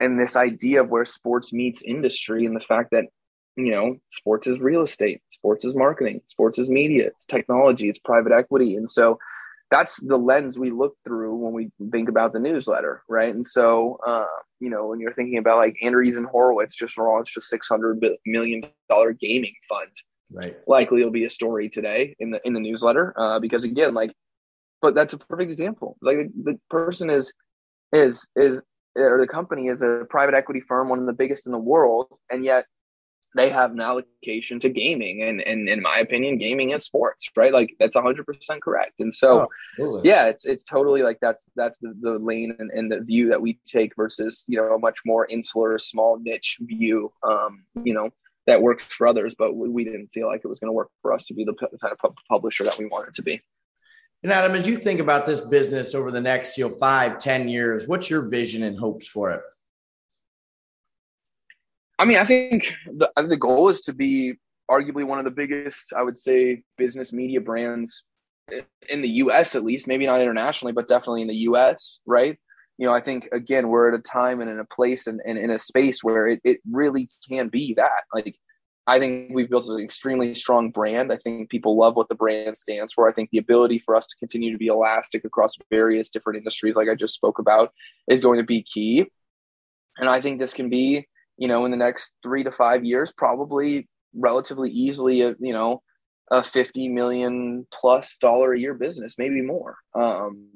and 0.01 0.21
this 0.21 0.37
idea 0.37 0.83
of 0.83 0.91
where 0.91 1.05
sports 1.07 1.53
meets 1.53 1.83
industry 1.83 2.45
and 2.45 2.55
the 2.55 2.61
fact 2.61 2.91
that, 2.91 3.05
you 3.57 3.71
know, 3.71 3.97
sports 4.11 4.47
is 4.47 4.59
real 4.59 4.83
estate, 4.83 5.23
sports 5.31 5.65
is 5.65 5.75
marketing, 5.75 6.21
sports 6.27 6.59
is 6.59 6.69
media, 6.69 7.07
it's 7.07 7.25
technology, 7.25 7.89
it's 7.89 8.01
private 8.01 8.33
equity. 8.33 8.77
And 8.77 8.91
so 8.91 9.19
that's 9.75 10.01
the 10.03 10.17
lens 10.17 10.57
we 10.57 10.71
look 10.71 10.97
through 11.05 11.35
when 11.35 11.53
we 11.53 11.69
think 11.91 12.09
about 12.09 12.33
the 12.33 12.39
newsletter, 12.39 13.03
right? 13.09 13.35
And 13.35 13.45
so, 13.45 13.99
uh, 14.07 14.25
you 14.61 14.71
know, 14.71 14.87
when 14.87 15.01
you're 15.01 15.15
thinking 15.15 15.39
about 15.39 15.59
like 15.59 15.77
Andreessen 15.83 16.27
Horowitz 16.27 16.77
just 16.77 16.97
launched 16.97 17.37
a 17.37 17.41
six 17.41 17.67
hundred 17.67 18.01
million 18.25 18.63
dollar 18.89 19.13
gaming 19.13 19.55
fund, 19.69 19.91
right? 20.31 20.57
Likely 20.69 21.01
it'll 21.01 21.11
be 21.11 21.25
a 21.25 21.31
story 21.31 21.69
today 21.69 22.15
in 22.21 22.31
the 22.31 22.41
in 22.45 22.53
the 22.53 22.61
newsletter 22.61 23.15
uh, 23.19 23.41
because 23.41 23.65
again, 23.65 23.95
like, 23.95 24.13
but 24.81 24.95
that's 24.95 25.13
a 25.13 25.19
perfect 25.19 25.51
example. 25.51 25.97
Like 26.01 26.19
the 26.41 26.57
person 26.71 27.11
is 27.11 27.33
is 27.93 28.25
is 28.37 28.63
or 28.97 29.19
the 29.21 29.27
company 29.27 29.67
is 29.67 29.83
a 29.83 30.05
private 30.09 30.37
equity 30.37 30.61
firm, 30.61 30.89
one 30.89 31.01
of 31.01 31.07
the 31.07 31.13
biggest 31.13 31.47
in 31.47 31.53
the 31.53 31.59
world, 31.59 32.07
and 32.31 32.45
yet 32.45 32.67
they 33.35 33.51
have 33.51 33.73
an 33.73 33.81
allocation 33.81 34.61
to 34.61 34.69
gaming 34.69 35.23
and, 35.23 35.41
and 35.41 35.69
in 35.69 35.83
my 35.83 35.99
opinion 35.99 36.39
gaming 36.39 36.71
is 36.71 36.85
sports 36.85 37.31
right? 37.37 37.53
Like 37.53 37.75
that's 37.79 37.97
100% 37.97 38.61
correct. 38.61 39.01
And 39.01 39.13
so 39.13 39.49
oh, 39.81 40.01
yeah 40.05 40.27
it's 40.27 40.45
it's 40.45 40.65
totally 40.65 41.03
like 41.03 41.19
that's 41.21 41.47
that's 41.57 41.79
the, 41.79 41.95
the 42.01 42.19
lane 42.19 42.55
and, 42.59 42.71
and, 42.71 42.91
the 42.91 43.01
view 43.01 43.29
that 43.31 43.41
we 43.41 43.59
take 43.65 43.97
versus 43.97 44.45
you 44.47 44.57
know 44.57 44.75
a 44.75 44.79
much 44.79 45.01
more 45.07 45.27
insular 45.27 45.79
small 45.79 46.19
niche 46.21 46.59
view 46.61 47.11
um 47.23 47.65
you 47.83 47.95
know 47.95 48.11
that 48.47 48.61
works 48.61 48.85
for 48.85 49.07
others 49.07 49.35
but 49.35 49.57
we, 49.57 49.69
we 49.69 49.85
didn't 49.85 50.09
feel 50.13 50.27
like 50.27 50.43
it 50.45 50.49
was 50.49 50.59
going 50.59 50.69
to 50.69 50.75
work 50.75 50.91
for 51.01 51.13
us 51.13 51.25
to 51.25 51.35
be 51.35 51.45
the 51.45 51.55
kind 51.55 51.93
of 51.93 52.15
publisher 52.29 52.63
that 52.65 52.79
we 52.79 52.85
wanted 52.87 53.15
to 53.15 53.23
be. 53.23 53.41
And 54.23 54.33
adam 54.33 54.55
as 54.55 54.67
you 54.67 54.77
think 54.77 55.01
about 55.01 55.27
this 55.27 55.41
business 55.41 55.95
over 55.95 56.11
the 56.11 56.21
next 56.21 56.59
you 56.59 56.69
know 56.69 56.75
five 56.75 57.19
ten 57.19 57.49
years 57.49 57.89
what's 57.89 58.11
your 58.11 58.29
vision 58.29 58.65
and 58.65 58.79
hopes 58.79 59.07
for 59.07 59.31
it 59.33 59.41
I 61.99 62.05
mean, 62.05 62.17
I 62.19 62.25
think 62.25 62.75
the, 62.87 63.11
the 63.17 63.37
goal 63.37 63.69
is 63.69 63.81
to 63.83 63.93
be 63.93 64.35
arguably 64.71 65.07
one 65.07 65.19
of 65.19 65.25
the 65.25 65.31
biggest, 65.31 65.93
I 65.97 66.03
would 66.03 66.19
say, 66.19 66.63
business 66.77 67.13
media 67.13 67.41
brands 67.41 68.05
in 68.89 69.03
the 69.03 69.09
US 69.09 69.55
at 69.55 69.65
least, 69.65 69.89
maybe 69.89 70.07
not 70.07 70.21
internationally, 70.21 70.73
but 70.73 70.89
definitely 70.89 71.23
in 71.23 71.29
the 71.29 71.35
US, 71.49 72.01
right? 72.07 72.39
You 72.79 72.87
know, 72.87 72.95
I 72.95 73.01
think 73.01 73.29
again, 73.33 73.69
we're 73.69 73.93
at 73.93 73.99
a 73.99 74.03
time 74.03 74.41
and 74.41 74.51
in 74.51 74.59
a 74.59 74.65
place 74.65 75.07
and, 75.07 75.21
and 75.25 75.39
in 75.39 75.51
a 75.51 75.59
space 75.59 76.03
where 76.03 76.27
it, 76.27 76.41
it 76.45 76.61
really 76.71 77.09
can 77.29 77.49
be 77.49 77.75
that. 77.75 78.03
Like, 78.13 78.37
I 78.87 78.99
think 78.99 79.31
we've 79.33 79.49
built 79.49 79.69
an 79.69 79.81
extremely 79.81 80.35
strong 80.35 80.71
brand. 80.71 81.11
I 81.11 81.17
think 81.17 81.49
people 81.49 81.79
love 81.79 81.97
what 81.97 82.09
the 82.09 82.15
brand 82.15 82.59
stands 82.59 82.93
for. 82.93 83.09
I 83.09 83.15
think 83.15 83.31
the 83.31 83.39
ability 83.39 83.79
for 83.79 83.97
us 83.97 84.07
to 84.09 84.17
continue 84.19 84.53
to 84.53 84.59
be 84.59 84.67
elastic 84.67 85.25
across 85.25 85.55
various 85.71 86.11
different 86.11 86.37
industries, 86.37 86.75
like 86.75 86.89
I 86.91 86.95
just 86.95 87.15
spoke 87.15 87.39
about, 87.39 87.73
is 88.09 88.21
going 88.21 88.39
to 88.39 88.45
be 88.45 88.63
key. 88.63 89.07
And 89.97 90.09
I 90.09 90.21
think 90.21 90.39
this 90.39 90.53
can 90.53 90.69
be 90.69 91.07
you 91.37 91.49
know, 91.49 91.65
in 91.65 91.71
the 91.71 91.77
next 91.77 92.11
three 92.23 92.45
to 92.45 92.51
five 92.51 92.85
years, 92.85 93.13
probably 93.13 93.89
relatively 94.15 94.71
easily, 94.71 95.23
a, 95.23 95.35
you 95.41 95.53
know, 95.53 95.83
a 96.31 96.43
50 96.43 96.89
million 96.89 97.67
plus 97.73 98.17
dollar 98.17 98.55
a 98.55 98.59
year 98.59 98.75
business, 98.75 99.17
maybe 99.19 99.43
more. 99.43 99.77
Um, 99.95 100.49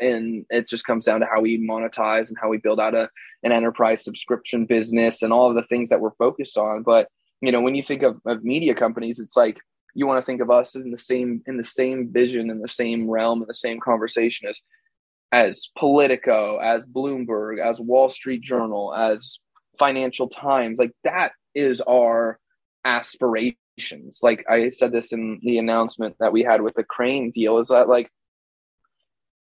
and 0.00 0.46
it 0.48 0.68
just 0.68 0.86
comes 0.86 1.04
down 1.04 1.20
to 1.20 1.26
how 1.26 1.40
we 1.40 1.58
monetize 1.58 2.28
and 2.28 2.38
how 2.40 2.48
we 2.48 2.58
build 2.58 2.80
out 2.80 2.94
a, 2.94 3.08
an 3.42 3.52
enterprise 3.52 4.02
subscription 4.02 4.64
business 4.64 5.22
and 5.22 5.32
all 5.32 5.48
of 5.48 5.54
the 5.54 5.64
things 5.64 5.90
that 5.90 6.00
we're 6.00 6.14
focused 6.14 6.56
on. 6.56 6.82
But, 6.82 7.08
you 7.40 7.52
know, 7.52 7.60
when 7.60 7.74
you 7.74 7.82
think 7.82 8.02
of, 8.02 8.20
of 8.24 8.44
media 8.44 8.74
companies, 8.74 9.18
it's 9.18 9.36
like, 9.36 9.58
you 9.94 10.06
want 10.06 10.22
to 10.22 10.24
think 10.24 10.40
of 10.40 10.50
us 10.50 10.74
in 10.74 10.90
the 10.90 10.96
same 10.96 11.42
in 11.46 11.58
the 11.58 11.64
same 11.64 12.10
vision 12.10 12.48
in 12.48 12.62
the 12.62 12.68
same 12.68 13.10
realm 13.10 13.42
in 13.42 13.46
the 13.46 13.52
same 13.52 13.78
conversation 13.78 14.48
as 14.48 14.62
as 15.32 15.70
Politico, 15.78 16.58
as 16.58 16.86
Bloomberg, 16.86 17.58
as 17.58 17.80
Wall 17.80 18.10
Street 18.10 18.42
Journal, 18.42 18.94
as 18.94 19.38
Financial 19.78 20.28
Times. 20.28 20.78
Like 20.78 20.92
that 21.04 21.32
is 21.54 21.80
our 21.82 22.38
aspirations. 22.84 24.20
Like 24.22 24.44
I 24.48 24.68
said 24.68 24.92
this 24.92 25.12
in 25.12 25.40
the 25.42 25.58
announcement 25.58 26.16
that 26.20 26.32
we 26.32 26.42
had 26.42 26.62
with 26.62 26.74
the 26.74 26.84
Crain 26.84 27.30
deal 27.30 27.58
is 27.58 27.68
that 27.68 27.88
like 27.88 28.10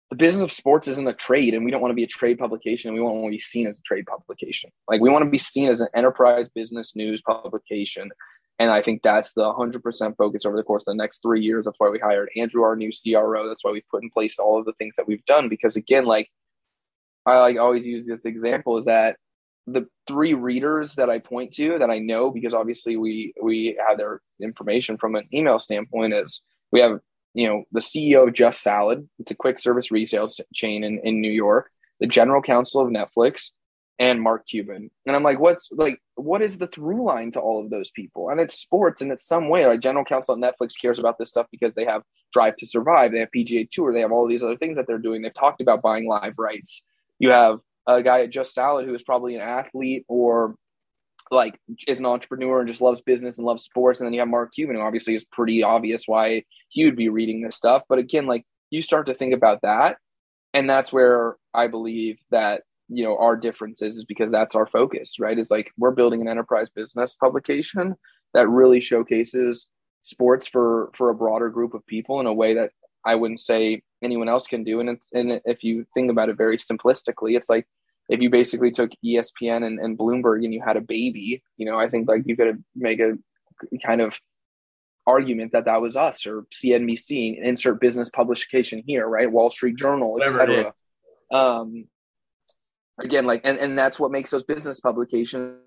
the 0.10 0.16
business 0.16 0.44
of 0.44 0.52
sports 0.52 0.88
isn't 0.88 1.08
a 1.08 1.14
trade 1.14 1.54
and 1.54 1.66
we 1.66 1.72
don't 1.72 1.82
want 1.82 1.92
to 1.92 1.96
be 1.96 2.04
a 2.04 2.08
trade 2.08 2.38
publication 2.38 2.90
and 2.90 2.98
we 2.98 3.04
want 3.04 3.26
to 3.26 3.30
be 3.30 3.40
seen 3.40 3.68
as 3.68 3.80
a 3.80 3.82
trade 3.82 4.06
publication. 4.06 4.70
Like 4.88 5.02
we 5.02 5.10
want 5.10 5.24
to 5.26 5.30
be 5.30 5.38
seen 5.38 5.70
as 5.70 5.82
an 5.82 5.88
enterprise 5.96 6.48
business 6.50 6.96
news 6.96 7.22
publication. 7.22 8.12
And 8.58 8.72
I 8.72 8.82
think 8.82 9.02
that's 9.04 9.34
the 9.34 9.42
100% 9.42 10.16
focus 10.16 10.46
over 10.46 10.56
the 10.56 10.64
course 10.64 10.84
of 10.84 10.94
the 10.94 10.96
next 10.96 11.22
three 11.22 11.42
years. 11.42 11.66
That's 11.66 11.80
why 11.80 11.90
we 11.90 12.00
hired 12.00 12.30
Andrew, 12.38 12.64
our 12.64 12.76
new 12.76 12.92
CRO. 12.92 13.48
That's 13.48 13.64
why 13.64 13.72
we 13.72 13.84
put 13.92 14.04
in 14.04 14.10
place 14.10 14.40
all 14.40 14.58
of 14.58 14.66
the 14.66 14.74
things 14.74 14.96
that 14.96 15.08
we've 15.08 15.26
done. 15.26 15.50
Because 15.50 15.76
again, 15.76 16.06
like 16.06 16.30
I 17.26 17.38
like 17.40 17.58
always 17.58 17.86
use 17.86 18.06
this 18.06 18.26
example 18.26 18.78
is 18.78 18.86
that 18.86 19.18
the 19.68 19.88
three 20.08 20.34
readers 20.34 20.96
that 20.96 21.10
I 21.10 21.20
point 21.20 21.54
to 21.54 21.80
that 21.80 21.90
I 21.90 22.00
know 22.00 22.32
because 22.32 22.54
obviously 22.54 22.98
we 22.98 23.34
we 23.42 23.78
have 23.88 23.98
their 23.98 24.22
information 24.42 24.98
from 24.98 25.16
an 25.16 25.28
email 25.34 25.60
standpoint 25.60 26.14
is 26.14 26.42
we 26.72 26.80
have 26.82 27.00
you 27.34 27.48
know 27.48 27.64
the 27.72 27.80
CEO 27.80 28.28
of 28.28 28.34
Just 28.34 28.62
Salad, 28.62 29.08
it's 29.20 29.32
a 29.32 29.36
quick 29.36 29.60
service 29.60 29.92
retail 29.92 30.28
chain 30.54 30.84
in, 30.84 31.00
in 31.04 31.22
New 31.22 31.32
York, 31.32 31.72
the 32.00 32.08
general 32.08 32.42
counsel 32.42 32.82
of 32.82 32.90
Netflix, 32.90 33.52
and 33.98 34.22
Mark 34.22 34.46
Cuban. 34.48 34.92
And 35.06 35.16
I'm 35.16 35.24
like, 35.24 35.40
what's 35.40 35.70
like 35.72 36.00
what 36.16 36.42
is 36.42 36.58
the 36.58 36.68
through 36.68 37.04
line 37.04 37.32
to 37.32 37.40
all 37.40 37.64
of 37.64 37.70
those 37.70 37.92
people? 37.92 38.30
And 38.30 38.40
it's 38.40 38.60
sports 38.60 39.02
and 39.02 39.12
it's 39.12 39.26
some 39.26 39.50
way. 39.50 39.66
Like 39.66 39.80
general 39.80 40.06
counsel 40.06 40.36
at 40.36 40.40
Netflix 40.42 40.80
cares 40.80 41.00
about 41.00 41.18
this 41.18 41.30
stuff 41.30 41.48
because 41.52 41.74
they 41.74 41.86
have 41.86 42.04
Drive 42.34 42.56
to 42.58 42.68
Survive, 42.68 43.12
they 43.12 43.20
have 43.20 43.30
PGA 43.36 43.68
Tour, 43.70 43.94
they 43.94 44.02
have 44.02 44.12
all 44.12 44.28
these 44.28 44.44
other 44.44 44.58
things 44.58 44.78
that 44.78 44.86
they're 44.88 44.98
doing. 44.98 45.22
They've 45.22 45.34
talked 45.34 45.62
about 45.62 45.82
buying 45.82 46.08
live 46.08 46.34
rights. 46.38 46.84
You 47.20 47.32
have 47.32 47.60
a 47.88 48.02
guy 48.02 48.22
at 48.22 48.32
Just 48.32 48.54
Salad 48.54 48.86
who 48.86 48.96
is 48.96 49.04
probably 49.04 49.36
an 49.36 49.42
athlete 49.42 50.06
or 50.08 50.56
like 51.32 51.60
is 51.88 52.00
an 52.00 52.06
entrepreneur 52.06 52.60
and 52.60 52.70
just 52.70 52.82
loves 52.82 53.02
business 53.02 53.38
and 53.38 53.48
loves 53.48 53.64
sports. 53.64 54.00
And 54.00 54.08
then 54.08 54.14
you 54.14 54.20
have 54.20 54.30
Mark 54.30 54.54
Cuban, 54.54 54.76
who 54.76 54.82
obviously 54.82 55.16
is 55.16 55.26
pretty 55.26 55.64
obvious 55.64 56.04
why 56.06 56.44
he 56.70 56.86
would 56.86 56.96
be 56.96 57.10
reading 57.10 57.42
this 57.42 57.56
stuff. 57.56 57.84
But 57.90 58.00
again, 58.00 58.28
like 58.28 58.46
you 58.70 58.82
start 58.82 59.08
to 59.08 59.14
think 59.14 59.34
about 59.34 59.62
that. 59.64 59.98
And 60.54 60.70
that's 60.70 60.94
where 60.94 61.36
I 61.54 61.68
believe 61.68 62.18
that, 62.32 62.62
you 62.88 63.04
know, 63.04 63.18
our 63.18 63.36
difference 63.36 63.82
is, 63.82 63.98
is 63.98 64.06
because 64.06 64.32
that's 64.32 64.56
our 64.56 64.68
focus, 64.68 65.16
right? 65.20 65.38
Is 65.38 65.52
like 65.52 65.72
we're 65.78 65.92
building 65.92 66.22
an 66.22 66.28
enterprise 66.28 66.70
business 66.74 67.16
publication 67.16 67.96
that 68.34 68.48
really 68.48 68.80
showcases 68.80 69.68
sports 70.02 70.48
for 70.48 70.92
for 70.96 71.10
a 71.10 71.16
broader 71.16 71.50
group 71.50 71.74
of 71.74 71.86
people 71.88 72.20
in 72.20 72.28
a 72.28 72.34
way 72.34 72.54
that 72.54 72.70
I 73.06 73.16
wouldn't 73.16 73.40
say 73.40 73.82
anyone 74.04 74.30
else 74.30 74.48
can 74.48 74.64
do. 74.64 74.80
And 74.80 74.90
it's 74.90 75.10
and 75.14 75.42
if 75.46 75.64
you 75.64 75.86
think 75.94 76.12
about 76.12 76.30
it 76.30 76.38
very 76.38 76.58
simplistically, 76.58 77.36
it's 77.36 77.50
like 77.50 77.68
if 78.10 78.22
you 78.22 78.30
basically 78.30 78.72
took 78.72 78.92
ESPN 79.04 79.66
and, 79.66 79.80
and 79.80 79.98
Bloomberg 79.98 80.44
and 80.44 80.54
you 80.54 80.62
had 80.66 80.78
a 80.78 80.82
baby, 80.82 81.44
you 81.58 81.66
know, 81.66 81.80
I 81.80 81.90
think 81.90 82.08
like 82.08 82.24
you 82.26 82.36
could 82.36 82.64
make 82.76 83.00
a 83.00 83.14
kind 83.84 84.02
of 84.02 84.18
argument 85.08 85.52
that 85.54 85.66
that 85.66 85.82
was 85.82 85.96
us 85.96 86.26
or 86.26 86.46
CNBC, 86.54 87.42
insert 87.42 87.80
business 87.80 88.10
publication 88.10 88.84
here, 88.86 89.08
right? 89.08 89.32
Wall 89.32 89.50
Street 89.50 89.76
Journal, 89.76 90.20
etc. 90.22 90.74
Um, 91.32 91.86
again, 93.00 93.26
like, 93.26 93.42
and, 93.44 93.58
and 93.58 93.78
that's 93.78 94.00
what 94.00 94.12
makes 94.12 94.30
those 94.32 94.44
business 94.44 94.80
publications 94.80 95.58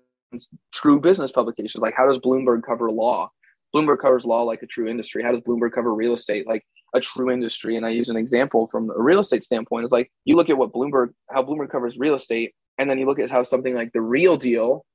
true 0.73 0.99
business 0.99 1.31
publications. 1.31 1.81
Like, 1.81 1.95
how 1.95 2.07
does 2.07 2.19
Bloomberg 2.19 2.63
cover 2.63 2.89
law? 2.89 3.31
Bloomberg 3.73 3.99
covers 3.99 4.25
law 4.25 4.43
like 4.43 4.61
a 4.63 4.67
true 4.67 4.87
industry. 4.87 5.23
How 5.23 5.31
does 5.31 5.41
Bloomberg 5.41 5.73
cover 5.73 5.93
real 5.93 6.13
estate 6.13 6.47
like 6.47 6.65
a 6.93 6.99
true 6.99 7.31
industry? 7.31 7.75
And 7.75 7.85
I 7.85 7.89
use 7.89 8.09
an 8.09 8.17
example 8.17 8.67
from 8.67 8.89
a 8.89 9.01
real 9.01 9.19
estate 9.19 9.43
standpoint. 9.43 9.83
It's 9.83 9.93
like 9.93 10.11
you 10.25 10.35
look 10.35 10.49
at 10.49 10.57
what 10.57 10.71
Bloomberg, 10.71 11.13
how 11.29 11.43
Bloomberg 11.43 11.69
covers 11.69 11.97
real 11.97 12.15
estate, 12.15 12.53
and 12.77 12.89
then 12.89 12.97
you 12.97 13.05
look 13.05 13.19
at 13.19 13.29
how 13.29 13.43
something 13.43 13.75
like 13.75 13.91
the 13.93 14.01
Real 14.01 14.37
Deal 14.37 14.85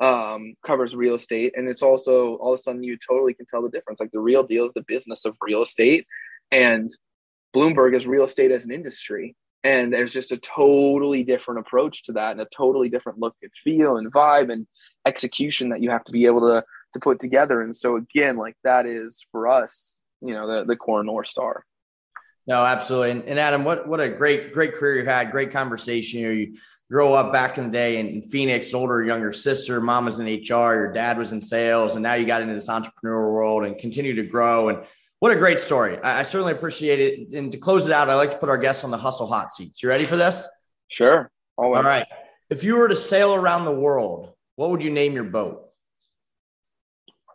um, 0.00 0.54
covers 0.66 0.96
real 0.96 1.14
estate, 1.14 1.52
and 1.56 1.68
it's 1.68 1.82
also 1.82 2.36
all 2.36 2.54
of 2.54 2.60
a 2.60 2.62
sudden 2.62 2.82
you 2.82 2.96
totally 3.08 3.34
can 3.34 3.46
tell 3.46 3.62
the 3.62 3.68
difference. 3.68 4.00
Like 4.00 4.10
the 4.12 4.20
Real 4.20 4.42
Deal 4.42 4.66
is 4.66 4.72
the 4.74 4.84
business 4.86 5.24
of 5.24 5.36
real 5.40 5.62
estate, 5.62 6.06
and 6.50 6.90
Bloomberg 7.54 7.96
is 7.96 8.06
real 8.06 8.24
estate 8.24 8.50
as 8.50 8.64
an 8.64 8.72
industry. 8.72 9.36
And 9.64 9.92
there's 9.92 10.12
just 10.12 10.32
a 10.32 10.38
totally 10.38 11.22
different 11.22 11.60
approach 11.60 12.02
to 12.04 12.12
that, 12.12 12.32
and 12.32 12.40
a 12.40 12.46
totally 12.46 12.88
different 12.88 13.20
look 13.20 13.36
and 13.42 13.52
feel 13.62 13.96
and 13.96 14.12
vibe 14.12 14.52
and 14.52 14.66
execution 15.06 15.68
that 15.68 15.80
you 15.80 15.90
have 15.90 16.04
to 16.04 16.12
be 16.12 16.26
able 16.26 16.40
to 16.40 16.64
to 16.92 17.00
put 17.00 17.18
together. 17.18 17.60
And 17.60 17.74
so 17.74 17.96
again, 17.96 18.36
like 18.36 18.56
that 18.64 18.86
is 18.86 19.24
for 19.30 19.48
us, 19.48 20.00
you 20.22 20.34
know, 20.34 20.46
the 20.46 20.64
the 20.64 20.76
core 20.76 21.04
north 21.04 21.26
star. 21.26 21.64
No, 22.46 22.64
absolutely. 22.64 23.12
And, 23.12 23.24
and 23.24 23.38
Adam, 23.38 23.64
what 23.64 23.86
what 23.86 24.00
a 24.00 24.08
great 24.08 24.52
great 24.52 24.74
career 24.74 25.00
you 25.00 25.04
had. 25.04 25.30
Great 25.30 25.50
conversation. 25.50 26.20
You, 26.20 26.26
know, 26.26 26.32
you 26.32 26.56
grow 26.90 27.14
up 27.14 27.32
back 27.32 27.58
in 27.58 27.64
the 27.64 27.70
day 27.70 27.98
in 27.98 28.22
Phoenix, 28.22 28.74
older 28.74 29.02
younger 29.02 29.32
sister, 29.32 29.80
mom 29.80 30.04
was 30.04 30.18
in 30.18 30.26
HR, 30.26 30.74
your 30.74 30.92
dad 30.92 31.16
was 31.16 31.32
in 31.32 31.40
sales, 31.40 31.94
and 31.94 32.02
now 32.02 32.14
you 32.14 32.26
got 32.26 32.42
into 32.42 32.52
this 32.54 32.68
entrepreneurial 32.68 33.32
world 33.32 33.64
and 33.64 33.78
continue 33.78 34.14
to 34.14 34.22
grow. 34.22 34.68
And 34.68 34.78
what 35.18 35.32
a 35.32 35.36
great 35.36 35.60
story. 35.60 35.98
I, 36.02 36.20
I 36.20 36.22
certainly 36.22 36.52
appreciate 36.52 37.00
it. 37.00 37.34
And 37.34 37.50
to 37.52 37.58
close 37.58 37.86
it 37.86 37.92
out, 37.92 38.10
I 38.10 38.14
like 38.14 38.32
to 38.32 38.38
put 38.38 38.50
our 38.50 38.58
guests 38.58 38.84
on 38.84 38.90
the 38.90 38.98
hustle 38.98 39.26
hot 39.26 39.52
seats. 39.52 39.82
You 39.82 39.88
ready 39.88 40.04
for 40.04 40.16
this? 40.16 40.46
Sure. 40.88 41.30
Always. 41.56 41.78
All 41.78 41.84
right. 41.84 42.06
If 42.50 42.62
you 42.62 42.76
were 42.76 42.88
to 42.88 42.96
sail 42.96 43.34
around 43.34 43.64
the 43.64 43.72
world, 43.72 44.34
what 44.56 44.68
would 44.70 44.82
you 44.82 44.90
name 44.90 45.14
your 45.14 45.24
boat? 45.24 45.72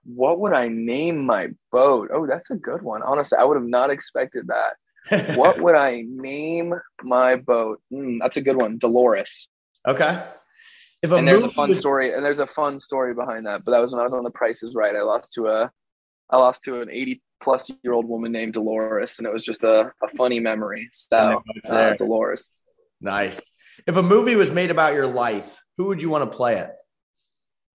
what 0.08 0.40
would 0.40 0.54
I 0.54 0.70
name 0.70 1.26
my 1.26 1.50
boat? 1.78 2.10
Oh, 2.14 2.26
that's 2.26 2.50
a 2.50 2.56
good 2.56 2.82
one. 2.82 3.02
Honestly, 3.04 3.38
I 3.38 3.44
would 3.44 3.58
have 3.58 3.72
not 3.78 3.90
expected 3.90 4.48
that. 4.48 5.38
what 5.38 5.62
would 5.64 5.76
I 5.76 6.04
name 6.08 6.74
my 7.04 7.36
boat? 7.36 7.82
Mm, 7.94 8.18
that's 8.22 8.38
a 8.38 8.42
good 8.42 8.60
one. 8.60 8.78
Dolores. 8.80 9.50
Okay. 9.88 10.24
If 11.04 11.12
and 11.12 11.28
there's 11.28 11.44
a 11.44 11.50
fun 11.50 11.70
was... 11.70 11.80
story, 11.80 12.14
and 12.14 12.26
there's 12.26 12.40
a 12.40 12.48
fun 12.48 12.80
story 12.80 13.14
behind 13.14 13.46
that. 13.46 13.64
But 13.64 13.72
that 13.72 13.80
was 13.80 13.94
when 13.94 14.02
I 14.02 14.04
was 14.04 14.16
on 14.16 14.24
The 14.24 14.32
Price 14.32 14.64
is 14.64 14.74
Right. 14.74 14.96
I 14.96 15.04
lost 15.04 15.34
to 15.34 15.48
a, 15.48 15.72
I 16.32 16.38
lost 16.38 16.64
to 16.64 16.82
an 16.82 16.90
80 16.90 17.22
plus 17.40 17.70
year 17.84 17.94
old 17.94 18.08
woman 18.08 18.32
named 18.32 18.54
Dolores, 18.54 19.20
and 19.20 19.28
it 19.28 19.34
was 19.34 19.46
just 19.46 19.64
a, 19.64 19.92
a 20.04 20.08
funny 20.18 20.40
memory. 20.40 20.90
So 20.92 21.44
uh, 21.70 21.94
Dolores. 21.94 22.60
Nice. 23.00 23.40
If 23.86 23.96
a 23.96 24.04
movie 24.04 24.36
was 24.36 24.50
made 24.50 24.72
about 24.72 24.96
your 24.96 25.06
life, 25.06 25.62
who 25.78 25.86
would 25.86 26.02
you 26.02 26.10
want 26.10 26.30
to 26.30 26.36
play 26.36 26.58
it? 26.58 26.72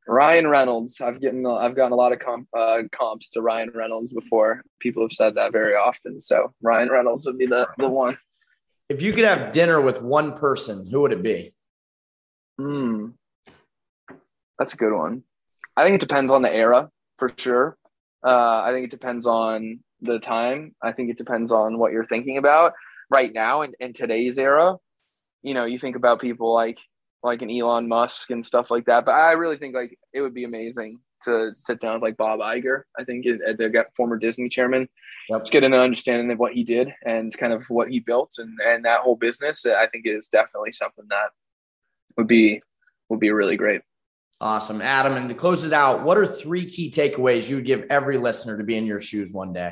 Ryan 0.09 0.49
Reynolds. 0.49 1.01
I've 1.01 1.21
gotten 1.23 1.47
I've 1.47 1.77
gotten 1.77 1.93
a 1.93 1.97
lot 1.97 2.13
of 2.13 2.19
comp, 2.19 2.49
uh, 2.57 2.83
comps 2.93 3.31
to 3.31 3.43
Ryan 3.43 3.71
Reynolds 3.75 4.13
before. 4.13 4.63
People 4.81 5.03
have 5.05 5.13
said 5.13 5.35
that 5.37 5.53
very 5.53 5.75
often. 5.75 6.21
So 6.21 6.53
Ryan 6.63 6.89
Reynolds 6.89 7.27
would 7.27 7.39
be 7.39 7.47
the 7.47 7.69
the 7.79 7.89
one. 7.89 8.19
If 8.89 9.01
you 9.01 9.13
could 9.13 9.25
have 9.25 9.53
dinner 9.53 9.81
with 9.81 10.03
one 10.03 10.35
person, 10.35 10.87
who 10.87 11.01
would 11.01 11.13
it 11.13 11.23
be? 11.23 11.55
Hmm, 12.59 13.11
that's 14.59 14.75
a 14.75 14.77
good 14.77 14.93
one. 14.93 15.23
I 15.77 15.85
think 15.85 15.95
it 15.95 16.07
depends 16.07 16.31
on 16.31 16.43
the 16.43 16.53
era 16.53 16.91
for 17.19 17.33
sure. 17.37 17.79
Uh, 18.25 18.61
I 18.63 18.71
think 18.73 18.85
it 18.85 18.91
depends 18.91 19.27
on 19.27 19.81
the 20.01 20.19
time. 20.19 20.75
I 20.83 20.93
think 20.93 21.11
it 21.11 21.17
depends 21.17 21.53
on 21.53 21.79
what 21.79 21.93
you're 21.93 22.07
thinking 22.07 22.37
about 22.37 22.75
right 23.11 23.33
now 23.33 23.63
in, 23.63 23.73
in 23.81 23.93
today's 23.93 24.39
era. 24.39 24.77
You 25.43 25.55
know, 25.55 25.65
you 25.65 25.79
think 25.79 25.97
about 25.97 26.21
people 26.21 26.53
like 26.53 26.79
like 27.23 27.43
an 27.43 27.51
Elon 27.51 27.89
Musk 27.89 28.31
and 28.31 28.45
stuff 28.45 28.71
like 28.71 28.87
that. 28.87 29.05
But 29.05 29.13
I 29.13 29.33
really 29.33 29.57
think 29.57 29.75
like 29.75 29.99
it 30.13 30.21
would 30.21 30.35
be 30.35 30.45
amazing 30.45 31.01
to 31.25 31.51
sit 31.55 31.81
down 31.81 31.95
with 31.95 32.03
like 32.03 32.17
Bob 32.17 32.41
Iger. 32.41 32.83
I 32.99 33.05
think 33.05 33.27
at 33.27 33.59
the 33.59 33.85
former 33.97 34.19
Disney 34.19 34.49
chairman, 34.49 34.89
yep. 35.29 35.43
just 35.43 35.53
get 35.53 35.65
an 35.65 35.75
understanding 35.75 36.31
of 36.31 36.39
what 36.39 36.53
he 36.53 36.65
did 36.65 36.93
and 37.05 37.37
kind 37.37 37.53
of 37.53 37.65
what 37.71 37.91
he 37.91 38.01
built 38.01 38.35
and 38.39 38.59
and 38.67 38.85
that 38.85 39.01
whole 39.01 39.17
business. 39.17 39.65
I 39.67 39.87
think 39.87 40.05
is 40.07 40.29
definitely 40.29 40.73
something 40.73 41.05
that 41.11 41.31
would 42.17 42.27
be 42.27 42.61
would 43.09 43.21
be 43.21 43.31
really 43.31 43.57
great. 43.57 43.83
Awesome, 44.41 44.83
Adam. 44.83 45.13
And 45.13 45.29
to 45.29 45.37
close 45.37 45.65
it 45.65 45.73
out, 45.73 46.03
what 46.03 46.19
are 46.19 46.27
three 46.27 46.65
key 46.65 46.91
takeaways 46.91 47.49
you 47.49 47.57
would 47.57 47.65
give 47.65 47.85
every 47.91 48.19
listener 48.19 48.59
to 48.59 48.65
be 48.65 48.77
in 48.77 48.87
your 48.87 49.01
shoes 49.01 49.33
one 49.33 49.53
day? 49.53 49.71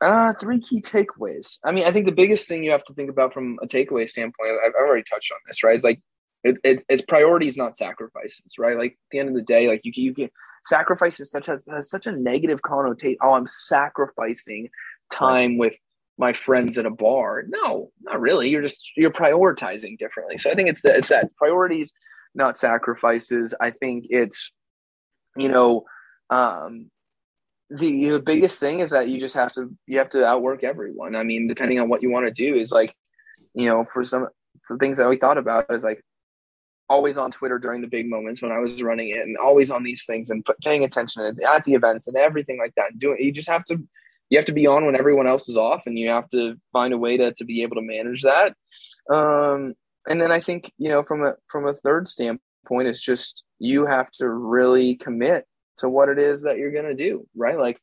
Uh, 0.00 0.32
three 0.34 0.60
key 0.60 0.80
takeaways. 0.80 1.58
I 1.62 1.72
mean, 1.72 1.84
I 1.84 1.90
think 1.90 2.06
the 2.06 2.12
biggest 2.12 2.48
thing 2.48 2.64
you 2.64 2.70
have 2.70 2.84
to 2.84 2.94
think 2.94 3.10
about 3.10 3.34
from 3.34 3.58
a 3.62 3.66
takeaway 3.66 4.08
standpoint, 4.08 4.50
I've, 4.64 4.72
I've 4.74 4.86
already 4.86 5.02
touched 5.02 5.30
on 5.30 5.38
this, 5.46 5.62
right? 5.62 5.74
It's 5.74 5.84
like 5.84 6.00
it, 6.42 6.56
it, 6.64 6.84
it's 6.88 7.02
priorities, 7.02 7.56
not 7.56 7.76
sacrifices, 7.76 8.58
right? 8.58 8.78
Like 8.78 8.92
at 8.92 9.10
the 9.10 9.18
end 9.18 9.28
of 9.28 9.34
the 9.34 9.42
day, 9.42 9.68
like 9.68 9.84
you 9.84 9.92
can, 9.92 10.02
you 10.04 10.14
can 10.14 10.30
sacrifice 10.64 11.20
is 11.20 11.30
such 11.30 11.48
as 11.48 11.66
has 11.70 11.90
such 11.90 12.06
a 12.06 12.12
negative 12.12 12.62
connotation. 12.62 13.18
Oh, 13.22 13.32
I'm 13.32 13.46
sacrificing 13.46 14.70
time 15.12 15.58
with 15.58 15.74
my 16.16 16.32
friends 16.32 16.78
at 16.78 16.86
a 16.86 16.90
bar. 16.90 17.44
No, 17.48 17.90
not 18.02 18.20
really. 18.20 18.48
You're 18.48 18.62
just 18.62 18.80
you're 18.96 19.10
prioritizing 19.10 19.98
differently. 19.98 20.38
So 20.38 20.50
I 20.50 20.54
think 20.54 20.70
it's 20.70 20.80
it's 20.82 21.08
that 21.08 21.34
priorities, 21.36 21.92
not 22.34 22.58
sacrifices. 22.58 23.54
I 23.60 23.70
think 23.70 24.06
it's 24.08 24.50
you 25.36 25.50
know 25.50 25.84
um, 26.30 26.90
the, 27.70 28.18
biggest 28.18 28.58
thing 28.58 28.80
is 28.80 28.90
that 28.90 29.08
you 29.08 29.20
just 29.20 29.34
have 29.34 29.52
to 29.52 29.70
you 29.86 29.98
have 29.98 30.10
to 30.10 30.24
outwork 30.24 30.64
everyone. 30.64 31.14
I 31.14 31.22
mean, 31.22 31.46
depending 31.46 31.78
on 31.78 31.88
what 31.88 32.02
you 32.02 32.10
want 32.10 32.26
to 32.26 32.32
do, 32.32 32.54
is 32.56 32.72
like, 32.72 32.94
you 33.54 33.66
know, 33.66 33.84
for 33.84 34.02
some 34.02 34.28
the 34.68 34.76
things 34.76 34.98
that 34.98 35.08
we 35.08 35.16
thought 35.16 35.38
about 35.38 35.66
is 35.70 35.84
like 35.84 36.02
always 36.88 37.16
on 37.16 37.30
Twitter 37.30 37.58
during 37.58 37.80
the 37.80 37.86
big 37.86 38.10
moments 38.10 38.42
when 38.42 38.52
I 38.52 38.58
was 38.58 38.82
running 38.82 39.10
it, 39.10 39.18
and 39.18 39.36
always 39.36 39.70
on 39.70 39.84
these 39.84 40.04
things 40.04 40.30
and 40.30 40.44
paying 40.62 40.84
attention 40.84 41.22
at, 41.22 41.40
at 41.42 41.64
the 41.64 41.74
events 41.74 42.08
and 42.08 42.16
everything 42.16 42.58
like 42.58 42.74
that. 42.76 42.90
And 42.90 43.00
doing 43.00 43.18
you 43.20 43.32
just 43.32 43.48
have 43.48 43.64
to 43.66 43.80
you 44.30 44.38
have 44.38 44.46
to 44.46 44.52
be 44.52 44.66
on 44.66 44.86
when 44.86 44.96
everyone 44.96 45.26
else 45.26 45.48
is 45.48 45.56
off, 45.56 45.86
and 45.86 45.98
you 45.98 46.08
have 46.08 46.28
to 46.30 46.56
find 46.72 46.92
a 46.92 46.98
way 46.98 47.16
to 47.16 47.32
to 47.32 47.44
be 47.44 47.62
able 47.62 47.76
to 47.76 47.82
manage 47.82 48.22
that. 48.22 48.54
Um, 49.08 49.74
and 50.06 50.20
then 50.20 50.32
I 50.32 50.40
think 50.40 50.72
you 50.76 50.88
know 50.88 51.04
from 51.04 51.24
a 51.24 51.34
from 51.46 51.68
a 51.68 51.74
third 51.74 52.08
standpoint, 52.08 52.88
it's 52.88 53.02
just 53.02 53.44
you 53.60 53.86
have 53.86 54.10
to 54.12 54.28
really 54.28 54.96
commit 54.96 55.46
to 55.78 55.88
what 55.88 56.08
it 56.08 56.18
is 56.18 56.42
that 56.42 56.58
you're 56.58 56.72
going 56.72 56.84
to 56.84 56.94
do, 56.94 57.26
right? 57.34 57.58
Like 57.58 57.80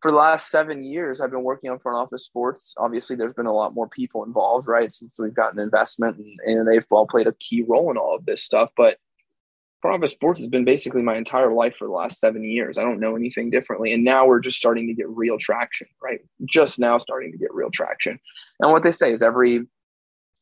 for 0.00 0.10
the 0.10 0.16
last 0.16 0.50
seven 0.50 0.82
years, 0.82 1.20
I've 1.20 1.30
been 1.30 1.42
working 1.42 1.70
on 1.70 1.78
front 1.78 1.98
office 1.98 2.24
sports. 2.24 2.74
Obviously, 2.78 3.16
there's 3.16 3.34
been 3.34 3.46
a 3.46 3.52
lot 3.52 3.74
more 3.74 3.88
people 3.88 4.24
involved, 4.24 4.68
right? 4.68 4.92
Since 4.92 5.18
we've 5.18 5.34
gotten 5.34 5.58
investment 5.58 6.18
and, 6.18 6.38
and 6.44 6.68
they've 6.68 6.86
all 6.90 7.06
played 7.06 7.26
a 7.26 7.34
key 7.40 7.64
role 7.66 7.90
in 7.90 7.96
all 7.96 8.14
of 8.14 8.24
this 8.24 8.42
stuff. 8.42 8.70
But 8.76 8.98
front 9.80 9.96
office 9.96 10.12
sports 10.12 10.40
has 10.40 10.48
been 10.48 10.64
basically 10.64 11.02
my 11.02 11.16
entire 11.16 11.52
life 11.52 11.76
for 11.76 11.86
the 11.86 11.92
last 11.92 12.20
seven 12.20 12.44
years. 12.44 12.78
I 12.78 12.82
don't 12.82 13.00
know 13.00 13.16
anything 13.16 13.50
differently. 13.50 13.92
And 13.92 14.04
now 14.04 14.26
we're 14.26 14.40
just 14.40 14.58
starting 14.58 14.86
to 14.88 14.94
get 14.94 15.08
real 15.08 15.38
traction, 15.38 15.88
right? 16.02 16.20
Just 16.44 16.78
now 16.78 16.98
starting 16.98 17.32
to 17.32 17.38
get 17.38 17.54
real 17.54 17.70
traction. 17.70 18.18
And 18.60 18.72
what 18.72 18.82
they 18.82 18.92
say 18.92 19.12
is 19.12 19.22
every 19.22 19.62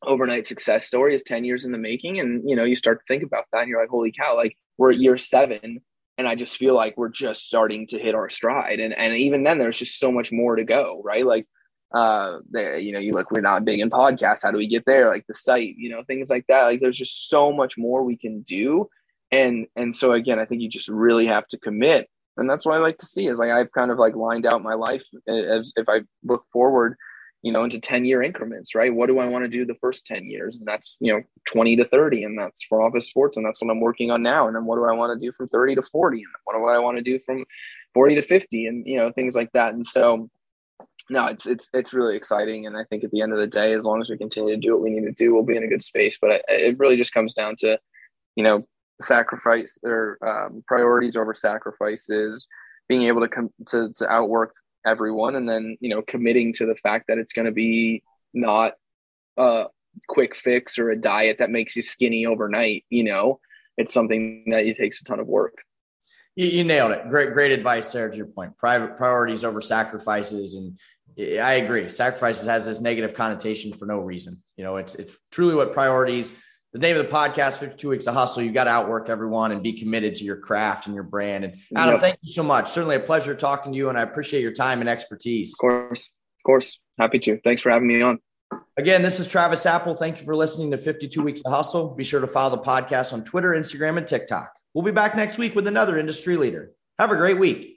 overnight 0.03 0.47
success 0.47 0.85
story 0.85 1.15
is 1.15 1.23
10 1.23 1.43
years 1.43 1.65
in 1.65 1.71
the 1.71 1.77
making. 1.77 2.19
And, 2.19 2.47
you 2.47 2.55
know, 2.55 2.63
you 2.63 2.75
start 2.75 2.99
to 2.99 3.05
think 3.07 3.23
about 3.23 3.45
that 3.51 3.61
and 3.61 3.69
you're 3.69 3.79
like, 3.79 3.89
holy 3.89 4.11
cow, 4.11 4.35
like 4.35 4.55
we're 4.77 4.91
at 4.91 4.97
year 4.97 5.17
seven 5.17 5.81
and 6.17 6.27
I 6.27 6.35
just 6.35 6.57
feel 6.57 6.75
like 6.75 6.95
we're 6.97 7.09
just 7.09 7.45
starting 7.45 7.87
to 7.87 7.99
hit 7.99 8.15
our 8.15 8.29
stride. 8.29 8.79
And 8.79 8.93
and 8.93 9.15
even 9.15 9.43
then, 9.43 9.59
there's 9.59 9.77
just 9.77 9.99
so 9.99 10.11
much 10.11 10.31
more 10.31 10.55
to 10.55 10.63
go, 10.63 11.01
right? 11.03 11.25
Like, 11.25 11.47
uh, 11.93 12.37
there, 12.49 12.77
you 12.77 12.91
know, 12.91 12.99
you 12.99 13.13
look, 13.13 13.31
we're 13.31 13.41
not 13.41 13.65
big 13.65 13.79
in 13.79 13.89
podcasts. 13.89 14.43
How 14.43 14.51
do 14.51 14.57
we 14.57 14.67
get 14.67 14.85
there? 14.85 15.09
Like 15.09 15.25
the 15.27 15.33
site, 15.33 15.75
you 15.77 15.89
know, 15.89 16.03
things 16.05 16.29
like 16.29 16.45
that. 16.47 16.63
Like, 16.63 16.79
there's 16.79 16.97
just 16.97 17.29
so 17.29 17.51
much 17.51 17.77
more 17.77 18.03
we 18.03 18.17
can 18.17 18.41
do. 18.41 18.89
And 19.31 19.67
and 19.75 19.95
so 19.95 20.13
again, 20.13 20.39
I 20.39 20.45
think 20.45 20.61
you 20.61 20.69
just 20.69 20.89
really 20.89 21.27
have 21.27 21.47
to 21.49 21.57
commit. 21.57 22.09
And 22.37 22.49
that's 22.49 22.65
what 22.65 22.75
I 22.75 22.79
like 22.79 22.99
to 22.99 23.07
see 23.07 23.27
is 23.27 23.39
like 23.39 23.51
I've 23.51 23.71
kind 23.71 23.91
of 23.91 23.97
like 23.97 24.15
lined 24.15 24.45
out 24.45 24.61
my 24.61 24.75
life 24.75 25.03
as 25.27 25.73
if 25.75 25.89
I 25.89 26.01
look 26.23 26.45
forward 26.53 26.95
you 27.43 27.51
know, 27.51 27.63
into 27.63 27.79
10 27.79 28.05
year 28.05 28.21
increments, 28.21 28.73
right? 28.73 28.93
What 28.93 29.07
do 29.07 29.19
I 29.19 29.27
want 29.27 29.45
to 29.45 29.49
do 29.49 29.65
the 29.65 29.75
first 29.75 30.05
10 30.05 30.25
years? 30.25 30.57
And 30.57 30.65
that's, 30.67 30.97
you 30.99 31.13
know, 31.13 31.21
20 31.47 31.77
to 31.77 31.85
30. 31.85 32.23
And 32.23 32.37
that's 32.37 32.63
for 32.63 32.81
office 32.81 33.07
sports. 33.07 33.37
And 33.37 33.45
that's 33.45 33.61
what 33.61 33.69
I'm 33.69 33.79
working 33.79 34.11
on 34.11 34.23
now. 34.23 34.47
And 34.47 34.55
then 34.55 34.65
what 34.65 34.77
do 34.77 34.85
I 34.85 34.93
want 34.93 35.17
to 35.17 35.25
do 35.25 35.31
from 35.31 35.47
30 35.49 35.75
to 35.75 35.83
40? 35.83 36.17
And 36.17 36.25
what 36.45 36.57
do 36.57 36.65
I 36.65 36.79
want 36.79 36.97
to 36.97 37.03
do 37.03 37.19
from 37.19 37.45
40 37.93 38.15
to 38.15 38.21
50? 38.21 38.65
And, 38.65 38.87
you 38.87 38.97
know, 38.97 39.11
things 39.11 39.35
like 39.35 39.51
that. 39.53 39.73
And 39.73 39.85
so, 39.85 40.29
no, 41.09 41.27
it's, 41.27 41.45
it's, 41.45 41.69
it's 41.73 41.93
really 41.93 42.17
exciting. 42.17 42.65
And 42.65 42.75
I 42.75 42.83
think 42.85 43.03
at 43.03 43.11
the 43.11 43.21
end 43.21 43.33
of 43.33 43.39
the 43.39 43.47
day, 43.47 43.73
as 43.73 43.85
long 43.85 44.01
as 44.01 44.09
we 44.09 44.17
continue 44.17 44.55
to 44.55 44.59
do 44.59 44.73
what 44.73 44.81
we 44.81 44.89
need 44.89 45.05
to 45.05 45.11
do, 45.11 45.33
we'll 45.33 45.43
be 45.43 45.57
in 45.57 45.63
a 45.63 45.67
good 45.67 45.81
space. 45.81 46.17
But 46.19 46.41
it 46.47 46.77
really 46.79 46.97
just 46.97 47.13
comes 47.13 47.33
down 47.33 47.55
to, 47.59 47.79
you 48.35 48.43
know, 48.43 48.67
sacrifice 49.01 49.77
or 49.83 50.17
um, 50.25 50.63
priorities 50.67 51.15
over 51.15 51.33
sacrifices, 51.33 52.47
being 52.89 53.03
able 53.03 53.21
to 53.21 53.27
come 53.27 53.51
to, 53.67 53.93
to 53.93 54.09
outwork 54.09 54.55
everyone 54.87 55.35
and 55.35 55.47
then 55.47 55.77
you 55.79 55.89
know 55.89 56.01
committing 56.01 56.53
to 56.53 56.65
the 56.65 56.75
fact 56.75 57.05
that 57.07 57.17
it's 57.17 57.33
going 57.33 57.45
to 57.45 57.51
be 57.51 58.03
not 58.33 58.73
a 59.37 59.65
quick 60.07 60.35
fix 60.35 60.77
or 60.79 60.89
a 60.89 60.95
diet 60.95 61.37
that 61.39 61.49
makes 61.49 61.75
you 61.75 61.81
skinny 61.81 62.25
overnight 62.25 62.85
you 62.89 63.03
know 63.03 63.39
it's 63.77 63.93
something 63.93 64.43
that 64.47 64.65
it 64.65 64.77
takes 64.77 65.01
a 65.01 65.03
ton 65.03 65.19
of 65.19 65.27
work 65.27 65.63
you, 66.35 66.47
you 66.47 66.63
nailed 66.63 66.91
it 66.91 67.09
great 67.09 67.33
great 67.33 67.51
advice 67.51 67.91
there 67.91 68.09
to 68.09 68.17
your 68.17 68.27
point 68.27 68.57
private 68.57 68.97
priorities 68.97 69.43
over 69.43 69.61
sacrifices 69.61 70.55
and 70.55 70.77
I 71.19 71.53
agree. 71.53 71.89
Sacrifices 71.89 72.45
has 72.45 72.67
this 72.67 72.79
negative 72.79 73.15
connotation 73.15 73.73
for 73.73 73.87
no 73.87 73.99
reason. 73.99 74.41
You 74.55 74.63
know, 74.63 74.75
it's 74.75 74.93
it's 74.95 75.17
truly 75.31 75.55
what 75.55 75.73
priorities 75.73 76.31
the 76.77 76.87
name 76.87 76.95
of 76.95 77.03
the 77.03 77.11
podcast, 77.11 77.57
52 77.57 77.89
Weeks 77.89 78.05
of 78.05 78.13
Hustle. 78.13 78.43
You 78.43 78.51
got 78.51 78.65
to 78.65 78.69
outwork 78.69 79.09
everyone 79.09 79.51
and 79.51 79.63
be 79.63 79.73
committed 79.73 80.15
to 80.17 80.23
your 80.23 80.37
craft 80.37 80.85
and 80.85 80.93
your 80.93 81.03
brand. 81.03 81.43
And 81.43 81.55
Adam, 81.75 81.95
yep. 81.95 82.01
thank 82.01 82.19
you 82.21 82.31
so 82.31 82.43
much. 82.43 82.69
Certainly 82.69 82.97
a 82.97 82.99
pleasure 82.99 83.33
talking 83.33 83.71
to 83.71 83.77
you, 83.77 83.89
and 83.89 83.97
I 83.97 84.03
appreciate 84.03 84.41
your 84.41 84.51
time 84.51 84.81
and 84.81 84.87
expertise. 84.87 85.53
Of 85.53 85.57
course. 85.57 86.09
Of 86.09 86.43
course. 86.45 86.79
Happy 86.99 87.17
to. 87.19 87.39
Thanks 87.41 87.63
for 87.63 87.71
having 87.71 87.87
me 87.87 88.03
on. 88.03 88.19
Again, 88.77 89.01
this 89.01 89.19
is 89.19 89.27
Travis 89.27 89.65
Apel. 89.65 89.97
Thank 89.97 90.19
you 90.19 90.25
for 90.25 90.35
listening 90.35 90.69
to 90.69 90.77
52 90.77 91.19
Weeks 91.19 91.41
of 91.43 91.51
Hustle. 91.51 91.95
Be 91.95 92.03
sure 92.03 92.21
to 92.21 92.27
follow 92.27 92.55
the 92.55 92.61
podcast 92.61 93.11
on 93.11 93.23
Twitter, 93.23 93.49
Instagram, 93.49 93.97
and 93.97 94.05
TikTok. 94.05 94.53
We'll 94.75 94.85
be 94.85 94.91
back 94.91 95.15
next 95.15 95.39
week 95.39 95.55
with 95.55 95.65
another 95.65 95.97
industry 95.97 96.37
leader. 96.37 96.73
Have 96.99 97.09
a 97.09 97.15
great 97.15 97.39
week. 97.39 97.76